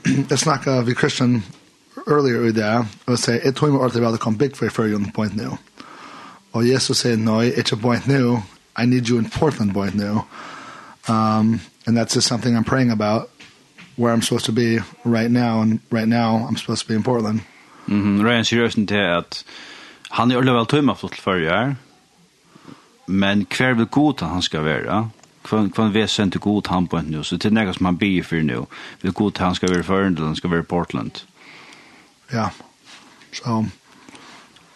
it's 0.03 0.45
not 0.45 0.67
a 0.67 0.83
be 0.83 0.93
Christian 0.93 1.43
earlier 2.07 2.43
i 2.47 2.51
det, 2.51 2.87
og 3.05 3.19
sier, 3.19 3.39
jeg 3.43 3.55
tror 3.55 3.71
meg 3.73 3.83
alltid 3.83 4.03
vel 4.03 4.17
kom 4.21 4.37
big 4.37 4.55
for 4.55 4.69
før 4.69 4.87
the 4.87 5.11
point 5.13 5.35
nå. 5.35 5.57
Og 6.53 6.67
Jesus 6.67 6.97
sier, 7.03 7.17
it's 7.57 7.73
a 7.73 7.75
point 7.75 8.07
nå, 8.07 8.43
I 8.75 8.85
need 8.85 9.09
you 9.09 9.17
in 9.17 9.29
Portland 9.29 9.73
point 9.73 9.95
nå. 9.95 10.25
Um, 11.07 11.61
and 11.85 11.97
that's 11.97 12.13
just 12.13 12.27
something 12.27 12.55
I'm 12.55 12.63
praying 12.63 12.91
about, 12.91 13.29
where 13.97 14.13
I'm 14.13 14.21
supposed 14.21 14.45
to 14.45 14.51
be 14.51 14.79
right 15.03 15.31
now 15.31 15.61
and 15.61 15.79
right 15.91 16.07
now 16.07 16.47
I'm 16.47 16.55
supposed 16.55 16.81
to 16.83 16.87
be 16.87 16.95
in 16.95 17.03
Portland. 17.03 17.41
Mhm, 17.87 18.19
mm 18.19 18.23
Ryan 18.23 18.45
seriøst 18.45 18.75
til 18.87 18.95
at 18.95 19.43
han 20.11 20.31
er 20.31 20.41
vel 20.41 20.65
tømma 20.65 20.93
flott 20.93 21.21
for 21.21 21.35
jer. 21.35 21.75
Men 23.07 23.45
kvar 23.45 23.73
vil 23.73 23.85
god 23.85 24.21
han 24.21 24.41
skal 24.41 24.65
være. 24.65 25.09
Kvar 25.43 25.67
kvar 25.67 25.87
vi 25.87 26.07
sent 26.07 26.31
til 26.33 26.41
god 26.41 26.67
han 26.69 26.87
på 26.87 27.01
nu, 27.01 27.23
så 27.23 27.37
til 27.37 27.53
nega 27.53 27.73
som 27.73 27.85
han 27.85 27.97
bi 27.97 28.21
for 28.21 28.35
nu. 28.35 28.67
Vil 29.01 29.13
god 29.13 29.39
han 29.39 29.55
skal 29.55 29.69
være 29.69 29.83
for 29.83 30.25
han 30.25 30.35
skal 30.35 30.51
være 30.51 30.63
Portland. 30.63 31.11
Ja. 32.31 32.37
Yeah. 32.37 32.51
So 33.33 33.65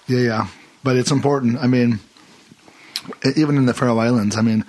yeah, 0.09 0.23
yeah. 0.23 0.45
But 0.83 0.95
it's 0.95 1.11
important. 1.11 1.63
I 1.63 1.67
mean 1.67 1.99
even 3.35 3.57
in 3.57 3.65
the 3.65 3.73
Faroe 3.73 4.07
Islands, 4.07 4.37
I 4.37 4.41
mean 4.41 4.63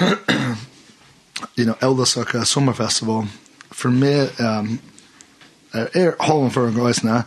you 1.58 1.64
know, 1.64 1.74
Eldasuka 1.80 2.44
Summer 2.44 2.72
Festival 2.72 3.26
for 3.78 3.94
meg 3.94 4.34
um, 4.42 4.78
er 5.72 6.16
hovedføringer 6.20 6.88
også, 6.88 7.22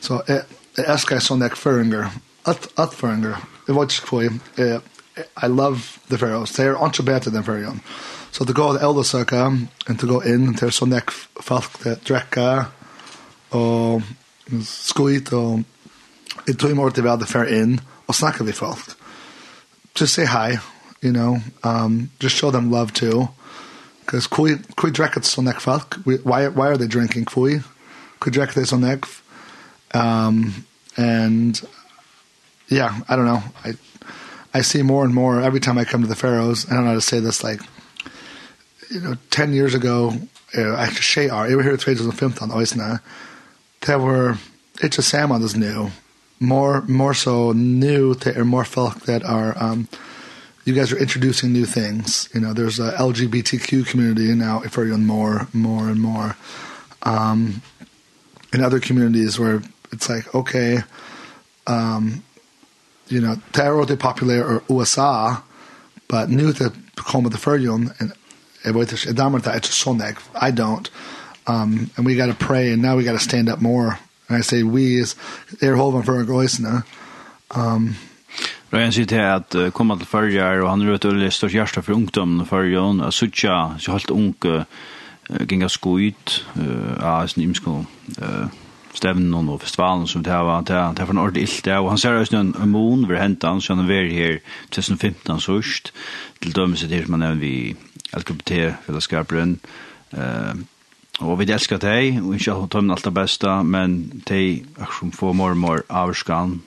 så 0.00 0.22
jeg, 0.28 0.42
jeg 0.76 0.88
elsker 0.88 1.20
sånne 1.22 1.50
føringer, 1.56 2.10
at, 2.48 2.66
at 2.78 2.96
føringer, 2.96 3.38
jeg 3.68 3.76
vet 3.76 3.98
ikke 3.98 4.16
hva 4.16 4.22
jeg, 4.58 4.80
I 5.36 5.46
love 5.46 5.98
the 6.08 6.18
Faroes. 6.18 6.52
they 6.52 6.66
are 6.66 6.86
ikke 6.86 7.02
bedre 7.02 7.30
than 7.30 7.44
Pharaohs. 7.44 7.80
So 8.30 8.44
to 8.44 8.52
go 8.52 8.72
to 8.72 8.78
eldesøka, 8.78 9.68
and 9.86 9.98
to 9.98 10.06
go 10.06 10.20
in 10.20 10.52
det 10.52 10.62
er 10.62 10.70
sånne 10.70 11.02
folk 11.40 11.78
til 11.82 11.96
drekker, 12.08 12.64
og 13.50 14.02
skuit, 14.64 15.32
og 15.32 15.64
jeg 16.46 16.58
tog 16.58 16.70
imorgen 16.70 16.94
til 16.94 17.04
vi 17.04 17.10
hadde 17.10 17.26
fer 17.26 17.44
inn, 17.44 17.80
og 18.08 18.14
of 18.22 18.46
vi 18.46 18.52
folk. 18.52 18.96
Just 20.00 20.14
say 20.14 20.24
hi, 20.24 20.58
you 21.02 21.12
know, 21.12 21.40
um, 21.62 22.10
just 22.20 22.36
show 22.36 22.50
them 22.50 22.70
love 22.70 22.92
too. 22.92 23.28
Because 24.12 24.26
kui, 24.26 24.56
kui 24.76 24.90
drekket 24.90 25.24
så 25.24 25.40
nek 25.40 25.58
folk, 25.58 25.94
why, 26.04 26.46
why 26.48 26.66
are 26.68 26.76
they 26.76 26.86
drinking 26.86 27.24
kui? 27.24 27.62
Kui 28.20 28.30
drekket 28.30 28.54
they 28.54 28.64
så 28.64 28.76
nek. 28.78 29.06
Um, 29.94 30.66
and 30.98 31.58
yeah, 32.68 33.00
I 33.08 33.16
don't 33.16 33.24
know. 33.24 33.42
I, 33.64 33.72
I 34.52 34.60
see 34.60 34.82
more 34.82 35.06
and 35.06 35.14
more 35.14 35.40
every 35.40 35.60
time 35.60 35.78
I 35.78 35.86
come 35.86 36.02
to 36.02 36.06
the 36.06 36.14
Faroes. 36.14 36.70
I 36.70 36.74
don't 36.74 36.84
know 36.84 36.90
how 36.90 36.96
to 36.96 37.00
say 37.00 37.20
this, 37.20 37.42
like, 37.42 37.62
you 38.90 39.00
know, 39.00 39.14
10 39.30 39.54
years 39.54 39.74
ago, 39.74 40.12
I 40.54 40.90
to 40.94 41.02
say, 41.02 41.30
I 41.30 41.54
were 41.54 41.62
here 41.62 41.72
at 41.72 41.80
2015 41.80 42.50
on 42.50 42.54
Oisna, 42.54 43.00
there 43.86 43.98
were, 43.98 44.36
it's 44.82 44.98
a 44.98 45.02
salmon 45.02 45.40
is 45.40 45.56
new, 45.56 45.90
more, 46.38 46.82
more 46.82 47.14
so 47.14 47.52
new, 47.52 48.14
to 48.16 48.38
are 48.38 48.44
more 48.44 48.66
folk 48.66 49.06
that 49.06 49.24
are, 49.24 49.56
um, 49.56 49.88
you 50.64 50.74
guys 50.74 50.92
are 50.92 50.98
introducing 50.98 51.52
new 51.52 51.66
things. 51.66 52.28
You 52.34 52.40
know, 52.40 52.52
there's 52.52 52.78
a 52.78 52.92
LGBTQ 52.92 53.86
community 53.86 54.34
now 54.34 54.60
for 54.60 54.84
you 54.84 54.96
more, 54.96 55.48
more 55.52 55.88
and 55.88 56.00
more. 56.00 56.36
Um, 57.02 57.62
in 58.52 58.62
other 58.62 58.80
communities 58.80 59.38
where 59.38 59.62
it's 59.90 60.08
like, 60.08 60.32
okay, 60.34 60.78
um, 61.66 62.22
you 63.08 63.20
know, 63.20 63.36
terror 63.52 63.84
de 63.84 63.96
popular 63.96 64.44
or 64.44 64.62
USA, 64.68 65.42
but 66.12 66.28
new 66.28 66.52
to 66.52 66.70
come 66.96 67.24
with 67.24 67.32
the 67.32 67.38
furjun 67.38 67.98
and 67.98 68.12
it 68.64 68.74
was 68.74 69.06
a 69.06 69.12
that 69.12 69.56
it's 69.56 69.74
sonic 69.74 70.16
i 70.34 70.50
don't 70.50 70.90
um 71.46 71.90
and 71.96 72.06
we 72.06 72.14
got 72.14 72.26
to 72.26 72.34
pray 72.34 72.70
and 72.70 72.82
now 72.82 72.96
we 72.96 73.02
got 73.02 73.12
to 73.12 73.18
stand 73.18 73.48
up 73.48 73.60
more 73.60 73.98
and 74.28 74.36
i 74.36 74.40
say 74.40 74.62
we 74.62 74.96
is 74.98 75.16
they're 75.58 75.74
holding 75.74 76.02
for 76.02 76.20
a 76.20 76.24
goisna 76.24 76.84
um 77.52 77.96
Ryan 78.72 78.92
sier 78.94 79.08
til 79.08 79.20
at 79.20 79.54
uh, 79.54 79.68
kommer 79.76 79.98
til 80.00 80.08
Førjar, 80.08 80.62
og 80.62 80.70
han 80.70 80.80
er 80.80 80.94
rødt 80.94 81.04
øyelig 81.04 81.32
størst 81.36 81.54
hjärsta 81.54 81.82
for 81.84 81.92
ungdommen 81.92 82.46
førjar, 82.46 83.04
og 83.04 83.12
suttja, 83.12 83.76
så 83.78 83.92
holdt 83.92 84.10
unge, 84.10 84.64
uh, 85.30 85.46
ginga 85.48 85.68
skoit, 85.68 86.38
uh, 86.56 86.96
av 87.04 87.28
sin 87.28 87.42
imsko 87.44 87.84
uh, 88.22 88.48
stevnen 88.94 89.48
og 89.48 89.60
festivalen 89.60 90.06
som 90.08 90.24
det 90.24 90.32
var, 90.32 90.64
det, 90.64 90.80
det 90.96 91.06
var 91.06 91.12
en 91.12 91.20
ordentlig 91.20 91.42
illt 91.42 91.64
det, 91.64 91.76
og 91.76 91.90
han 91.90 91.98
ser 91.98 92.16
også 92.16 92.40
en 92.40 92.54
mån 92.72 93.08
ved 93.08 93.20
hentan, 93.20 93.60
så 93.60 93.74
han 93.74 93.84
er 93.84 93.92
var 93.92 94.10
her 94.10 94.38
2015 94.70 95.40
sørst, 95.40 95.92
til 96.40 96.56
dømelse 96.56 96.88
til 96.88 97.04
som 97.04 97.18
han 97.18 97.26
nevner 97.26 97.40
vi 97.40 97.76
LKBT-fellesskaperen, 98.16 99.58
uh, 100.16 100.54
Og 101.20 101.38
vi 101.38 101.44
elskar 101.52 101.78
deg, 101.78 102.16
og 102.24 102.34
ikke 102.34 102.54
har 102.56 102.68
tømmen 102.72 102.90
alt 102.90 103.04
det 103.04 103.12
beste, 103.14 103.50
men 103.62 103.98
de 104.14 104.22
deg, 104.32 104.64
akkurat 104.80 105.14
få 105.14 105.32
mormor 105.36 105.84
avskan, 105.90 106.62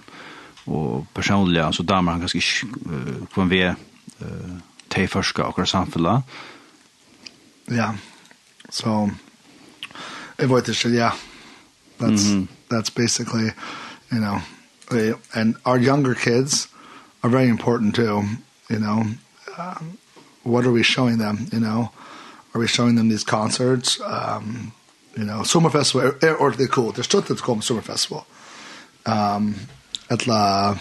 og 0.68 1.08
personlig, 1.14 1.62
altså 1.62 1.84
damer 1.84 2.12
han 2.12 2.26
ganske 2.26 2.38
ikke 2.38 2.68
uh, 2.86 3.28
kvann 3.34 3.50
vi 3.50 3.62
uh, 3.68 4.56
til 4.90 5.08
første 5.08 5.44
akkurat 5.44 5.70
samfunnet. 5.70 6.22
Ja, 7.72 7.92
så 8.70 9.10
jeg 10.40 10.50
vet 10.50 10.68
ikke, 10.68 10.90
ja. 10.90 11.10
That's, 12.00 12.28
mm 12.34 12.44
-hmm. 12.44 12.48
that's 12.70 12.90
basically, 12.96 13.50
you 14.12 14.20
know, 14.20 14.42
and 15.34 15.56
our 15.66 15.78
younger 15.78 16.14
kids 16.14 16.70
are 17.24 17.30
very 17.32 17.48
important 17.48 17.96
too, 17.96 18.24
you 18.70 18.80
know. 18.80 19.06
Um, 19.58 19.98
what 20.44 20.66
are 20.66 20.72
we 20.72 20.84
showing 20.84 21.20
them, 21.20 21.48
you 21.54 21.60
know? 21.60 21.90
Are 22.54 22.60
we 22.60 22.68
showing 22.68 22.96
them 22.98 23.10
these 23.10 23.26
concerts? 23.26 24.00
Um, 24.00 24.72
you 25.18 25.24
know, 25.24 25.44
Summer 25.44 25.70
Festival, 25.70 26.08
er, 26.08 26.28
er 26.28 26.36
ordentlig 26.36 26.70
cool. 26.70 26.92
Det 26.92 27.00
er 27.00 27.04
støttet 27.04 27.42
å 27.42 27.62
Summer 27.62 27.82
Festival. 27.82 28.24
Um, 29.06 29.56
etla, 30.10 30.80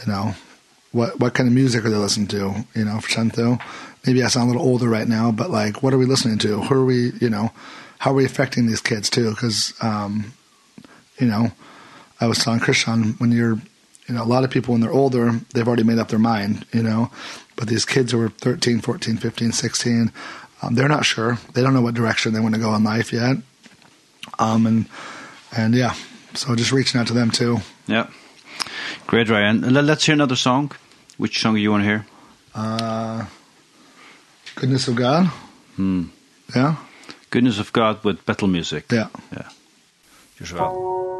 you 0.00 0.12
know, 0.12 0.34
what 0.92 1.18
what 1.20 1.34
kind 1.34 1.48
of 1.48 1.54
music 1.54 1.84
are 1.84 1.90
they 1.90 1.96
listening 1.96 2.28
to? 2.28 2.64
You 2.74 2.84
know, 2.84 3.00
for 3.00 3.10
Santo, 3.10 3.58
maybe 4.06 4.22
I 4.22 4.28
sound 4.28 4.48
a 4.48 4.52
little 4.52 4.66
older 4.66 4.88
right 4.88 5.06
now, 5.06 5.30
but 5.30 5.50
like, 5.50 5.82
what 5.82 5.92
are 5.92 5.98
we 5.98 6.06
listening 6.06 6.38
to? 6.38 6.62
Who 6.62 6.74
are 6.74 6.84
we? 6.84 7.12
You 7.20 7.30
know, 7.30 7.52
how 7.98 8.12
are 8.12 8.14
we 8.14 8.24
affecting 8.24 8.66
these 8.66 8.80
kids 8.80 9.10
too? 9.10 9.30
Because, 9.30 9.74
um, 9.82 10.32
you 11.18 11.26
know, 11.26 11.52
I 12.20 12.26
was 12.26 12.38
telling 12.38 12.60
Christian 12.60 13.14
when 13.18 13.32
you're, 13.32 13.60
you 14.08 14.14
know, 14.14 14.22
a 14.22 14.24
lot 14.24 14.44
of 14.44 14.50
people 14.50 14.72
when 14.72 14.80
they're 14.80 14.92
older, 14.92 15.32
they've 15.54 15.66
already 15.66 15.84
made 15.84 15.98
up 15.98 16.08
their 16.08 16.18
mind. 16.18 16.66
You 16.72 16.82
know, 16.82 17.10
but 17.56 17.68
these 17.68 17.84
kids 17.84 18.12
who 18.12 18.20
are 18.20 18.28
13, 18.28 18.80
14, 18.80 19.16
15, 19.16 19.52
16, 19.52 20.12
um, 20.62 20.74
they're 20.74 20.88
not 20.88 21.04
sure. 21.04 21.38
They 21.54 21.62
don't 21.62 21.74
know 21.74 21.82
what 21.82 21.94
direction 21.94 22.32
they 22.32 22.40
want 22.40 22.54
to 22.54 22.60
go 22.60 22.74
in 22.74 22.84
life 22.84 23.12
yet. 23.12 23.36
Um, 24.38 24.66
and 24.66 24.86
and 25.56 25.74
yeah, 25.74 25.94
so 26.34 26.54
just 26.56 26.72
reaching 26.72 27.00
out 27.00 27.06
to 27.08 27.14
them 27.14 27.30
too 27.30 27.58
Yeah. 27.86 28.06
Great, 29.06 29.28
Ryan. 29.28 29.60
Let's 29.86 30.04
hear 30.04 30.14
another 30.14 30.36
song. 30.36 30.72
Which 31.18 31.40
song 31.40 31.54
do 31.54 31.60
you 31.60 31.70
want 31.70 31.82
to 31.82 31.88
hear? 31.88 32.06
Uh, 32.54 33.24
Goodness 34.54 34.88
of 34.88 34.96
God. 34.96 35.26
Hmm. 35.76 36.04
Yeah. 36.54 36.76
Goodness 37.30 37.58
of 37.58 37.72
God 37.72 38.02
with 38.04 38.24
battle 38.26 38.48
music. 38.48 38.90
Yeah. 38.90 39.08
Yeah. 39.32 39.48
Just 40.38 40.52
right. 40.52 41.12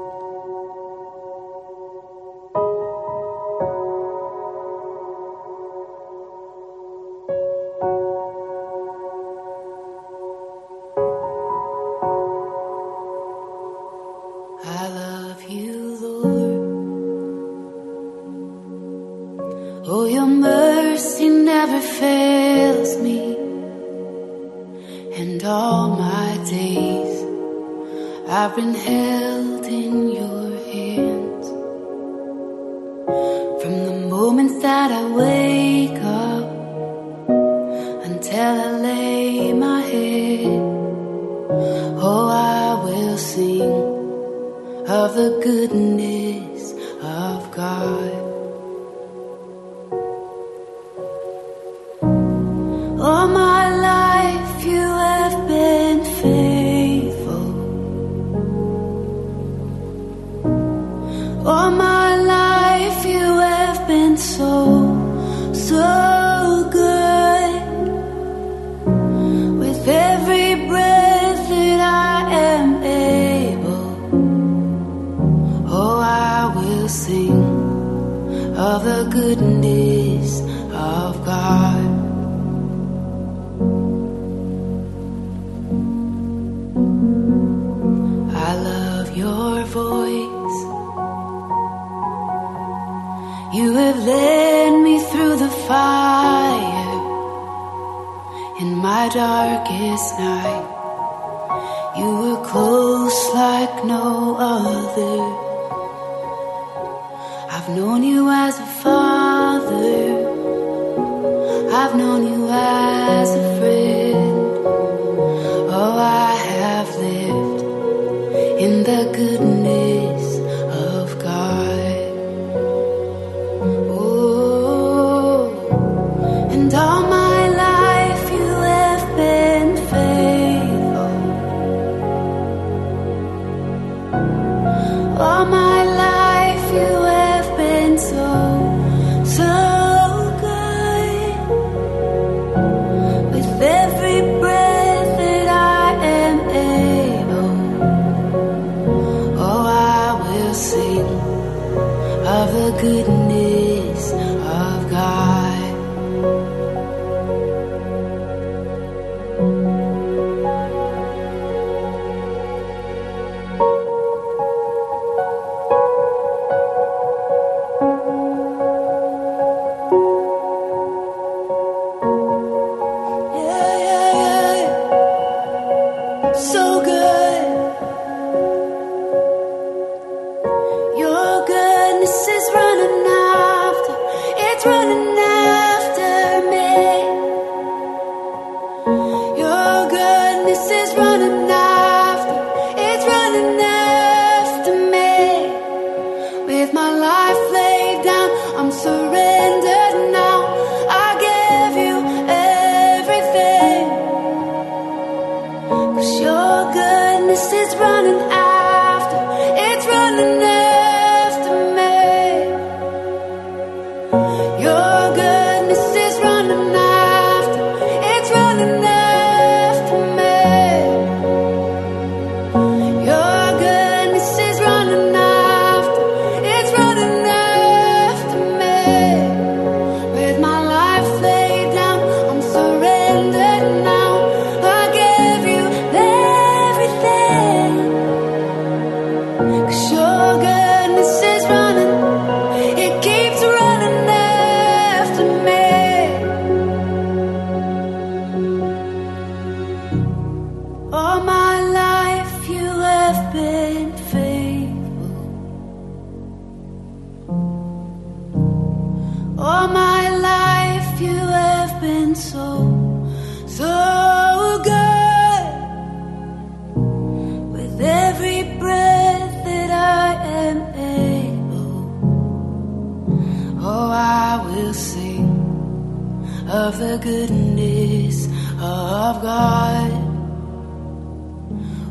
of 276.67 276.79
the 276.79 276.99
goodness 276.99 278.27
of 278.59 279.23
God. 279.23 279.91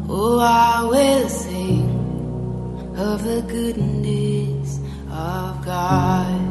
Oh 0.09 0.39
I 0.39 0.83
will 0.83 1.29
sing 1.29 1.87
of 2.97 3.23
the 3.23 3.41
goodness 3.43 4.79
of 5.09 5.63
God. 5.63 6.44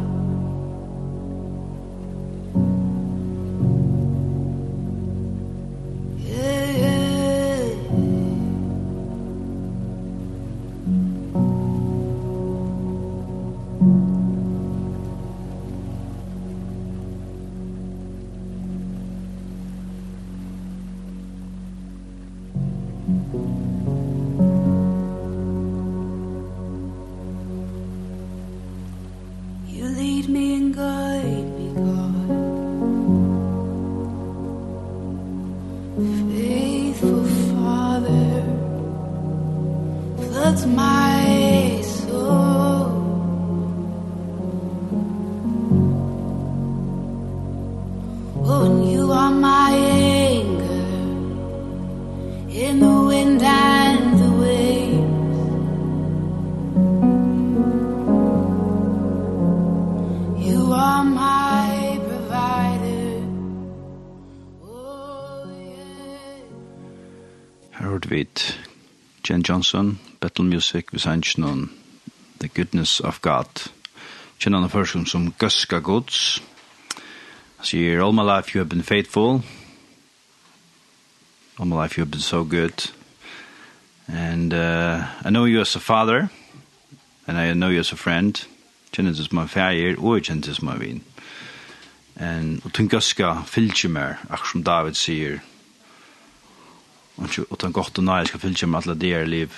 Johnson, 69.48 69.98
Battle 70.20 70.44
Music, 70.44 70.86
vi 70.92 70.98
sang 70.98 71.22
noen 71.36 71.70
The 72.40 72.48
Goodness 72.48 73.00
of 73.00 73.20
God. 73.20 73.70
Kjenner 74.38 74.60
han 74.60 74.70
først 74.70 75.10
som 75.10 75.32
Guska 75.32 75.78
Gods. 75.78 76.42
Han 77.56 77.66
sier, 77.66 78.02
All 78.02 78.12
my 78.12 78.22
life 78.22 78.54
you 78.54 78.60
have 78.60 78.68
been 78.68 78.82
faithful. 78.82 79.42
All 81.58 81.66
my 81.66 81.76
life 81.76 81.98
you 81.98 82.04
have 82.04 82.10
been 82.10 82.20
so 82.20 82.44
good. 82.44 82.90
And 84.08 84.54
uh, 84.54 85.04
I 85.24 85.30
know 85.30 85.44
you 85.44 85.60
as 85.60 85.76
a 85.76 85.80
father, 85.80 86.28
and 87.26 87.38
I 87.38 87.52
know 87.52 87.68
you 87.68 87.80
as 87.80 87.92
a 87.92 87.96
friend. 87.96 88.46
Kjenner 88.92 89.12
det 89.12 89.26
som 89.26 89.38
en 89.38 89.48
feir, 89.48 89.96
og 89.98 90.22
kjenner 90.22 90.42
det 90.42 90.56
som 90.56 90.68
en 90.68 90.80
vin. 90.80 91.02
And, 92.16 92.60
og 92.64 92.72
tungaska 92.72 93.42
fylgjer 93.46 93.90
mer, 93.90 94.14
akkur 94.30 94.52
som 94.52 94.64
David 94.64 94.94
sier, 94.94 95.40
och 97.16 97.38
utan 97.52 97.72
gott 97.72 97.98
och 97.98 98.04
nice 98.04 98.26
ska 98.26 98.38
fylla 98.38 98.66
med 98.66 98.82
alla 98.84 98.94
dear 98.94 99.26
liv. 99.26 99.52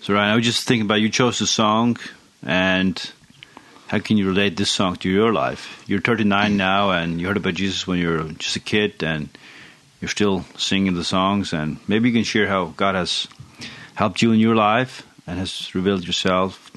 So 0.00 0.12
Ryan, 0.12 0.32
I 0.32 0.36
was 0.36 0.46
just 0.46 0.68
thinking 0.68 0.90
about 0.90 1.00
you 1.00 1.10
chose 1.10 1.44
a 1.44 1.46
song 1.46 1.98
and 2.42 3.00
how 3.86 3.98
can 3.98 4.18
you 4.18 4.28
relate 4.28 4.56
this 4.56 4.70
song 4.70 4.96
to 4.96 5.08
your 5.08 5.32
life? 5.32 5.84
You're 5.86 6.00
39 6.00 6.56
now 6.56 6.90
and 6.90 7.20
you 7.20 7.26
heard 7.26 7.36
about 7.36 7.54
Jesus 7.54 7.86
when 7.86 7.98
you 7.98 8.08
were 8.08 8.32
just 8.38 8.56
a 8.56 8.60
kid 8.60 9.02
and 9.02 9.28
you're 10.00 10.08
still 10.08 10.44
singing 10.56 10.94
the 10.94 11.04
songs 11.04 11.52
and 11.52 11.76
maybe 11.86 12.08
you 12.08 12.14
can 12.14 12.24
share 12.24 12.48
how 12.48 12.72
God 12.76 12.94
has 12.94 13.28
helped 13.94 14.22
you 14.22 14.32
in 14.32 14.40
your 14.40 14.54
life 14.54 15.02
and 15.26 15.38
has 15.38 15.74
revealed 15.74 16.06
yourself 16.06 16.70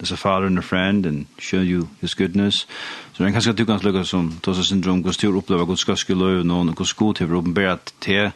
as 0.00 0.12
a 0.12 0.16
father 0.16 0.46
and 0.46 0.58
a 0.58 0.62
friend 0.62 1.06
and 1.06 1.26
show 1.38 1.60
you 1.60 1.88
his 2.00 2.14
goodness. 2.14 2.66
Så 3.12 3.22
den 3.22 3.32
kanskje 3.32 3.52
du 3.52 3.64
kan 3.64 3.80
lukka 3.82 4.04
som 4.04 4.32
Tosa 4.42 4.62
syndrom, 4.62 5.00
hvordan 5.00 5.32
du 5.32 5.38
opplever 5.38 5.64
Guds 5.64 5.80
skaskulöv 5.80 6.44
någon 6.44 6.68
och 6.68 6.76
hvordan 6.76 6.94
god 6.96 7.16
till 7.16 7.34
uppenbarat 7.34 7.94
til 8.00 8.30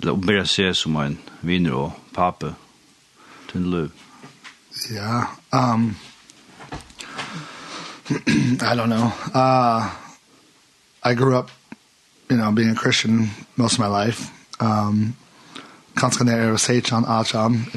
eller 0.00 0.12
oppbæra 0.12 0.44
seg 0.46 0.76
som 0.76 0.96
en 0.96 1.18
vinner 1.42 1.74
og 1.74 1.92
pape 2.14 2.54
til 3.52 3.60
løv? 3.60 3.88
Ja, 4.94 5.24
um, 5.52 5.96
I 8.70 8.74
don't 8.76 8.88
know. 8.88 9.12
Uh, 9.34 9.90
I 11.02 11.14
grew 11.14 11.36
up, 11.36 11.50
you 12.30 12.36
know, 12.36 12.52
being 12.52 12.70
a 12.70 12.74
Christian 12.74 13.30
most 13.56 13.74
of 13.74 13.80
my 13.80 14.04
life. 14.04 14.30
Um, 14.60 15.14
kanskje 15.96 16.24
når 16.24 16.32
jeg 16.32 16.50
var 16.50 16.56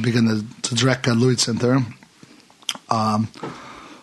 began 0.01 0.28
to, 0.28 0.45
to 0.61 0.76
begynte 0.76 1.11
å 1.11 1.15
Lloyd 1.15 1.38
Center. 1.38 1.82
Um, 2.91 3.28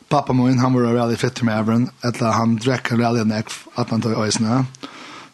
pappa 0.09 0.33
min, 0.33 0.59
han 0.59 0.75
var 0.75 0.93
veldig 0.93 1.19
fitt 1.19 1.43
med 1.43 1.59
Evren, 1.59 1.91
etter 2.05 2.33
han 2.33 2.57
drekke 2.57 2.99
veldig 2.99 3.27
nekv 3.29 3.57
at 3.77 3.91
man 3.91 4.03
tog 4.03 4.19
øysene. 4.25 4.67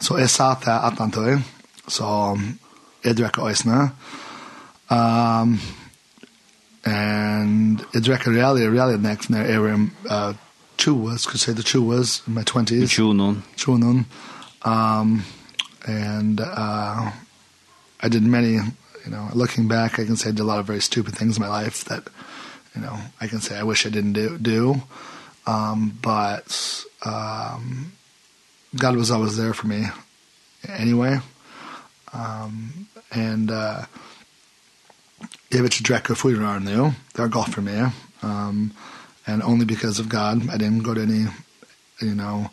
Så 0.01 0.18
jeg 0.18 0.30
sa 0.30 0.55
til 0.62 0.70
at 0.74 0.99
man 0.99 1.11
tog, 1.11 1.41
så 1.89 2.39
jeg 3.05 3.17
drekker 3.17 3.47
øyne. 3.47 3.91
Um, 4.91 5.61
and 6.85 7.81
jeg 7.95 8.05
drekker 8.05 8.31
really 8.31 8.67
reallig 8.69 9.01
nek, 9.01 9.31
når 9.31 9.39
jeg 9.39 9.63
var 9.63 10.29
uh, 10.29 10.35
20, 10.79 11.19
skulle 11.19 11.41
si 11.41 11.55
det 11.55 11.65
20s, 11.65 12.23
my 12.27 12.43
20s. 12.51 12.87
20 12.87 13.15
noen. 13.15 13.45
20 13.57 13.79
noen. 13.79 14.07
Um, 14.65 15.25
and 15.87 16.41
uh, 16.41 17.11
I 18.01 18.09
did 18.09 18.23
many, 18.23 18.53
you 18.53 19.11
know, 19.11 19.29
looking 19.35 19.69
back, 19.69 19.99
I 19.99 20.05
can 20.05 20.17
say 20.17 20.29
I 20.29 20.33
did 20.33 20.41
a 20.41 20.45
lot 20.45 20.59
of 20.59 20.67
very 20.67 20.81
stupid 20.81 21.15
things 21.15 21.37
in 21.37 21.43
my 21.43 21.49
life 21.49 21.85
that, 21.85 22.03
you 22.75 22.83
know, 22.83 22.99
I 23.21 23.29
can 23.29 23.41
say 23.41 23.59
I 23.59 23.63
wish 23.63 23.87
I 23.87 23.91
didn't 23.91 24.13
do. 24.13 24.39
do. 24.39 24.83
Um, 25.47 25.99
but 26.03 26.85
um, 27.05 27.93
God 28.77 28.97
was 28.97 29.11
always 29.11 29.37
there 29.37 29.55
for 29.55 29.67
me 29.67 29.87
anyway. 30.69 31.19
Um, 32.13 32.89
and 33.15 33.51
uh 33.51 33.85
if 35.51 35.65
it's 35.65 35.81
Draco 35.81 36.15
Fuirar 36.15 36.62
now 36.62 36.95
they're 37.15 37.29
got 37.29 37.51
for 37.51 37.62
me 37.62 37.87
um 38.23 38.73
and 39.27 39.43
only 39.43 39.65
because 39.65 39.99
of 39.99 40.09
God 40.09 40.49
I 40.51 40.57
didn't 40.57 40.83
go 40.83 40.95
to 40.95 41.01
any 41.03 41.27
you 42.01 42.15
know 42.15 42.51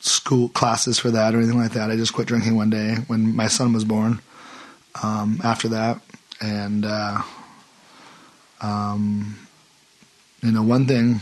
school 0.00 0.48
classes 0.48 0.98
for 0.98 1.10
that 1.10 1.34
or 1.34 1.38
anything 1.38 1.58
like 1.58 1.72
that. 1.72 1.90
I 1.90 1.96
just 1.96 2.12
quit 2.12 2.28
drinking 2.28 2.54
one 2.54 2.70
day 2.70 2.96
when 3.08 3.34
my 3.34 3.48
son 3.48 3.72
was 3.72 3.84
born 3.84 4.20
um 5.02 5.40
after 5.42 5.68
that. 5.68 6.00
And 6.40 6.84
uh 6.84 7.22
um 8.60 9.38
you 10.42 10.52
know 10.52 10.62
one 10.62 10.86
thing 10.86 11.20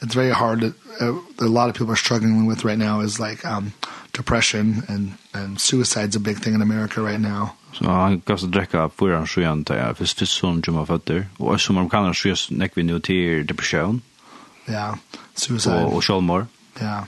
it's 0.00 0.14
very 0.14 0.30
hard 0.30 0.60
to, 0.60 0.74
uh, 1.00 1.18
a 1.40 1.48
lot 1.48 1.68
of 1.68 1.74
people 1.74 1.92
are 1.92 1.96
struggling 1.96 2.46
with 2.46 2.64
right 2.64 2.78
now 2.78 3.00
is 3.00 3.18
like 3.18 3.44
um 3.44 3.72
depression 4.12 4.82
and 4.88 5.18
and 5.34 5.60
suicide's 5.60 6.16
a 6.16 6.20
big 6.20 6.38
thing 6.38 6.54
in 6.54 6.62
America 6.62 7.00
right 7.00 7.20
now. 7.20 7.56
Så 7.72 7.84
han 7.84 8.22
gav 8.26 8.38
seg 8.40 8.52
drekka 8.52 8.88
fyra 8.98 9.20
han 9.20 9.26
sjøen 9.28 9.64
til 9.64 9.76
jeg, 9.76 9.96
først 9.96 10.18
fyrst 10.18 10.40
som 10.40 10.62
Jumma 10.66 10.84
føtter, 10.88 11.24
og 11.38 11.54
også 11.54 11.66
som 11.66 11.78
amerikaner 11.78 12.16
sjøen 12.16 12.60
nekk 12.62 12.76
vi 12.76 12.82
nu 12.82 12.98
til 12.98 13.48
depresjon. 13.48 14.02
Ja, 14.68 14.92
suicide. 15.36 15.84
Og, 15.84 15.94
og 15.96 16.02
sjålmår. 16.02 16.46
Ja. 16.80 17.00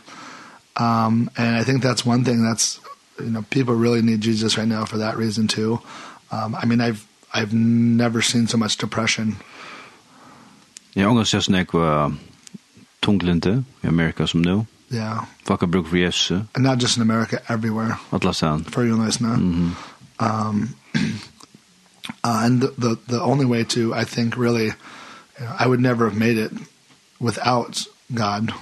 Um, 0.77 1.31
and 1.37 1.57
I 1.57 1.65
think 1.65 1.83
that's 1.83 2.07
one 2.07 2.25
thing 2.25 2.43
that's, 2.43 2.81
you 3.19 3.31
know, 3.31 3.43
people 3.51 3.75
really 3.75 4.03
need 4.03 4.25
Jesus 4.25 4.57
right 4.59 4.69
now 4.69 4.85
for 4.85 4.99
that 4.99 5.19
reason 5.19 5.49
too. 5.49 5.81
Um, 6.31 6.57
I 6.63 6.67
mean, 6.67 6.81
I've, 6.81 7.07
I've 7.35 7.53
never 7.53 8.23
seen 8.23 8.47
so 8.47 8.57
much 8.57 8.79
depression. 8.79 9.37
Jeg 10.97 11.07
ångar 11.07 11.25
seg 11.25 11.43
snakk 11.43 11.75
var 11.75 12.13
tunglinte 13.03 13.65
i 13.83 13.87
Amerika 13.87 14.27
som 14.27 14.41
nu. 14.41 14.67
Ja. 14.91 15.27
Folk 15.47 15.61
har 15.61 15.67
brukt 15.67 15.89
for 15.89 15.97
Jesus. 15.97 16.43
And 16.55 16.65
not 16.65 16.83
just 16.83 16.97
in 16.97 17.03
America, 17.03 17.39
everywhere. 17.49 17.97
Atlasan. 18.13 18.65
For 18.65 18.83
you 18.85 18.97
nice 19.05 19.21
now. 19.21 19.37
Mm 19.37 19.55
-hmm. 19.55 19.90
Um, 20.21 20.77
uh, 20.95 22.43
and 22.45 22.61
the, 22.61 22.69
the, 22.79 22.99
the 23.09 23.21
only 23.21 23.47
way 23.47 23.65
to, 23.65 23.95
I 23.95 24.05
think, 24.05 24.37
really, 24.37 24.67
you 24.67 24.73
know, 25.41 25.57
I 25.59 25.67
would 25.67 25.81
never 25.81 26.09
have 26.09 26.19
made 26.19 26.39
it 26.39 26.53
without 27.19 27.85
God. 28.15 28.53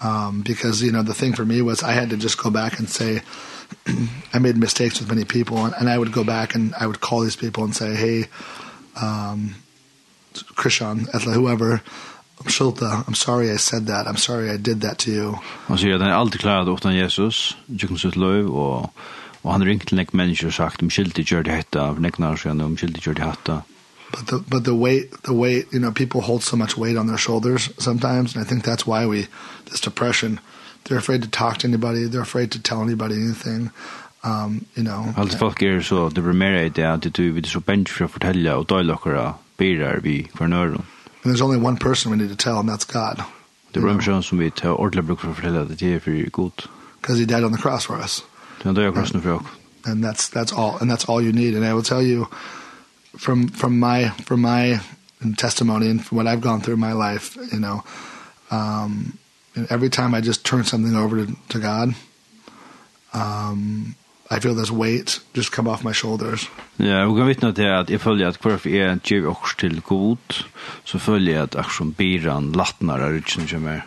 Um, 0.00 0.42
because, 0.42 0.82
you 0.82 0.90
know, 0.90 1.02
the 1.02 1.14
thing 1.14 1.32
for 1.32 1.44
me 1.44 1.62
was 1.62 1.82
I 1.82 1.92
had 1.92 2.10
to 2.10 2.16
just 2.16 2.36
go 2.36 2.50
back 2.50 2.78
and 2.78 2.90
say, 2.90 3.22
I 4.34 4.38
made 4.40 4.56
mistakes 4.56 4.98
with 4.98 5.08
many 5.08 5.24
people, 5.24 5.64
and, 5.64 5.74
and 5.78 5.88
I 5.88 5.96
would 5.96 6.12
go 6.12 6.24
back 6.24 6.54
and 6.54 6.74
I 6.74 6.86
would 6.86 7.00
call 7.00 7.20
these 7.20 7.36
people 7.36 7.62
and 7.64 7.74
say, 7.74 7.94
hey, 7.94 8.24
um, 9.00 9.54
Krishan, 10.34 11.08
Etla, 11.14 11.34
whoever, 11.34 11.82
I'm 12.40 12.50
Shulta 12.50 13.04
I'm 13.06 13.14
sorry 13.14 13.50
I 13.50 13.56
said 13.56 13.86
that. 13.86 14.08
I'm 14.08 14.16
sorry 14.16 14.50
I 14.50 14.56
did 14.56 14.80
that 14.80 14.98
to 14.98 15.12
you. 15.12 15.38
Han 15.68 15.78
sier 15.78 15.94
at 15.94 16.00
han 16.00 16.10
er 16.10 16.14
alltid 16.14 16.40
klaret 16.40 16.68
utan 16.68 16.96
Jesus, 16.96 17.56
tjukken 17.78 17.98
sitt 17.98 18.16
løy, 18.16 18.42
og 18.50 18.90
Og 19.42 19.52
han 19.52 19.64
ringt 19.66 19.88
til 19.88 19.98
nek 19.98 20.14
mennesker 20.14 20.46
og 20.46 20.52
sagt, 20.52 20.82
omkyldig 20.82 21.24
gjør 21.26 21.42
det 21.42 21.52
hetta, 21.52 21.90
neknar 21.98 22.38
seg, 22.38 22.60
omkyldig 22.62 23.02
gjør 23.02 23.18
det 23.18 23.24
hetta. 23.26 23.60
But 24.12 24.26
the, 24.26 24.38
but 24.38 24.64
the 24.64 24.74
weight, 24.74 25.10
the 25.24 25.32
weight, 25.32 25.72
you 25.72 25.80
know, 25.80 25.90
people 25.90 26.20
hold 26.20 26.42
so 26.42 26.56
much 26.56 26.76
weight 26.76 26.98
on 26.98 27.06
their 27.06 27.18
shoulders 27.18 27.70
sometimes, 27.78 28.34
and 28.34 28.44
I 28.44 28.48
think 28.48 28.62
that's 28.62 28.86
why 28.86 29.06
we, 29.06 29.26
this 29.70 29.80
depression, 29.80 30.38
they're 30.84 30.98
afraid 30.98 31.22
to 31.22 31.28
talk 31.28 31.58
to 31.58 31.66
anybody, 31.66 32.04
they're 32.04 32.20
afraid 32.20 32.50
to 32.52 32.60
tell 32.60 32.82
anybody 32.82 33.14
anything, 33.14 33.70
um, 34.22 34.66
you 34.76 34.82
know. 34.82 35.14
Allt 35.16 35.38
folk 35.38 35.62
er 35.62 35.80
så, 35.80 35.88
so 35.88 36.08
the 36.08 36.20
mer 36.20 36.68
det 36.68 36.84
at 36.84 37.16
du 37.16 37.32
vil 37.32 37.44
så 37.44 37.60
bench 37.60 37.92
for 37.92 38.04
å 38.04 38.08
fortelle, 38.08 38.54
og 38.54 38.68
døy 38.68 38.84
dere 38.86 39.32
birar 39.58 40.00
vi 40.00 40.28
for 40.34 40.46
nøyren. 40.46 40.84
And 41.24 41.32
there's 41.32 41.42
only 41.42 41.58
one 41.58 41.76
person 41.76 42.10
we 42.10 42.16
need 42.16 42.28
to 42.28 42.36
tell, 42.36 42.58
and 42.58 42.68
that's 42.68 42.84
God. 42.84 43.24
Det 43.74 43.82
er 43.82 43.88
en 43.88 43.96
person 43.96 44.22
som 44.22 44.38
vi 44.38 44.50
tar 44.50 44.76
ordentlig 44.76 45.06
bruk 45.06 45.20
for 45.20 45.30
å 45.30 45.34
fortelle 45.34 45.64
det 45.68 46.02
for 46.02 46.30
god. 46.30 46.68
Because 47.00 47.18
he 47.18 47.24
died 47.24 47.44
on 47.44 47.52
the 47.52 47.58
cross 47.58 47.86
for 47.86 47.96
us. 47.96 48.24
Den 48.62 48.74
dör 48.74 48.92
krossen 48.92 49.22
för 49.22 49.32
ok. 49.32 49.46
And 49.84 50.04
that's 50.04 50.30
that's 50.30 50.52
all 50.54 50.78
and 50.80 50.90
that's 50.90 51.10
all 51.10 51.22
you 51.22 51.32
need 51.32 51.56
and 51.56 51.64
I 51.64 51.72
will 51.72 51.82
tell 51.82 52.02
you 52.02 52.26
from 53.18 53.48
from 53.48 53.78
my 53.78 54.10
from 54.26 54.40
my 54.40 54.78
testimony 55.36 55.90
and 55.90 56.04
from 56.04 56.18
what 56.18 56.26
I've 56.26 56.40
gone 56.40 56.60
through 56.60 56.74
in 56.74 56.80
my 56.80 56.92
life, 56.92 57.36
you 57.52 57.58
know, 57.58 57.82
um 58.50 59.18
and 59.54 59.66
every 59.70 59.90
time 59.90 60.14
I 60.14 60.20
just 60.20 60.44
turn 60.44 60.64
something 60.64 60.96
over 60.96 61.26
to 61.26 61.32
to 61.48 61.58
God, 61.58 61.94
um 63.12 63.94
I 64.30 64.40
feel 64.40 64.54
this 64.54 64.70
weight 64.70 65.20
just 65.34 65.52
come 65.52 65.68
off 65.68 65.84
my 65.84 65.92
shoulders. 65.92 66.48
Ja, 66.78 67.04
og 67.06 67.16
kan 67.16 67.26
vitna 67.26 67.52
til 67.52 67.68
at 67.68 67.90
jeg 67.90 68.00
føler 68.00 68.28
at 68.28 68.38
hver 68.40 68.66
er 68.66 68.92
en 68.92 69.00
tjiv 69.00 69.28
års 69.28 69.54
til 69.58 69.80
god, 69.80 70.44
så 70.84 70.98
føler 70.98 71.32
jeg 71.32 71.42
at 71.42 71.56
akkurat 71.56 71.96
biran 71.96 72.52
latnar 72.52 73.02
er 73.04 73.18
utsen 73.18 73.48
som 73.48 73.66
er. 73.66 73.82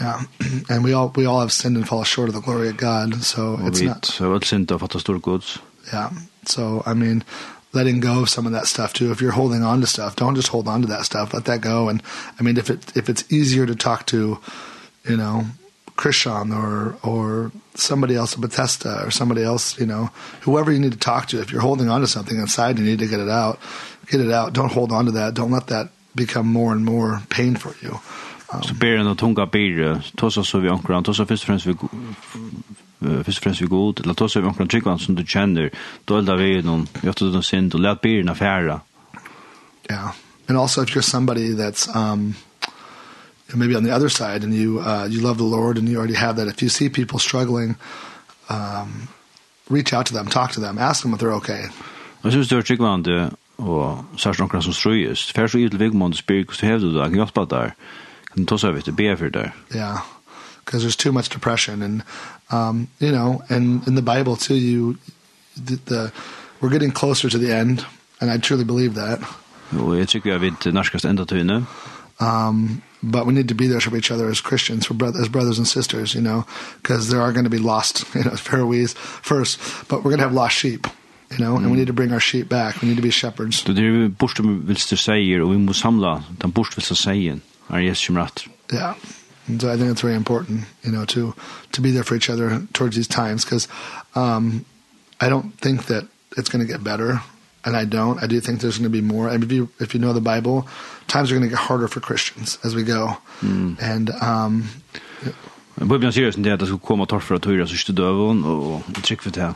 Yeah, 0.00 0.22
and 0.68 0.84
we 0.84 0.92
all 0.92 1.12
we 1.14 1.26
all 1.26 1.40
have 1.40 1.52
sinned 1.52 1.76
and 1.76 1.86
fall 1.86 2.04
short 2.04 2.28
of 2.28 2.34
the 2.34 2.40
glory 2.40 2.68
of 2.68 2.76
God, 2.76 3.22
so 3.22 3.54
og 3.54 3.68
it's 3.68 3.80
we, 3.80 3.86
not. 3.86 4.04
So 4.04 4.34
it's 4.34 4.48
sin 4.48 4.66
of 4.70 4.88
the 4.88 5.00
stor 5.00 5.18
goods. 5.18 5.58
Yeah. 5.92 6.10
So 6.46 6.82
I 6.86 6.94
mean, 6.94 7.24
letting 7.72 8.00
go 8.00 8.22
of 8.22 8.28
some 8.28 8.46
of 8.46 8.52
that 8.52 8.66
stuff 8.66 8.92
too. 8.92 9.10
If 9.10 9.20
you're 9.20 9.32
holding 9.32 9.62
on 9.62 9.80
to 9.80 9.86
stuff, 9.86 10.16
don't 10.16 10.34
just 10.34 10.48
hold 10.48 10.68
on 10.68 10.82
to 10.82 10.88
that 10.88 11.04
stuff. 11.04 11.34
Let 11.34 11.44
that 11.46 11.60
go. 11.60 11.88
And 11.88 12.02
I 12.38 12.42
mean, 12.42 12.56
if 12.56 12.70
it 12.70 12.96
if 12.96 13.08
it's 13.08 13.30
easier 13.32 13.66
to 13.66 13.74
talk 13.74 14.06
to, 14.06 14.38
you 15.08 15.16
know, 15.16 15.44
Krishan 15.96 16.54
or 16.54 16.96
or 17.02 17.52
somebody 17.74 18.14
else 18.14 18.34
at 18.34 18.40
Bethesda 18.40 19.04
or 19.04 19.10
somebody 19.10 19.42
else, 19.42 19.78
you 19.78 19.86
know, 19.86 20.10
whoever 20.42 20.72
you 20.72 20.78
need 20.78 20.92
to 20.92 20.98
talk 20.98 21.26
to, 21.28 21.40
if 21.40 21.52
you're 21.52 21.60
holding 21.60 21.88
on 21.88 22.00
to 22.00 22.06
something 22.06 22.38
inside, 22.38 22.78
you 22.78 22.84
need 22.84 23.00
to 23.00 23.08
get 23.08 23.20
it 23.20 23.28
out. 23.28 23.58
Get 24.10 24.20
it 24.20 24.32
out. 24.32 24.52
Don't 24.54 24.72
hold 24.72 24.92
on 24.92 25.04
to 25.06 25.10
that. 25.12 25.34
Don't 25.34 25.50
let 25.50 25.66
that 25.66 25.90
become 26.14 26.46
more 26.46 26.72
and 26.72 26.84
more 26.84 27.22
pain 27.28 27.56
for 27.56 27.74
you. 27.84 28.00
Så 28.62 28.74
ber 28.74 28.96
han 28.96 29.06
att 29.06 29.18
tunga 29.18 29.46
ber 29.46 30.02
tosa 30.16 30.44
så 30.44 30.58
vi 30.58 30.68
ankran 30.68 31.04
tosa 31.04 31.26
först 31.26 31.44
främst 31.44 31.66
vi 31.66 31.74
först 33.24 33.42
främst 33.42 33.60
vi 33.60 33.66
god 33.66 34.00
eller 34.00 34.14
tosa 34.14 34.40
vi 34.40 34.46
ankran 34.46 34.68
tryckan 34.68 34.98
som 34.98 35.14
du 35.14 35.26
känner 35.26 35.70
då 36.04 36.18
elda 36.18 36.36
vi 36.36 36.62
någon 36.62 36.86
jag 37.00 37.16
tror 37.16 37.32
det 37.32 37.42
synd 37.42 37.74
och 37.74 37.80
lät 37.80 38.00
berna 38.00 38.34
färra. 38.34 38.80
Yeah. 39.90 40.10
And 40.48 40.58
also 40.58 40.82
if 40.82 40.96
you're 40.96 41.00
somebody 41.00 41.54
that's 41.54 41.88
um 41.96 42.34
maybe 43.52 43.76
on 43.76 43.84
the 43.84 43.96
other 43.96 44.08
side 44.08 44.44
and 44.44 44.54
you 44.54 44.78
uh 44.78 45.06
you 45.08 45.22
love 45.22 45.38
the 45.38 45.56
Lord 45.56 45.78
and 45.78 45.88
you 45.88 45.98
already 45.98 46.16
have 46.16 46.36
that 46.36 46.54
if 46.54 46.62
you 46.62 46.70
see 46.70 46.88
people 46.88 47.18
struggling 47.18 47.74
um 48.48 49.08
reach 49.70 49.92
out 49.92 50.06
to 50.06 50.14
them 50.14 50.26
talk 50.26 50.52
to 50.52 50.60
them 50.60 50.78
ask 50.78 51.02
them 51.02 51.14
if 51.14 51.20
they're 51.20 51.36
okay. 51.36 51.68
Jag 52.22 52.32
syns 52.32 52.48
det 52.48 52.56
og 52.56 52.64
tryggvande 52.64 53.30
och 53.56 53.98
särskilt 54.16 54.52
några 54.52 54.62
som 54.62 54.72
ströjs. 54.72 55.32
Färs 55.32 55.54
och 55.54 55.60
ytlig 55.60 55.78
vigmond 55.78 56.16
spyr, 56.16 56.46
hur 56.60 56.68
hävdar 56.68 56.88
du 56.88 57.02
att 57.02 57.08
kan 57.08 57.18
hjälpa? 57.18 57.72
and 58.36 58.46
those 58.48 58.64
are 58.64 58.72
with 58.72 58.84
the 58.84 58.92
be 58.92 59.14
for 59.16 59.30
there 59.30 59.52
yeah 59.74 60.00
because 60.64 60.82
there's 60.82 60.96
too 60.96 61.12
much 61.12 61.28
depression 61.28 61.82
and 61.82 62.02
um 62.50 62.88
you 62.98 63.12
know 63.12 63.42
and 63.48 63.86
in 63.86 63.94
the 63.94 64.02
bible 64.02 64.36
too 64.36 64.54
you 64.54 64.96
the, 65.56 65.76
the 65.86 66.12
we're 66.60 66.70
getting 66.70 66.92
closer 66.92 67.28
to 67.30 67.38
the 67.38 67.52
end 67.52 67.86
and 68.20 68.30
i 68.30 68.38
truly 68.38 68.64
believe 68.64 68.94
that 68.94 69.20
Og 69.76 69.98
jeg 69.98 70.08
tykker 70.08 70.30
jeg 70.30 70.40
vidt 70.40 70.74
norskast 70.74 71.04
enda 71.04 71.24
tøyne. 71.24 71.66
Um 72.20 72.82
but 73.00 73.26
we 73.26 73.32
need 73.32 73.48
to 73.48 73.54
be 73.54 73.68
there 73.68 73.80
for 73.80 73.96
each 73.96 74.10
other 74.10 74.28
as 74.28 74.40
Christians 74.40 74.86
for 74.86 74.94
brothers 74.94 75.20
as 75.20 75.28
brothers 75.28 75.58
and 75.58 75.66
sisters, 75.66 76.14
you 76.14 76.20
know, 76.20 76.42
because 76.82 77.08
there 77.08 77.22
are 77.22 77.32
going 77.32 77.44
to 77.44 77.50
be 77.50 77.58
lost, 77.58 78.04
you 78.14 78.24
know, 78.24 78.36
Faroese 78.36 78.94
first, 79.22 79.60
but 79.88 79.96
we're 79.98 80.10
going 80.10 80.18
to 80.18 80.24
have 80.24 80.34
lost 80.34 80.56
sheep, 80.56 80.86
you 81.30 81.38
know, 81.38 81.52
mm. 81.54 81.62
and 81.62 81.70
we 81.70 81.76
need 81.76 81.86
to 81.86 81.92
bring 81.92 82.12
our 82.12 82.20
sheep 82.20 82.48
back. 82.48 82.82
We 82.82 82.88
need 82.88 82.96
to 82.96 83.02
be 83.02 83.10
shepherds. 83.10 83.64
Det 83.64 83.72
är 83.72 84.08
bort 84.08 84.40
vill 84.40 84.76
du 84.90 84.96
säga 84.96 85.44
och 85.44 85.52
vi 85.52 85.58
må 85.58 85.72
samla 85.72 86.22
den 86.38 86.50
bort 86.50 86.76
vill 86.76 86.84
du. 86.84 87.40
När 87.68 87.80
Jesus 87.80 88.10
you 88.10 88.20
att. 88.20 88.44
Yeah. 88.72 88.94
And 89.48 89.62
so 89.62 89.68
I 89.74 89.76
think 89.76 89.90
it's 89.90 90.02
very 90.02 90.16
important, 90.16 90.64
you 90.82 90.92
know, 90.92 91.04
to 91.06 91.34
to 91.72 91.82
be 91.82 91.90
there 91.92 92.04
for 92.04 92.16
each 92.16 92.30
other 92.30 92.66
towards 92.72 92.96
these 92.96 93.08
times 93.08 93.44
cuz 93.44 93.68
um 94.14 94.64
I 95.20 95.28
don't 95.28 95.52
think 95.60 95.86
that 95.86 96.04
it's 96.36 96.50
going 96.50 96.66
to 96.66 96.72
get 96.72 96.84
better 96.84 97.20
and 97.64 97.76
I 97.76 97.84
don't. 97.84 98.22
I 98.22 98.26
do 98.26 98.40
think 98.40 98.60
there's 98.60 98.78
going 98.78 98.92
to 98.92 99.02
be 99.02 99.14
more. 99.14 99.28
And 99.28 99.44
if 99.44 99.52
you 99.52 99.68
if 99.80 99.94
you 99.94 100.00
know 100.00 100.12
the 100.12 100.20
Bible, 100.20 100.66
times 101.06 101.30
are 101.30 101.34
going 101.34 101.50
to 101.50 101.56
get 101.56 101.58
harder 101.58 101.88
for 101.88 102.00
Christians 102.00 102.58
as 102.64 102.74
we 102.74 102.82
go. 102.82 103.16
Mm. 103.40 103.76
And 103.80 104.10
um 104.22 104.68
Men 105.74 105.88
Bibeln 105.88 106.12
säger 106.12 106.32
ju 106.38 106.52
att 106.52 106.60
det 106.60 106.66
ska 106.66 106.78
komma 106.78 107.06
torrt 107.06 107.22
för 107.22 107.34
att 107.34 107.44
höra 107.44 107.66
så 107.66 107.76
stödövon 107.76 108.44
och 108.44 109.02
tryck 109.02 109.22
för 109.22 109.30
det. 109.30 109.54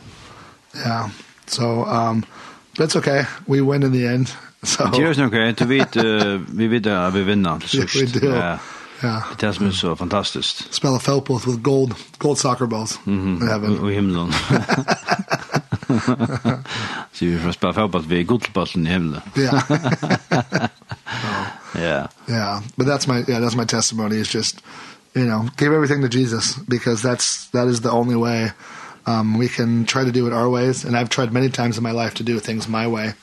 Yeah. 0.75 1.09
So 1.45 1.85
um 1.85 2.25
but 2.77 2.89
it's 2.89 2.95
okay. 2.95 3.25
We 3.45 3.61
win 3.61 3.83
in 3.83 3.91
the 3.91 4.07
end 4.07 4.31
Så 4.63 4.83
det 4.85 4.97
är 5.03 5.21
nog 5.21 5.31
du 5.57 5.65
vet 5.65 5.95
vi 6.51 6.67
vet 6.67 6.87
att 6.87 7.13
vi 7.13 7.23
vinner 7.23 7.59
till 7.59 7.69
sist. 7.89 8.15
Ja. 8.23 8.57
Ja. 9.01 9.21
Det 9.37 9.45
är 9.47 9.71
så 9.71 9.95
fantastiskt. 9.95 10.73
Spela 10.73 10.99
fotboll 10.99 11.39
with 11.45 11.59
gold 11.61 11.93
gold 12.17 12.37
soccer 12.37 12.65
balls. 12.65 12.99
Mhm. 13.03 13.41
Mm 13.41 13.89
I 13.89 13.93
himlen. 13.93 14.33
Så 17.11 17.25
vi 17.25 17.39
får 17.39 17.51
spela 17.51 17.73
fotboll 17.73 18.05
vid 18.05 18.27
guldbollen 18.27 18.87
i 18.87 18.89
himlen. 18.89 19.21
Ja. 19.35 19.61
Yeah. 21.75 22.07
Yeah. 22.27 22.61
But 22.75 22.87
that's 22.87 23.07
my 23.07 23.23
yeah, 23.27 23.39
that's 23.39 23.55
my 23.55 23.65
testimony 23.65 24.15
is 24.19 24.35
just 24.35 24.61
you 25.15 25.25
know, 25.25 25.49
give 25.57 25.73
everything 25.75 26.01
to 26.01 26.07
Jesus 26.07 26.55
because 26.67 27.01
that's 27.01 27.49
that 27.51 27.67
is 27.67 27.81
the 27.81 27.89
only 27.89 28.15
way 28.15 28.51
um 29.07 29.39
we 29.39 29.47
can 29.47 29.85
try 29.85 30.05
to 30.05 30.11
do 30.11 30.27
it 30.27 30.33
our 30.33 30.49
ways 30.49 30.85
and 30.85 30.95
I've 30.95 31.09
tried 31.09 31.31
many 31.33 31.49
times 31.49 31.77
in 31.77 31.83
my 31.83 31.91
life 31.91 32.13
to 32.15 32.23
do 32.23 32.39
things 32.39 32.67
my 32.67 32.87
way. 32.87 33.13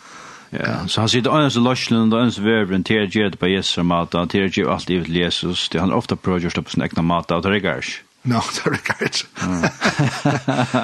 Ja, 0.51 0.89
så 0.89 1.01
han 1.01 1.09
sitter 1.09 1.31
annars 1.31 1.57
i 1.57 1.61
Lorsland 1.61 2.15
och 2.15 2.21
ens 2.21 2.39
verben 2.39 2.85
till 2.85 3.03
att 3.05 3.15
göra 3.15 3.31
det 3.31 3.37
på 3.37 3.49
Jesu 3.49 3.83
mata, 3.83 4.27
till 4.27 4.47
att 4.47 4.57
göra 4.57 4.75
allt 4.75 4.89
livet 4.89 5.07
till 5.07 5.17
Jesus. 5.17 5.69
Det 5.69 5.81
han 5.81 5.93
ofta 5.93 6.17
prövar 6.17 6.39
just 6.39 6.57
på 6.57 6.71
sin 6.71 6.83
egna 6.83 7.03
mata 7.03 7.37
och 7.37 7.43
det 7.43 7.51
det 7.61 7.69
gärs. 7.69 8.03
No, 8.23 8.41
tar 8.41 8.71
det. 8.71 9.27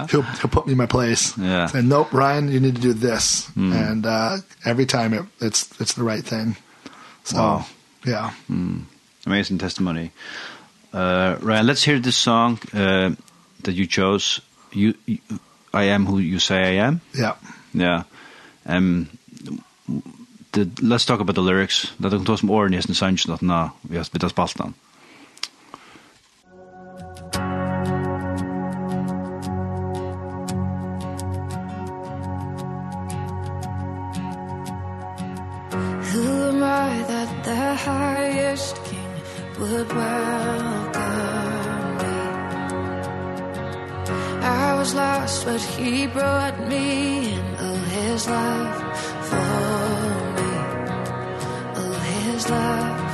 He'll, 0.08 0.22
he'll 0.22 0.48
put 0.48 0.66
me 0.66 0.72
in 0.72 0.78
my 0.78 0.86
place. 0.86 1.36
Yeah. 1.38 1.66
Say, 1.68 1.82
nope, 1.82 2.12
Ryan, 2.12 2.48
you 2.48 2.60
need 2.60 2.76
to 2.76 2.80
do 2.80 2.94
this. 2.94 3.50
Mm. 3.54 3.72
And 3.72 4.06
uh, 4.06 4.38
every 4.64 4.86
time 4.86 5.12
it, 5.12 5.22
it's, 5.40 5.68
it's 5.78 5.94
the 5.94 6.02
right 6.02 6.24
thing. 6.24 6.56
So, 7.24 7.36
wow. 7.36 7.64
yeah. 8.06 8.30
Mm. 8.50 8.84
Amazing 9.26 9.58
testimony. 9.58 10.12
Uh, 10.94 11.36
Ryan, 11.42 11.66
let's 11.66 11.84
hear 11.84 11.98
this 11.98 12.16
song 12.16 12.58
uh, 12.72 13.10
that 13.64 13.74
you 13.74 13.86
chose. 13.86 14.40
You, 14.72 14.94
you, 15.04 15.18
I 15.74 15.84
am 15.84 16.06
who 16.06 16.18
you 16.18 16.38
say 16.38 16.78
I 16.78 16.86
am. 16.86 17.02
Yeah. 17.12 17.34
Yeah. 17.74 18.04
Um, 18.64 19.08
the, 20.56 20.68
let's 20.82 21.04
talk 21.04 21.20
about 21.20 21.34
the 21.34 21.42
lyrics. 21.42 21.94
Det 21.98 22.12
er 22.12 22.18
noe 22.18 22.38
som 22.38 22.50
åren 22.50 22.74
i 22.74 22.76
hesten 22.80 22.94
sannsyn 22.96 23.32
at 23.34 23.42
nå, 23.42 23.68
vi 23.82 23.96
har 24.00 24.04
spittet 24.08 24.30
spalten. 24.32 24.74
Who 36.10 36.26
am 36.48 36.62
I 36.62 37.02
that 37.12 37.30
the 37.44 37.74
highest 37.84 38.76
king 38.84 39.12
would 39.60 39.92
welcome 39.92 41.96
me? 42.00 42.16
I 44.42 44.74
was 44.78 44.94
lost, 44.94 45.44
but 45.44 45.60
he 45.60 46.06
brought 46.06 46.68
me 46.68 47.34
in. 47.34 47.44
Oh, 47.58 47.76
his 47.92 48.26
love 48.28 49.15
for 49.30 49.52
me 50.36 50.52
Oh, 51.78 51.92
his 52.10 52.50
love 52.50 53.05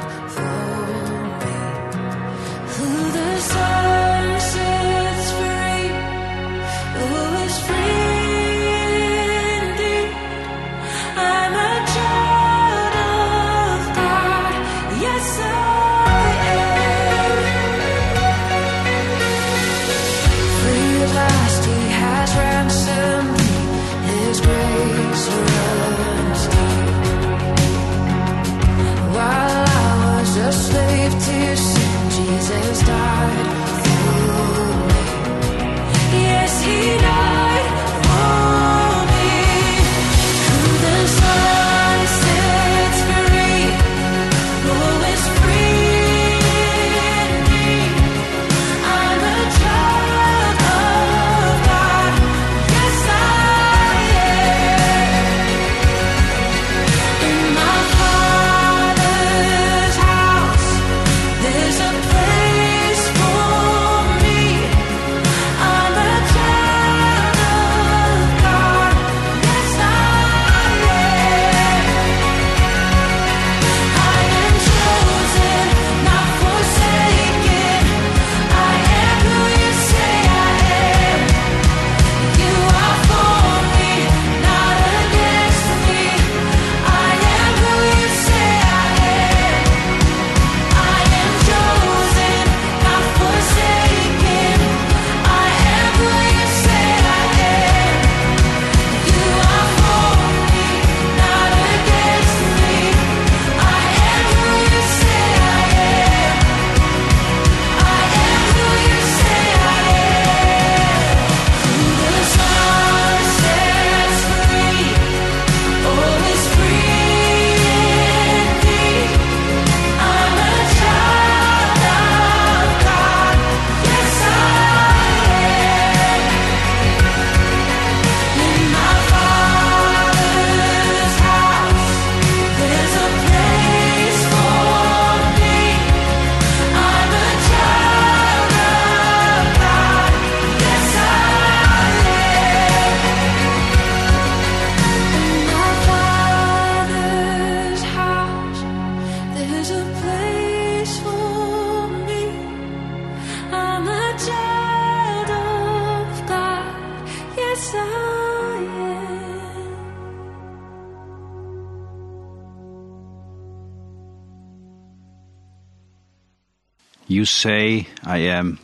you 167.23 167.27
say 167.27 167.87
I 168.05 168.18
am 168.18 168.59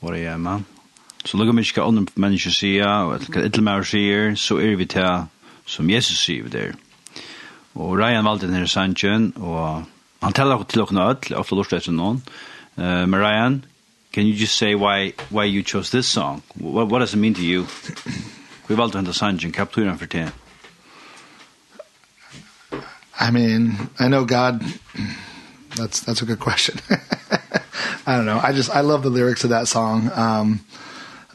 what 0.00 0.14
I 0.14 0.26
am. 0.26 0.40
Man. 0.40 0.64
Så 1.24 1.36
lukka 1.36 1.52
mig 1.52 1.66
ikke 1.66 1.82
andre 1.82 2.06
mennesker 2.14 2.50
sier, 2.50 2.86
og 2.86 3.26
hva 3.30 3.44
Idlemar 3.46 3.82
sier, 3.86 4.34
så 4.34 4.58
er 4.58 4.76
vi 4.76 4.86
til 4.86 5.26
som 5.66 5.90
Jesus 5.90 6.18
sier 6.18 6.48
der. 6.48 6.74
Og 7.74 7.98
Ryan 7.98 8.24
valgte 8.24 8.50
denne 8.50 8.68
sannsjen, 8.68 9.32
og 9.36 9.84
han 10.22 10.32
teller 10.32 10.62
til 10.62 10.82
åkne 10.82 11.08
ødel, 11.10 11.36
ofte 11.38 11.54
lort 11.54 11.72
etter 11.72 11.94
noen. 11.94 12.22
Uh, 12.76 13.06
men 13.06 13.20
Ryan, 13.20 13.64
can 14.12 14.26
you 14.26 14.34
just 14.34 14.56
say 14.56 14.74
why, 14.74 15.12
why 15.30 15.44
you 15.44 15.62
chose 15.62 15.90
this 15.90 16.06
song? 16.06 16.42
What, 16.54 16.88
what 16.88 16.98
does 17.00 17.14
it 17.14 17.18
mean 17.18 17.34
to 17.34 17.42
you? 17.42 17.66
Vi 18.68 18.76
valgte 18.78 18.98
denne 18.98 19.14
sannsjen, 19.14 19.52
kapturen 19.52 19.98
for 19.98 20.06
til? 20.06 20.30
I 23.20 23.30
mean, 23.30 23.90
I 23.98 24.08
know 24.08 24.24
God 24.24 24.62
That's 25.76 26.00
that's 26.00 26.22
a 26.22 26.26
good 26.26 26.40
question. 26.40 26.78
I 28.06 28.16
don't 28.16 28.26
know. 28.26 28.40
I 28.42 28.52
just 28.52 28.70
I 28.70 28.80
love 28.80 29.02
the 29.02 29.10
lyrics 29.10 29.44
of 29.44 29.50
that 29.50 29.68
song. 29.68 30.10
Um 30.14 30.64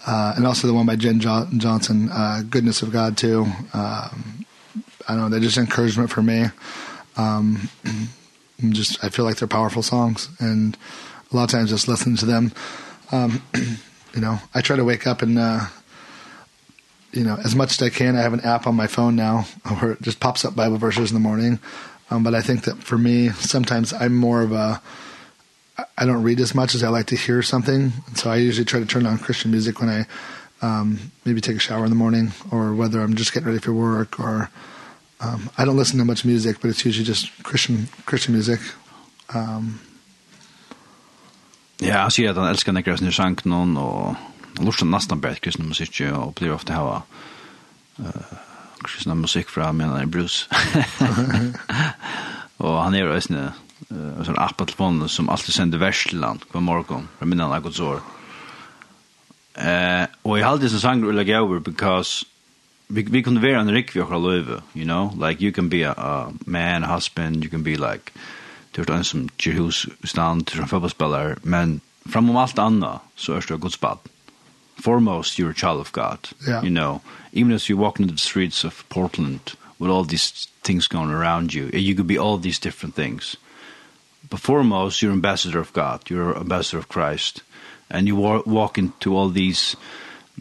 uh 0.05 0.33
and 0.35 0.45
also 0.45 0.67
the 0.67 0.73
one 0.73 0.85
by 0.85 0.95
Jen 0.95 1.19
jo 1.19 1.47
Johnson, 1.57 2.09
uh 2.11 2.43
Goodness 2.47 2.81
of 2.81 2.91
God 2.91 3.17
too. 3.17 3.45
Um 3.73 4.45
I 5.07 5.13
don't 5.13 5.21
know, 5.21 5.29
they're 5.29 5.39
just 5.39 5.57
encouragement 5.57 6.09
for 6.09 6.21
me. 6.21 6.45
Um 7.15 7.69
just 8.69 9.03
I 9.03 9.09
feel 9.09 9.25
like 9.25 9.37
they're 9.37 9.47
powerful 9.47 9.81
songs 9.81 10.29
and 10.39 10.77
a 11.31 11.35
lot 11.35 11.45
of 11.45 11.49
times 11.49 11.69
just 11.69 11.87
listen 11.87 12.15
to 12.17 12.25
them. 12.25 12.51
Um 13.11 13.41
you 14.13 14.21
know, 14.21 14.39
I 14.53 14.61
try 14.61 14.75
to 14.75 14.83
wake 14.83 15.07
up 15.07 15.21
and 15.21 15.39
uh 15.39 15.61
you 17.13 17.23
know, 17.23 17.37
as 17.43 17.55
much 17.55 17.71
as 17.71 17.81
I 17.81 17.89
can, 17.89 18.15
I 18.15 18.21
have 18.21 18.33
an 18.33 18.41
app 18.41 18.67
on 18.67 18.75
my 18.75 18.85
phone 18.85 19.15
now 19.15 19.47
where 19.79 19.93
it 19.93 20.01
just 20.01 20.19
pops 20.19 20.45
up 20.45 20.55
Bible 20.55 20.77
verses 20.77 21.09
in 21.09 21.15
the 21.15 21.21
morning 21.21 21.59
Um, 22.09 22.23
but 22.23 22.33
I 22.33 22.41
think 22.41 22.63
that 22.63 22.77
for 22.77 22.97
me, 22.97 23.29
sometimes 23.29 23.93
I'm 23.93 24.15
more 24.15 24.41
of 24.41 24.51
a, 24.51 24.81
I 25.97 26.05
don't 26.05 26.23
read 26.23 26.39
as 26.39 26.55
much 26.55 26.73
as 26.73 26.83
I 26.83 26.89
like 26.89 27.07
to 27.07 27.15
hear 27.15 27.41
something. 27.41 27.91
And 28.07 28.17
so 28.17 28.29
I 28.29 28.37
usually 28.37 28.65
try 28.65 28.79
to 28.79 28.85
turn 28.85 29.05
on 29.05 29.17
Christian 29.17 29.51
music 29.51 29.81
when 29.81 29.89
I 29.89 30.05
um, 30.61 31.11
maybe 31.25 31.41
take 31.41 31.57
a 31.57 31.59
shower 31.59 31.83
in 31.83 31.89
the 31.89 31.95
morning 31.95 32.31
or 32.51 32.73
whether 32.73 33.01
I'm 33.01 33.15
just 33.15 33.33
getting 33.33 33.47
ready 33.47 33.59
for 33.59 33.73
work 33.73 34.19
or 34.19 34.49
um, 35.19 35.49
I 35.57 35.65
don't 35.65 35.77
listen 35.77 35.99
to 35.99 36.05
much 36.05 36.23
music, 36.25 36.61
but 36.61 36.69
it's 36.69 36.85
usually 36.85 37.05
just 37.05 37.31
Christian, 37.43 37.89
Christian 38.05 38.33
music. 38.33 38.59
Um, 39.33 39.79
Ja, 41.81 42.01
han 42.01 42.11
sier 42.11 42.31
at 42.31 42.39
han 42.39 42.49
elsker 42.49 42.73
nekker 42.73 42.97
sin 42.97 43.13
sjank 43.13 43.43
noen, 43.45 43.75
og 43.77 44.15
han 44.57 44.65
lurer 44.65 44.79
seg 44.79 44.89
nesten 44.89 45.21
bedre 45.21 45.41
kristne 45.43 45.67
musikk, 45.67 45.99
og 46.09 46.33
blir 46.39 46.55
ofte 46.55 46.73
hava 46.73 47.03
uh, 48.01 48.31
akkurat 48.87 49.03
sånn 49.03 49.19
musikk 49.19 49.51
fra, 49.51 49.71
men 49.75 49.91
han 49.91 50.01
er 50.01 50.11
Bruce. 50.11 50.47
og 52.63 52.77
han 52.81 52.95
er 52.95 53.09
også 53.11 53.33
en 53.33 53.41
uh, 53.49 54.23
sånn 54.25 54.39
app 54.39 54.55
på 54.59 54.67
telefonen 54.69 55.11
som 55.11 55.29
alltid 55.29 55.57
sender 55.57 55.81
vers 55.81 56.05
til 56.07 56.23
han 56.23 56.39
på 56.39 56.63
morgen, 56.63 57.09
fra 57.19 57.27
minne 57.27 57.43
han 57.43 57.55
har 57.55 57.65
gått 57.65 57.79
sår. 57.79 57.99
Uh, 59.57 60.05
og 60.23 60.37
jeg 60.37 60.47
halde 60.47 60.65
disse 60.67 60.81
sanger 60.81 61.11
vil 61.11 61.35
over, 61.35 61.59
because 61.59 62.25
vi, 62.87 63.03
vi 63.03 63.21
kunne 63.21 63.43
være 63.43 63.61
en 63.61 63.73
rikvi 63.73 64.01
akkurat 64.01 64.23
løyve, 64.23 64.61
you 64.75 64.85
know, 64.85 65.11
like 65.17 65.43
you 65.43 65.51
can 65.51 65.69
be 65.69 65.83
a, 65.83 65.91
a 65.91 66.31
man, 66.45 66.83
a 66.83 66.93
husband, 66.93 67.43
you 67.43 67.49
can 67.49 67.63
be 67.63 67.75
like, 67.75 68.13
du 68.75 68.81
er 68.81 68.93
en 68.93 69.03
som 69.03 69.27
gjør 69.41 69.63
hus 69.65 69.87
stand, 70.05 70.45
du 70.45 70.59
er 70.59 70.63
en 70.63 70.69
fotballspiller, 70.69 71.39
men 71.43 71.81
framom 72.07 72.37
alt 72.37 72.59
anna, 72.61 72.99
så 73.15 73.35
er 73.35 73.41
du 73.41 73.55
et 73.55 73.61
godsbaden 73.61 74.13
foremost 74.77 75.37
you're 75.37 75.51
a 75.51 75.55
child 75.55 75.79
of 75.79 75.91
God. 75.91 76.19
Yeah. 76.47 76.61
You 76.61 76.69
know, 76.69 77.01
even 77.33 77.51
as 77.51 77.69
you 77.69 77.77
walk 77.77 77.99
into 77.99 78.13
the 78.13 78.19
streets 78.19 78.63
of 78.63 78.87
Portland 78.89 79.53
with 79.79 79.89
all 79.89 80.03
these 80.03 80.47
things 80.63 80.87
going 80.87 81.11
around 81.11 81.53
you, 81.53 81.69
you 81.73 81.95
could 81.95 82.07
be 82.07 82.17
all 82.17 82.37
these 82.37 82.59
different 82.59 82.95
things. 82.95 83.37
But 84.29 84.39
foremost, 84.39 85.01
you're 85.01 85.11
ambassador 85.11 85.59
of 85.59 85.73
God. 85.73 86.09
You're 86.09 86.37
ambassador 86.37 86.79
of 86.79 86.89
Christ. 86.89 87.43
And 87.89 88.07
you 88.07 88.15
wa 88.15 88.41
walk 88.45 88.77
into 88.77 89.15
all 89.15 89.29
these 89.29 89.75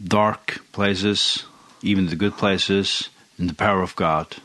dark 0.03 0.61
places, 0.71 1.45
even 1.81 2.07
the 2.07 2.15
good 2.15 2.35
places, 2.37 3.09
in 3.39 3.47
the 3.47 3.53
power 3.53 3.81
of 3.81 3.95
God. 3.95 4.35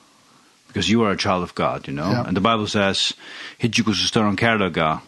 Because 0.69 0.89
you 0.89 1.03
are 1.03 1.11
a 1.11 1.17
child 1.17 1.43
of 1.43 1.55
God, 1.55 1.89
you 1.89 1.95
know. 1.95 2.11
Yeah. 2.11 2.25
And 2.27 2.37
the 2.37 2.41
Bible 2.41 2.67
says, 2.67 3.15
Hidjukus 3.61 4.01
stør 4.09 4.29
on 4.29 4.37
Kardaga, 4.37 5.03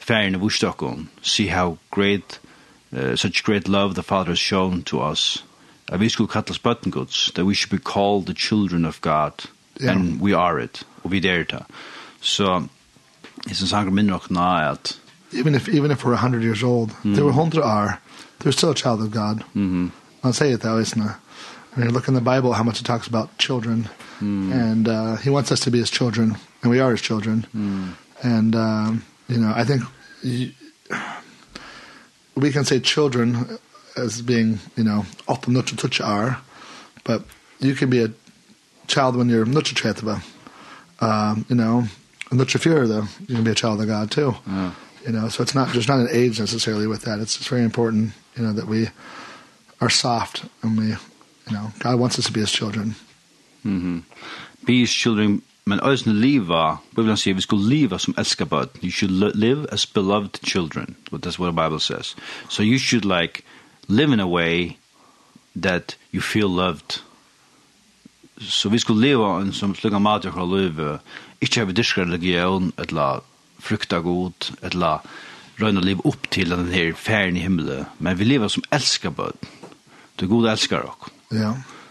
færin 0.00 0.34
av 0.34 0.42
Ustokkon, 0.42 1.08
see 1.22 1.48
how 1.48 1.78
great 1.90 2.38
uh, 2.96 3.16
such 3.16 3.44
great 3.44 3.68
love 3.68 3.94
the 3.94 4.02
Father 4.02 4.30
has 4.30 4.38
shown 4.38 4.82
to 4.82 5.00
us, 5.00 5.44
that 5.86 6.00
we 6.00 6.08
skulle 6.08 6.28
call 6.28 6.42
us 6.48 7.30
that 7.34 7.44
we 7.44 7.54
should 7.54 7.70
be 7.70 7.78
called 7.78 8.26
the 8.26 8.34
children 8.34 8.84
of 8.84 9.00
God, 9.00 9.32
yeah. 9.80 9.92
and 9.92 10.20
we 10.20 10.32
are 10.32 10.58
it, 10.58 10.84
og 11.04 11.10
vi 11.10 11.26
er 11.28 11.44
det. 11.44 11.64
Så, 12.20 12.62
jeg 13.48 13.56
synes 13.56 13.70
han 13.70 13.94
minner 13.94 14.12
nok 14.12 14.30
nå 14.30 14.56
at... 14.70 14.98
Even 15.32 15.54
if, 15.54 15.68
even 15.68 15.90
if 15.90 16.04
we're 16.04 16.12
100 16.12 16.42
years 16.42 16.62
old, 16.62 16.90
mm. 16.90 17.14
they 17.14 17.22
were 17.22 17.32
100 17.32 17.62
are, 17.62 17.98
they're 18.38 18.52
still 18.52 18.70
a 18.70 18.74
child 18.74 19.00
of 19.00 19.10
God. 19.10 19.42
Mm 19.54 19.70
-hmm. 19.70 19.90
I'll 20.24 20.32
say 20.32 20.52
it 20.52 20.60
that 20.60 20.72
way, 20.72 20.82
isn't 20.82 21.02
it? 21.02 21.16
I 21.76 21.80
mean, 21.80 21.92
look 21.92 22.08
in 22.08 22.14
the 22.14 22.20
Bible 22.20 22.52
how 22.52 22.64
much 22.64 22.80
it 22.80 22.86
talks 22.86 23.06
about 23.06 23.28
children, 23.38 23.88
mm. 24.20 24.52
and 24.52 24.88
uh, 24.88 25.16
he 25.24 25.30
wants 25.30 25.50
us 25.50 25.60
to 25.60 25.70
be 25.70 25.78
his 25.78 25.90
children, 25.90 26.36
and 26.62 26.72
we 26.72 26.82
are 26.82 26.90
his 26.90 27.02
children. 27.02 27.46
Mm. 27.54 27.94
And, 28.22 28.54
um, 28.54 29.02
you 29.26 29.38
know, 29.38 29.62
I 29.62 29.64
think... 29.64 29.82
You, 30.22 30.50
we 32.34 32.50
can 32.50 32.64
say 32.64 32.80
children 32.80 33.58
as 33.96 34.22
being, 34.22 34.58
you 34.76 34.84
know, 34.84 35.04
up 35.28 35.46
and 35.46 35.54
not 35.54 35.66
to 35.68 35.76
touch 35.76 36.00
are, 36.00 36.40
but 37.04 37.24
you 37.60 37.74
can 37.74 37.90
be 37.90 38.02
a 38.02 38.10
child 38.86 39.16
when 39.16 39.28
you're 39.28 39.44
not 39.44 39.66
to 39.66 39.74
chetva. 39.74 40.22
Um, 41.00 41.44
you 41.48 41.56
know, 41.56 41.84
and 42.30 42.38
not 42.38 42.48
to 42.50 42.58
fear 42.58 42.86
though, 42.86 43.04
you 43.20 43.34
can 43.34 43.44
be 43.44 43.50
a 43.50 43.54
child 43.54 43.80
of 43.80 43.86
God 43.86 44.10
too. 44.10 44.34
Yeah. 44.46 44.72
You 45.06 45.12
know, 45.12 45.28
so 45.28 45.42
it's 45.42 45.54
not 45.54 45.70
just 45.70 45.88
not 45.88 45.98
an 45.98 46.08
age 46.10 46.38
necessarily 46.38 46.86
with 46.86 47.02
that. 47.02 47.18
It's 47.18 47.36
it's 47.36 47.48
very 47.48 47.64
important, 47.64 48.12
you 48.36 48.44
know, 48.44 48.52
that 48.52 48.66
we 48.66 48.88
are 49.80 49.90
soft 49.90 50.44
and 50.62 50.78
we, 50.78 50.86
you 50.86 51.52
know, 51.52 51.72
God 51.80 51.98
wants 51.98 52.18
us 52.18 52.26
to 52.26 52.32
be 52.32 52.40
his 52.40 52.52
children. 52.52 52.94
Mhm. 53.64 53.72
Mm 53.72 53.80
-hmm. 53.82 54.66
be 54.66 54.80
his 54.80 54.94
children 54.94 55.42
men 55.64 55.80
øyne 55.84 56.20
liva, 56.20 56.76
Bibelen 56.96 57.16
sier 57.16 57.34
vi 57.34 57.40
skulle 57.40 57.68
liva 57.68 57.98
som 57.98 58.14
elskar 58.18 58.44
bød. 58.44 58.66
You 58.82 58.90
should 58.90 59.34
live 59.34 59.66
as 59.72 59.86
beloved 59.86 60.40
children. 60.44 60.96
But 61.10 61.22
That's 61.22 61.38
what 61.38 61.52
the 61.52 61.62
Bible 61.62 61.80
says. 61.80 62.16
So 62.48 62.62
you 62.62 62.78
should 62.78 63.04
like 63.04 63.42
live 63.88 64.12
in 64.12 64.20
a 64.20 64.26
way 64.26 64.76
that 65.62 65.96
you 66.12 66.20
feel 66.20 66.48
loved. 66.48 67.02
So 68.40 68.68
vi 68.68 68.78
skulle 68.78 69.00
liva 69.00 69.40
en 69.40 69.52
som 69.52 69.74
slugga 69.74 69.98
mat 69.98 70.26
og 70.26 70.48
liv, 70.48 70.80
ikkje 71.40 71.60
heve 71.60 71.72
dyrskar 71.72 72.04
religion, 72.04 72.72
etla 72.78 73.20
frukta 73.60 74.00
god, 74.02 74.50
etla 74.62 74.98
røyna 75.60 75.80
liv 75.80 76.00
opp 76.04 76.30
til 76.30 76.50
den 76.50 76.72
her 76.72 76.94
færen 76.94 77.36
i 77.36 77.40
himmelen, 77.40 77.84
men 77.98 78.18
vi 78.18 78.24
lever 78.24 78.48
som 78.48 78.64
elskar 78.72 79.10
bød. 79.10 79.46
Du 80.20 80.26
god 80.26 80.48
elskar 80.50 80.82
okk. 80.88 81.12
Ja. 81.30 81.36
Yeah 81.36 81.81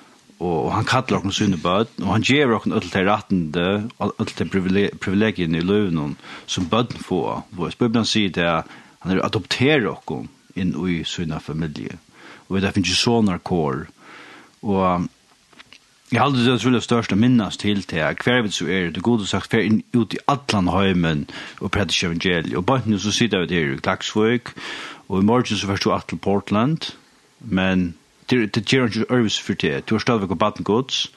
og 0.41 0.71
han 0.73 0.87
kallar 0.89 1.19
okkur 1.19 1.35
sunne 1.35 1.59
bøtten, 1.61 2.05
og 2.07 2.15
han 2.15 2.23
gjev 2.25 2.55
okkur 2.55 2.73
öll 2.79 2.89
til 2.89 3.05
rattende, 3.05 3.65
öll 4.01 4.31
til 4.33 4.49
privilegien 4.49 5.55
i 5.55 5.61
løvnen 5.61 6.15
som 6.49 6.69
bøtten 6.71 7.03
får. 7.05 7.43
Vår 7.53 7.75
Bibelen 7.77 8.07
sier 8.09 8.33
det, 8.33 8.47
han 9.03 9.13
er 9.13 9.21
adopterer 9.25 9.91
okkur 9.91 10.25
inn 10.57 10.73
i 10.89 11.03
sunne 11.05 11.39
familie. 11.39 11.99
Og 12.49 12.61
det 12.61 12.73
finnes 12.73 12.89
jo 12.89 12.97
sånne 12.97 13.37
kår. 13.45 13.85
Og 14.65 15.07
jeg 16.11 16.19
har 16.19 16.27
aldri 16.27 16.43
det 16.43 16.57
trolig 16.59 16.81
største 16.83 17.15
minnes 17.15 17.61
til 17.61 17.85
til 17.87 18.01
at 18.03 18.25
hver 18.25 18.41
vidt 18.43 18.57
så 18.57 18.65
er 18.67 18.89
det 18.91 19.05
gode 19.05 19.29
sagt 19.29 19.53
fer 19.53 19.63
inn 19.63 19.83
ut 19.93 20.17
i 20.17 20.19
atlan 20.27 20.73
heimen 20.73 21.27
og 21.61 21.71
prædis 21.71 22.01
evangeliet. 22.03 22.57
Og 22.57 22.65
bøtten 22.65 22.99
så 22.99 23.13
sitter 23.15 23.45
vi 23.45 23.53
der 23.53 23.75
i 23.75 23.77
Klagsvøk, 23.77 24.51
og 25.07 25.21
i 25.21 25.25
morgen 25.25 25.45
så 25.45 25.67
først 25.69 25.85
du 25.85 25.93
at 25.93 26.09
til 26.09 26.17
Portland, 26.17 26.91
men 27.39 27.93
det 28.31 28.65
gjør 28.65 28.87
ikke 28.87 29.05
øves 29.09 29.39
for 29.39 29.53
det. 29.53 29.89
Du 29.89 29.95
har 29.95 29.99
stadigvæk 29.99 30.37
baden 30.39 30.63
gods, 30.63 31.11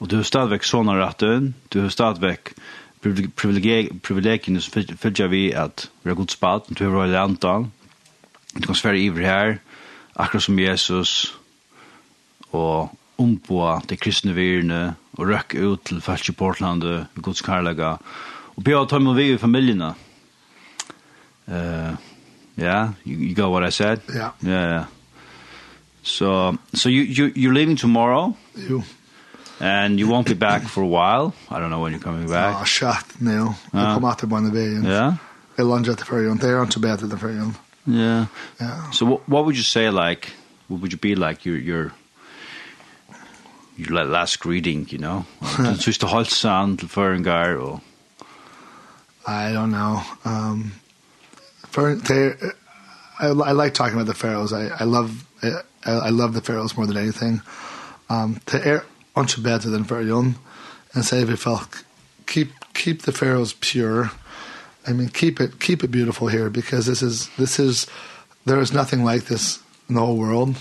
og 0.00 0.10
du 0.10 0.16
har 0.16 0.22
stadigvæk 0.22 0.64
sånne 0.66 0.98
retten, 0.98 1.54
du 1.72 1.80
har 1.80 1.88
stadigvæk 1.88 2.52
privilegiene 3.02 4.60
som 4.60 4.82
følger 4.98 5.26
vi 5.26 5.50
at 5.52 5.90
vi 6.02 6.10
har 6.10 6.18
god 6.18 6.34
spalt, 6.34 6.70
du 6.78 6.84
har 6.84 6.96
røyde 6.96 7.18
antall, 7.18 7.68
du 8.54 8.66
kan 8.66 8.74
svære 8.74 8.98
iver 8.98 9.26
her, 9.26 9.56
akkurat 10.16 10.42
som 10.42 10.58
Jesus, 10.58 11.38
og 12.52 12.90
omboa 13.18 13.80
de 13.88 13.96
kristne 13.96 14.34
virene, 14.34 14.96
og 15.18 15.28
rök 15.28 15.54
ut 15.54 15.80
til 15.84 16.00
falske 16.00 16.32
Portlandet, 16.32 17.06
gods 17.22 17.42
karlaga, 17.42 17.96
og 18.56 18.64
be 18.64 18.74
å 18.74 18.86
ta 18.86 18.98
med 18.98 19.14
vi 19.18 19.32
i 19.32 19.38
familiene. 19.38 19.94
Uh, 21.48 21.96
yeah, 22.58 22.92
you, 23.04 23.16
you 23.16 23.34
got 23.34 23.50
what 23.50 23.64
I 23.64 23.70
said? 23.70 24.00
Yeah. 24.08 24.30
Yeah, 24.42 24.68
yeah. 24.68 24.84
So, 26.02 26.58
so 26.74 26.88
you, 26.88 27.02
you, 27.02 27.32
you're 27.34 27.54
leaving 27.54 27.76
tomorrow? 27.76 28.36
Jo. 28.68 28.82
And 29.60 29.98
you 29.98 30.08
won't 30.08 30.26
be 30.26 30.34
back 30.34 30.62
for 30.62 30.82
a 30.82 30.86
while? 30.86 31.34
I 31.50 31.58
don't 31.58 31.70
know 31.70 31.80
when 31.80 31.92
you're 31.92 32.02
coming 32.02 32.28
back. 32.28 32.54
Ah, 32.54 32.64
shit, 32.64 33.20
no. 33.20 33.54
Jag 33.72 33.94
kommer 33.94 34.10
att 34.10 34.22
vara 34.22 34.50
vägen. 34.50 34.84
Yeah? 34.84 35.14
Jag 35.56 35.66
lunge 35.66 35.88
at 35.88 35.98
the 35.98 36.04
ferry 36.04 36.28
on. 36.28 36.38
there 36.38 36.60
on 36.60 36.68
to 36.68 36.80
bad 36.80 37.02
at 37.02 37.10
the 37.10 37.16
ferry 37.16 37.38
on. 37.38 37.54
Yeah. 37.84 38.26
Yeah. 38.60 38.90
So 38.90 39.06
what, 39.06 39.28
what 39.28 39.44
would 39.44 39.56
you 39.56 39.64
say 39.64 39.90
like, 39.90 40.30
what 40.68 40.80
would 40.80 40.92
you 40.92 40.98
be 40.98 41.14
like 41.16 41.44
your, 41.44 41.58
your, 41.58 41.92
your 43.76 44.04
last 44.04 44.38
greeting, 44.40 44.86
you 44.90 44.98
know? 44.98 45.24
Den 45.56 45.78
sista 45.78 46.06
halsan 46.06 46.76
till 46.76 46.88
förengar 46.88 47.56
och... 47.56 47.80
I 49.26 49.52
don't 49.52 49.72
know. 49.72 50.00
Um, 50.24 50.72
for, 51.70 51.96
I, 53.18 53.26
I 53.26 53.52
like 53.52 53.74
talking 53.74 53.94
about 53.94 54.06
the 54.06 54.14
Pharaohs. 54.14 54.52
I, 54.52 54.68
I 54.68 54.84
love 54.84 55.26
I, 55.42 55.90
I 55.90 56.10
love 56.10 56.34
the 56.34 56.40
Pharaohs 56.40 56.76
more 56.76 56.86
than 56.86 56.96
anything. 56.96 57.42
Um, 58.10 58.40
to 58.46 58.66
air 58.66 58.84
much 59.16 59.42
better 59.42 59.68
than 59.68 59.84
Pharaoh 59.84 60.34
and 60.94 61.04
say 61.04 61.22
if 61.22 61.28
you 61.28 61.58
keep 62.26 62.52
keep 62.74 63.02
the 63.02 63.12
Pharaohs 63.12 63.54
pure. 63.60 64.10
I 64.86 64.92
mean 64.92 65.08
keep 65.08 65.40
it 65.40 65.60
keep 65.60 65.84
it 65.84 65.90
beautiful 65.90 66.28
here 66.28 66.50
because 66.50 66.86
this 66.86 67.02
is 67.02 67.28
this 67.36 67.58
is 67.58 67.86
there 68.46 68.60
is 68.60 68.72
nothing 68.72 69.04
like 69.04 69.24
this 69.26 69.58
in 69.88 69.94
the 69.96 70.00
whole 70.00 70.16
world. 70.16 70.56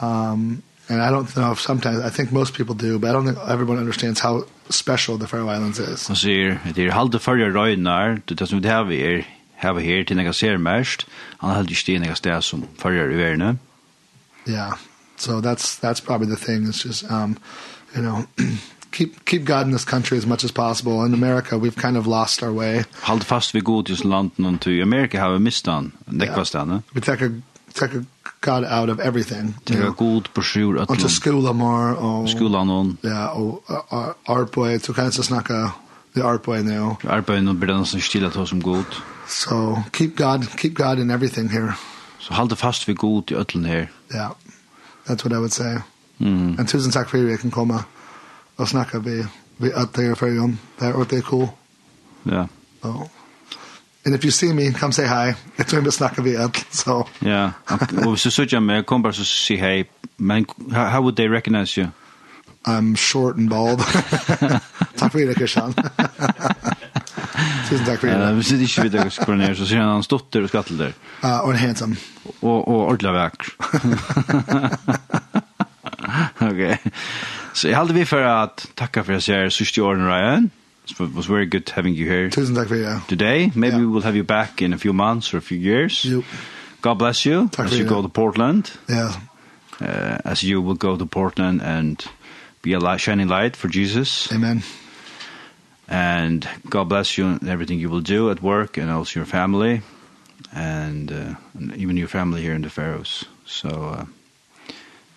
Um 0.00 0.62
and 0.88 1.02
I 1.02 1.10
don't 1.10 1.36
know 1.36 1.52
if 1.52 1.60
sometimes 1.60 1.98
I 2.00 2.10
think 2.10 2.32
most 2.32 2.54
people 2.54 2.74
do, 2.74 2.98
but 2.98 3.10
I 3.10 3.12
don't 3.12 3.26
think 3.26 3.38
everyone 3.48 3.78
understands 3.78 4.20
how 4.20 4.44
special 4.70 5.18
the 5.18 5.26
Faroe 5.26 5.48
Islands 5.48 5.78
is. 5.78 6.10
Och 6.10 6.16
så 6.16 6.26
det 6.74 6.78
är 6.78 6.90
halde 6.90 7.18
förra 7.18 7.50
röjnar, 7.50 8.20
det 8.24 8.46
som 8.46 8.62
det 8.62 8.68
här 8.68 8.92
är 8.92 9.26
hava 9.56 9.80
her 9.80 10.04
til 10.04 10.16
nega 10.16 10.32
ser 10.32 10.58
mest, 10.58 11.06
han 11.40 11.50
har 11.50 11.62
ikke 11.62 11.80
stig 11.80 12.00
nega 12.00 12.14
sted 12.14 12.42
som 12.42 12.64
fyrir 12.78 13.12
i 13.12 13.16
verden. 13.16 13.58
Yeah, 14.46 14.78
so 15.16 15.40
that's, 15.40 15.76
that's 15.76 16.00
probably 16.00 16.28
the 16.28 16.36
thing, 16.36 16.68
it's 16.68 16.82
just, 16.82 17.10
um, 17.10 17.36
you 17.96 18.02
know, 18.02 18.26
keep, 18.96 19.24
keep 19.24 19.44
God 19.44 19.66
in 19.66 19.72
this 19.72 19.84
country 19.84 20.18
as 20.18 20.26
much 20.26 20.44
as 20.44 20.52
possible. 20.52 21.04
In 21.04 21.14
America, 21.14 21.58
we've 21.58 21.76
kind 21.76 21.96
of 21.96 22.06
lost 22.06 22.42
our 22.42 22.52
way. 22.52 22.84
Hold 23.02 23.24
fast 23.24 23.54
vi 23.54 23.60
god 23.60 23.88
just 23.88 24.04
landen 24.04 24.44
og 24.44 24.60
til 24.60 24.82
Amerika 24.82 25.18
har 25.18 25.32
vi 25.32 25.38
mistan, 25.38 25.92
nekvastan, 26.06 26.68
yeah. 26.68 26.80
We 26.94 27.00
take 27.00 27.22
a, 27.22 27.30
take 27.74 27.94
a 27.94 28.04
God 28.40 28.64
out 28.64 28.88
of 28.88 29.00
everything. 29.00 29.54
Tek 29.64 29.78
a 29.78 29.90
god 29.90 30.22
brosjur 30.34 30.74
ötlan. 30.74 30.90
Og 30.90 30.98
til 30.98 31.10
skola 31.10 31.52
mar, 31.52 31.94
og... 31.94 32.28
Yeah, 32.28 32.42
or 32.42 32.96
Ja, 33.04 33.26
og 33.26 34.16
arbeid, 34.26 34.80
så 34.80 34.92
kan 34.92 35.04
jeg 35.04 35.12
snakka, 35.12 35.68
det 36.14 36.22
arbeid 36.22 36.64
nu. 36.64 36.96
Arbeid 37.04 37.42
nu 37.42 37.52
blir 37.52 37.74
det 37.74 38.02
stila 38.02 38.30
til 38.30 38.46
som 38.46 38.62
god. 38.62 39.15
So 39.28 39.82
keep 39.92 40.16
God, 40.16 40.58
keep 40.58 40.74
God 40.74 40.98
in 40.98 41.10
everything 41.10 41.48
here. 41.48 41.74
So 42.18 42.34
hold 42.34 42.50
the 42.50 42.56
fast 42.56 42.88
vid 42.88 42.96
god 42.96 43.32
i 43.32 43.34
ötlen 43.34 43.64
här. 43.64 43.88
Yeah. 44.14 44.32
That's 45.06 45.24
what 45.24 45.32
I 45.32 45.38
would 45.38 45.52
say. 45.52 45.78
Mm. 46.18 46.58
And 46.58 46.68
tusen 46.68 46.92
tack 46.92 47.08
för 47.08 47.24
att 47.24 47.30
jag 47.30 47.40
kan 47.40 47.50
komma 47.50 47.84
och 48.56 48.68
snacka 48.68 48.98
vid, 48.98 49.26
vid 49.56 49.72
ötlen 49.72 50.06
här 50.06 50.14
för 50.14 50.36
dem. 50.36 50.58
Det 50.78 50.84
är 50.84 50.94
ordentligt 50.94 51.24
cool. 51.24 51.48
Ja. 52.22 52.32
Yeah. 52.32 52.46
So. 52.82 53.10
And 54.06 54.14
if 54.14 54.24
you 54.24 54.30
see 54.30 54.52
me, 54.52 54.72
come 54.72 54.92
say 54.92 55.06
hi. 55.06 55.34
Jag 55.56 55.66
tror 55.66 55.78
inte 55.78 55.92
snacka 55.92 56.22
vid 56.22 56.36
ötlen. 56.36 56.64
So. 56.70 57.08
Ja. 57.18 57.50
Och 58.04 58.12
hvis 58.12 58.22
du 58.22 58.30
söker 58.30 58.60
mig, 58.60 58.84
kom 58.84 59.02
bara 59.02 59.12
så 59.12 59.24
si 59.24 59.56
hej. 59.56 59.90
Men 60.16 60.46
how 60.72 61.00
would 61.00 61.16
they 61.16 61.28
recognize 61.28 61.80
you? 61.80 61.90
I'm 62.64 62.96
short 62.96 63.36
and 63.36 63.50
bald. 63.50 63.80
tack 64.96 65.12
för 65.12 65.26
det, 65.26 65.34
Christian. 65.34 65.74
Tusen 67.68 67.86
takk 67.86 68.00
for 68.00 68.10
det. 68.10 68.36
Vi 68.36 68.42
sitter 68.42 68.64
ikke 68.66 68.82
videre 68.88 69.06
hos 69.08 69.18
Kornel, 69.18 69.56
så 69.56 69.66
sier 69.68 69.82
han 69.82 69.96
hans 69.96 70.10
dotter 70.10 70.46
og 70.46 70.52
skattelder. 70.52 70.92
Ja, 71.22 71.38
og 71.38 71.58
handsome. 71.58 71.96
Og, 72.40 72.68
og 72.68 72.80
ordentlig 72.86 73.12
vekk. 73.16 73.48
ok. 76.50 76.62
Så 77.56 77.68
jeg 77.68 77.76
halde 77.76 77.94
vi 77.94 78.04
for 78.04 78.20
at 78.20 78.66
takka 78.76 79.00
for 79.00 79.16
at 79.16 79.28
jeg 79.28 79.44
er 79.44 79.48
sørste 79.48 79.82
åren, 79.82 80.06
Ryan. 80.06 80.50
It 80.88 81.00
was 81.00 81.28
very 81.28 81.46
good 81.50 81.72
having 81.74 81.96
you 81.96 82.06
here. 82.06 82.30
Tusen 82.30 82.54
takk 82.54 82.68
for 82.68 82.74
det. 82.74 83.00
Today, 83.08 83.50
maybe 83.54 83.76
yeah. 83.76 83.80
we 83.80 83.86
will 83.86 84.02
have 84.02 84.16
you 84.16 84.24
back 84.24 84.62
in 84.62 84.72
a 84.72 84.78
few 84.78 84.92
months 84.92 85.34
or 85.34 85.38
a 85.38 85.40
few 85.40 85.58
years. 85.58 86.04
Yep. 86.04 86.24
God 86.82 86.98
bless 86.98 87.26
you 87.26 87.48
Takk 87.48 87.66
as 87.66 87.78
you 87.78 87.84
go 87.84 88.02
to 88.02 88.08
Portland. 88.08 88.70
Yeah. 88.88 89.12
Uh, 89.80 90.18
as 90.24 90.42
you 90.42 90.62
will 90.62 90.76
go 90.76 90.96
to 90.96 91.06
Portland 91.06 91.60
and 91.62 92.04
be 92.62 92.72
a 92.72 92.78
light, 92.78 93.00
shining 93.00 93.28
light 93.28 93.56
for 93.56 93.68
Jesus. 93.68 94.32
Amen. 94.32 94.62
And 95.88 96.48
God 96.68 96.88
bless 96.88 97.16
you 97.16 97.26
and 97.26 97.48
everything 97.48 97.78
you 97.78 97.88
will 97.88 98.00
do 98.00 98.30
at 98.30 98.42
work 98.42 98.76
and 98.76 98.90
also 98.90 99.20
your 99.20 99.26
family 99.26 99.82
and, 100.52 101.12
uh, 101.12 101.34
and 101.54 101.76
even 101.76 101.96
your 101.96 102.08
family 102.08 102.42
here 102.42 102.54
in 102.54 102.62
the 102.62 102.70
Faroes. 102.70 103.24
So 103.44 103.68
uh, 103.68 104.04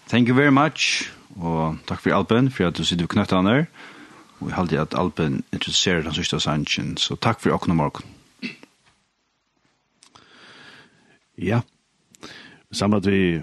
thank 0.07 0.27
you 0.27 0.35
very 0.35 0.51
much 0.51 1.11
og 1.39 1.77
takk 1.87 2.01
for 2.01 2.13
Alpen 2.13 2.49
for 2.51 2.67
at 2.67 2.77
du 2.77 2.83
sitter 2.83 3.07
knøtt 3.07 3.29
der 3.29 3.65
og 4.39 4.47
Vi 4.47 4.51
heldig 4.55 4.79
at 4.79 4.93
Alpen 4.97 5.43
introducerer 5.53 6.01
den 6.01 6.13
sørste 6.13 6.39
sannsyn. 6.39 6.97
Så 6.97 7.15
takk 7.15 7.41
for 7.41 7.51
åkne 7.51 7.75
morgen. 7.75 8.05
Ja. 11.37 11.61
Samlet 12.71 13.05
vi 13.05 13.41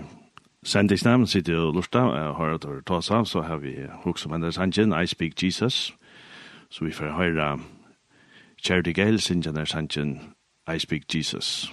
sendisnavn 0.65 1.27
sitter 1.27 1.57
og 1.57 1.75
lortet 1.75 2.01
og 2.01 2.17
har 2.17 2.33
hørt 2.51 2.65
å 2.65 2.81
ta 2.87 3.01
seg 3.01 3.17
av, 3.17 3.25
så 3.25 3.43
har 3.43 3.61
vi 3.61 3.75
hukk 4.05 4.19
som 4.19 4.33
hender 4.33 4.51
sannsyn, 4.51 4.93
I 4.93 5.07
Speak 5.07 5.43
Jesus. 5.43 5.93
Så 6.71 6.85
vi 6.85 6.91
får 6.93 7.11
høre 7.11 7.61
Charity 8.63 8.93
Gale, 8.93 9.21
Sinjan 9.21 9.57
Ersanchen, 9.57 10.35
I 10.75 10.79
Speak 10.79 11.03
Jesus. 11.15 11.73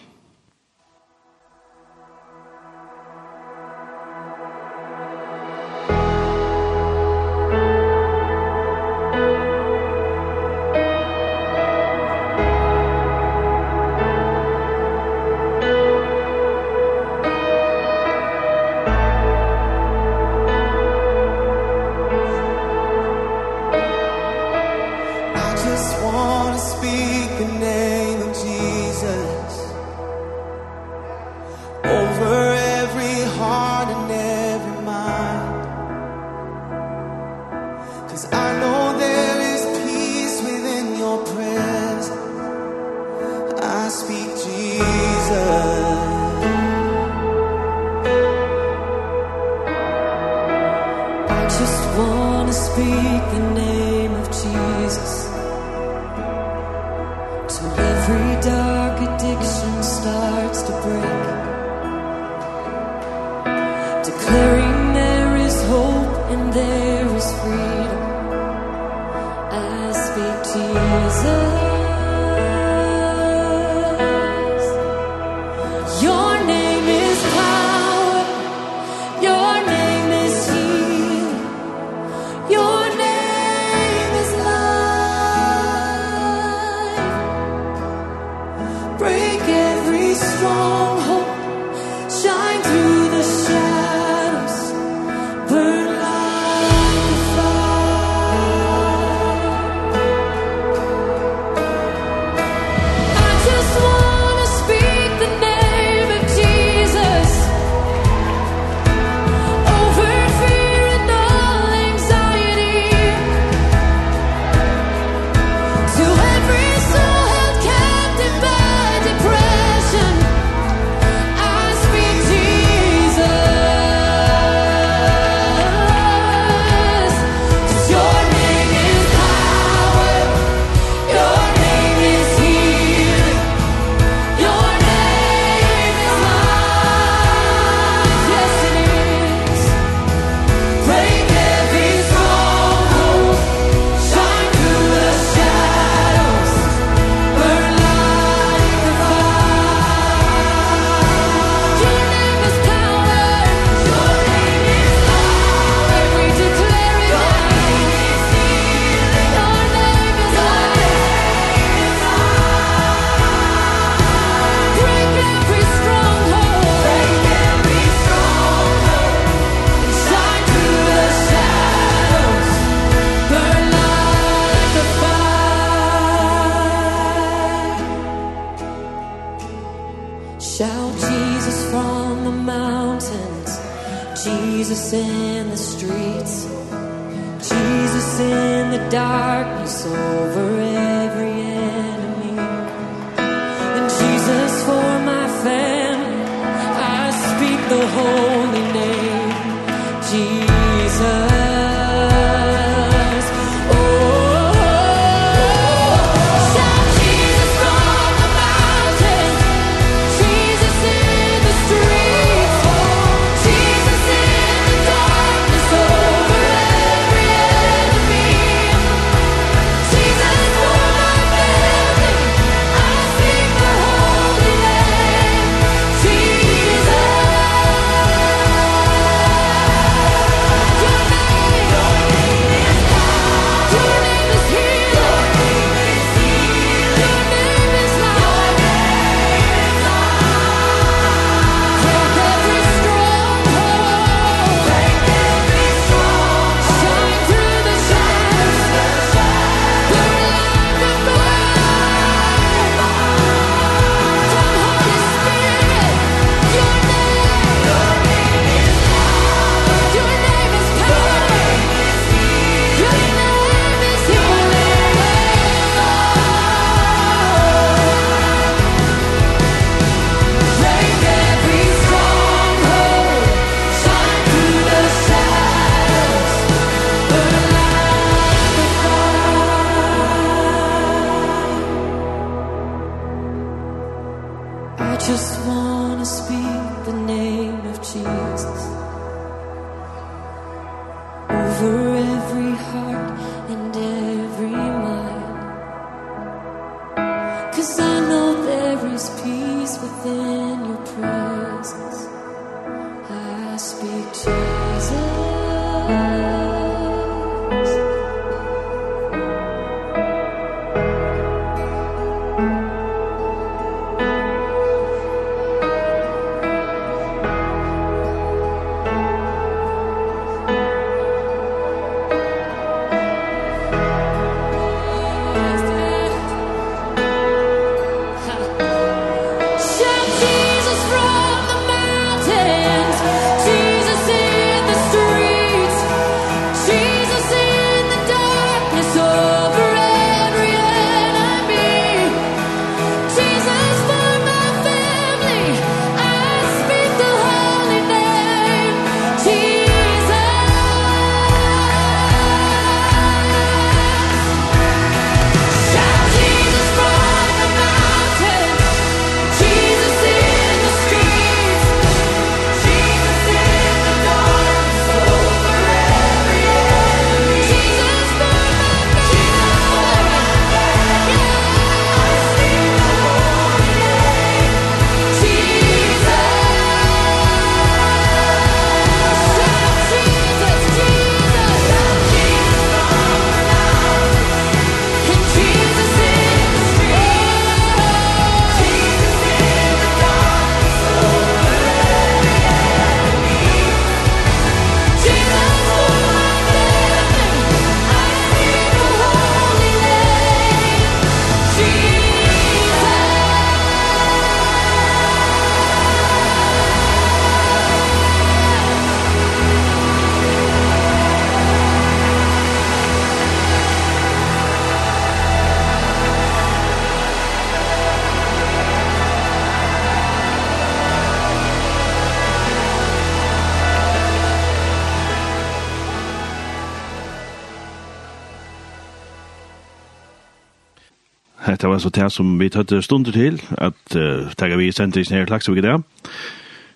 det 431.64 431.72
var 431.72 431.80
så 431.80 431.90
det 431.96 432.12
som 432.12 432.36
vi 432.40 432.50
tatt 432.52 432.72
stunder 432.84 433.16
til, 433.16 433.40
at 433.58 433.96
uh, 433.96 434.32
tagget 434.36 434.60
vi 434.60 434.72
sendte 434.76 435.00
ned 435.08 435.22
i 435.24 435.30
Klaksvik 435.32 435.64
det. 435.64 435.64
dag. 435.64 435.84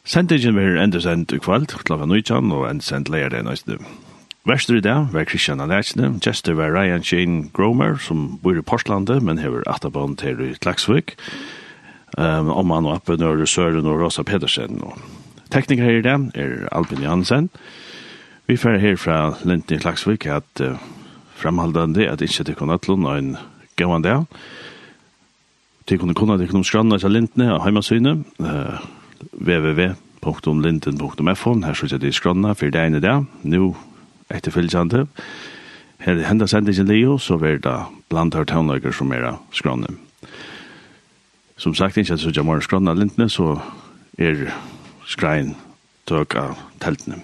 Sendingen 0.08 0.56
var 0.56 0.78
enda 0.80 1.02
sendt 1.04 1.34
i 1.36 1.38
kveld, 1.44 1.74
klokka 1.84 2.06
nøytjan, 2.08 2.52
og 2.56 2.70
enda 2.70 2.86
sendt 2.86 3.10
leir 3.12 3.28
det 3.28 3.42
nøyste. 3.44 3.76
Vester 4.48 4.78
i 4.78 4.84
dag 4.86 5.10
var 5.12 5.28
Christian 5.28 5.60
Alertsne, 5.60 6.14
Jester 6.24 6.56
var 6.56 6.72
Ryan 6.72 7.04
Shane 7.04 7.50
Gromer, 7.52 7.98
som 8.00 8.38
bor 8.40 8.56
i 8.56 8.64
Portlandet, 8.64 9.20
men 9.20 9.42
hever 9.44 9.68
atterbånd 9.68 10.16
til 10.22 10.40
i 10.46 10.54
Klaksvik. 10.64 11.18
Um, 12.18 12.48
om 12.48 12.72
han 12.72 12.88
og 12.88 12.96
appen 12.96 13.22
og 13.28 13.44
Søren 13.48 13.86
og 13.86 14.00
Rosa 14.00 14.24
Pedersen. 14.24 14.80
Og 14.80 14.96
tekniker 15.52 15.84
her 15.84 16.00
i 16.00 16.06
dag 16.06 16.32
er 16.36 16.70
Albin 16.72 17.04
Jansen. 17.04 17.50
Vi 18.48 18.56
fer 18.56 18.80
her 18.80 18.96
fra 18.96 19.36
Linten 19.44 19.76
i 19.76 19.84
Klaksvik 19.84 20.26
at 20.26 20.64
uh, 20.64 20.80
framhaldande 21.36 22.08
at 22.08 22.22
ikke 22.22 22.48
til 22.48 22.56
kunne 22.56 22.80
og 22.80 23.18
en 23.18 23.36
gøyvande 23.76 24.26
til 25.88 26.00
kunne 26.00 26.14
kunne 26.14 26.38
til 26.38 26.50
kunne 26.52 26.68
skranna 26.68 27.00
seg 27.00 27.12
lintene 27.12 27.54
av 27.54 27.64
heimasynet, 27.64 28.26
uh, 28.44 28.80
www.linden.fo, 29.34 31.54
her 31.64 31.74
synes 31.74 31.92
jeg 31.92 32.02
det 32.02 32.12
er 32.12 32.18
skranna 32.18 32.54
for 32.54 32.74
det 32.74 32.82
ene 32.82 33.04
der, 33.04 33.24
nå 33.44 33.70
etter 34.28 34.52
etterfølgende. 34.52 35.08
Her 36.04 36.20
hender 36.28 36.46
sendingen 36.46 36.88
Leo, 36.88 37.18
så 37.18 37.38
vil 37.38 37.64
det 37.64 37.78
blant 38.10 38.36
her 38.36 38.44
tøvnløkker 38.44 38.92
som 38.92 39.12
er 39.12 39.40
skranne 39.52 39.98
Som 41.58 41.76
sagt, 41.76 41.98
ikke 41.98 42.14
at 42.14 42.20
så 42.20 42.32
jeg 42.36 42.46
må 42.46 42.60
skranna 42.62 42.94
lintene, 42.94 43.30
så 43.30 43.60
er 44.18 44.52
skrein 45.06 45.56
tøk 46.06 46.36
av 46.36 46.58
teltene. 46.80 47.16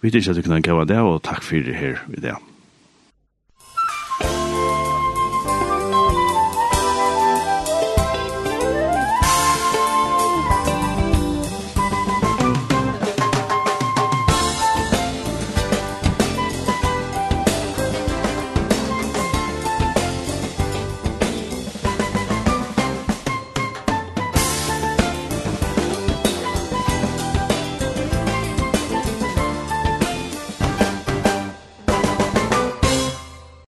Vi 0.00 0.08
vet 0.08 0.14
ikke 0.14 0.30
at 0.30 0.36
du 0.36 0.42
kunne 0.42 0.62
gjøre 0.62 0.84
det, 0.84 0.98
og 0.98 1.22
takk 1.22 1.42
for 1.42 1.56
det 1.56 1.74
her 1.74 1.96
i 2.16 2.20
dag. 2.20 2.53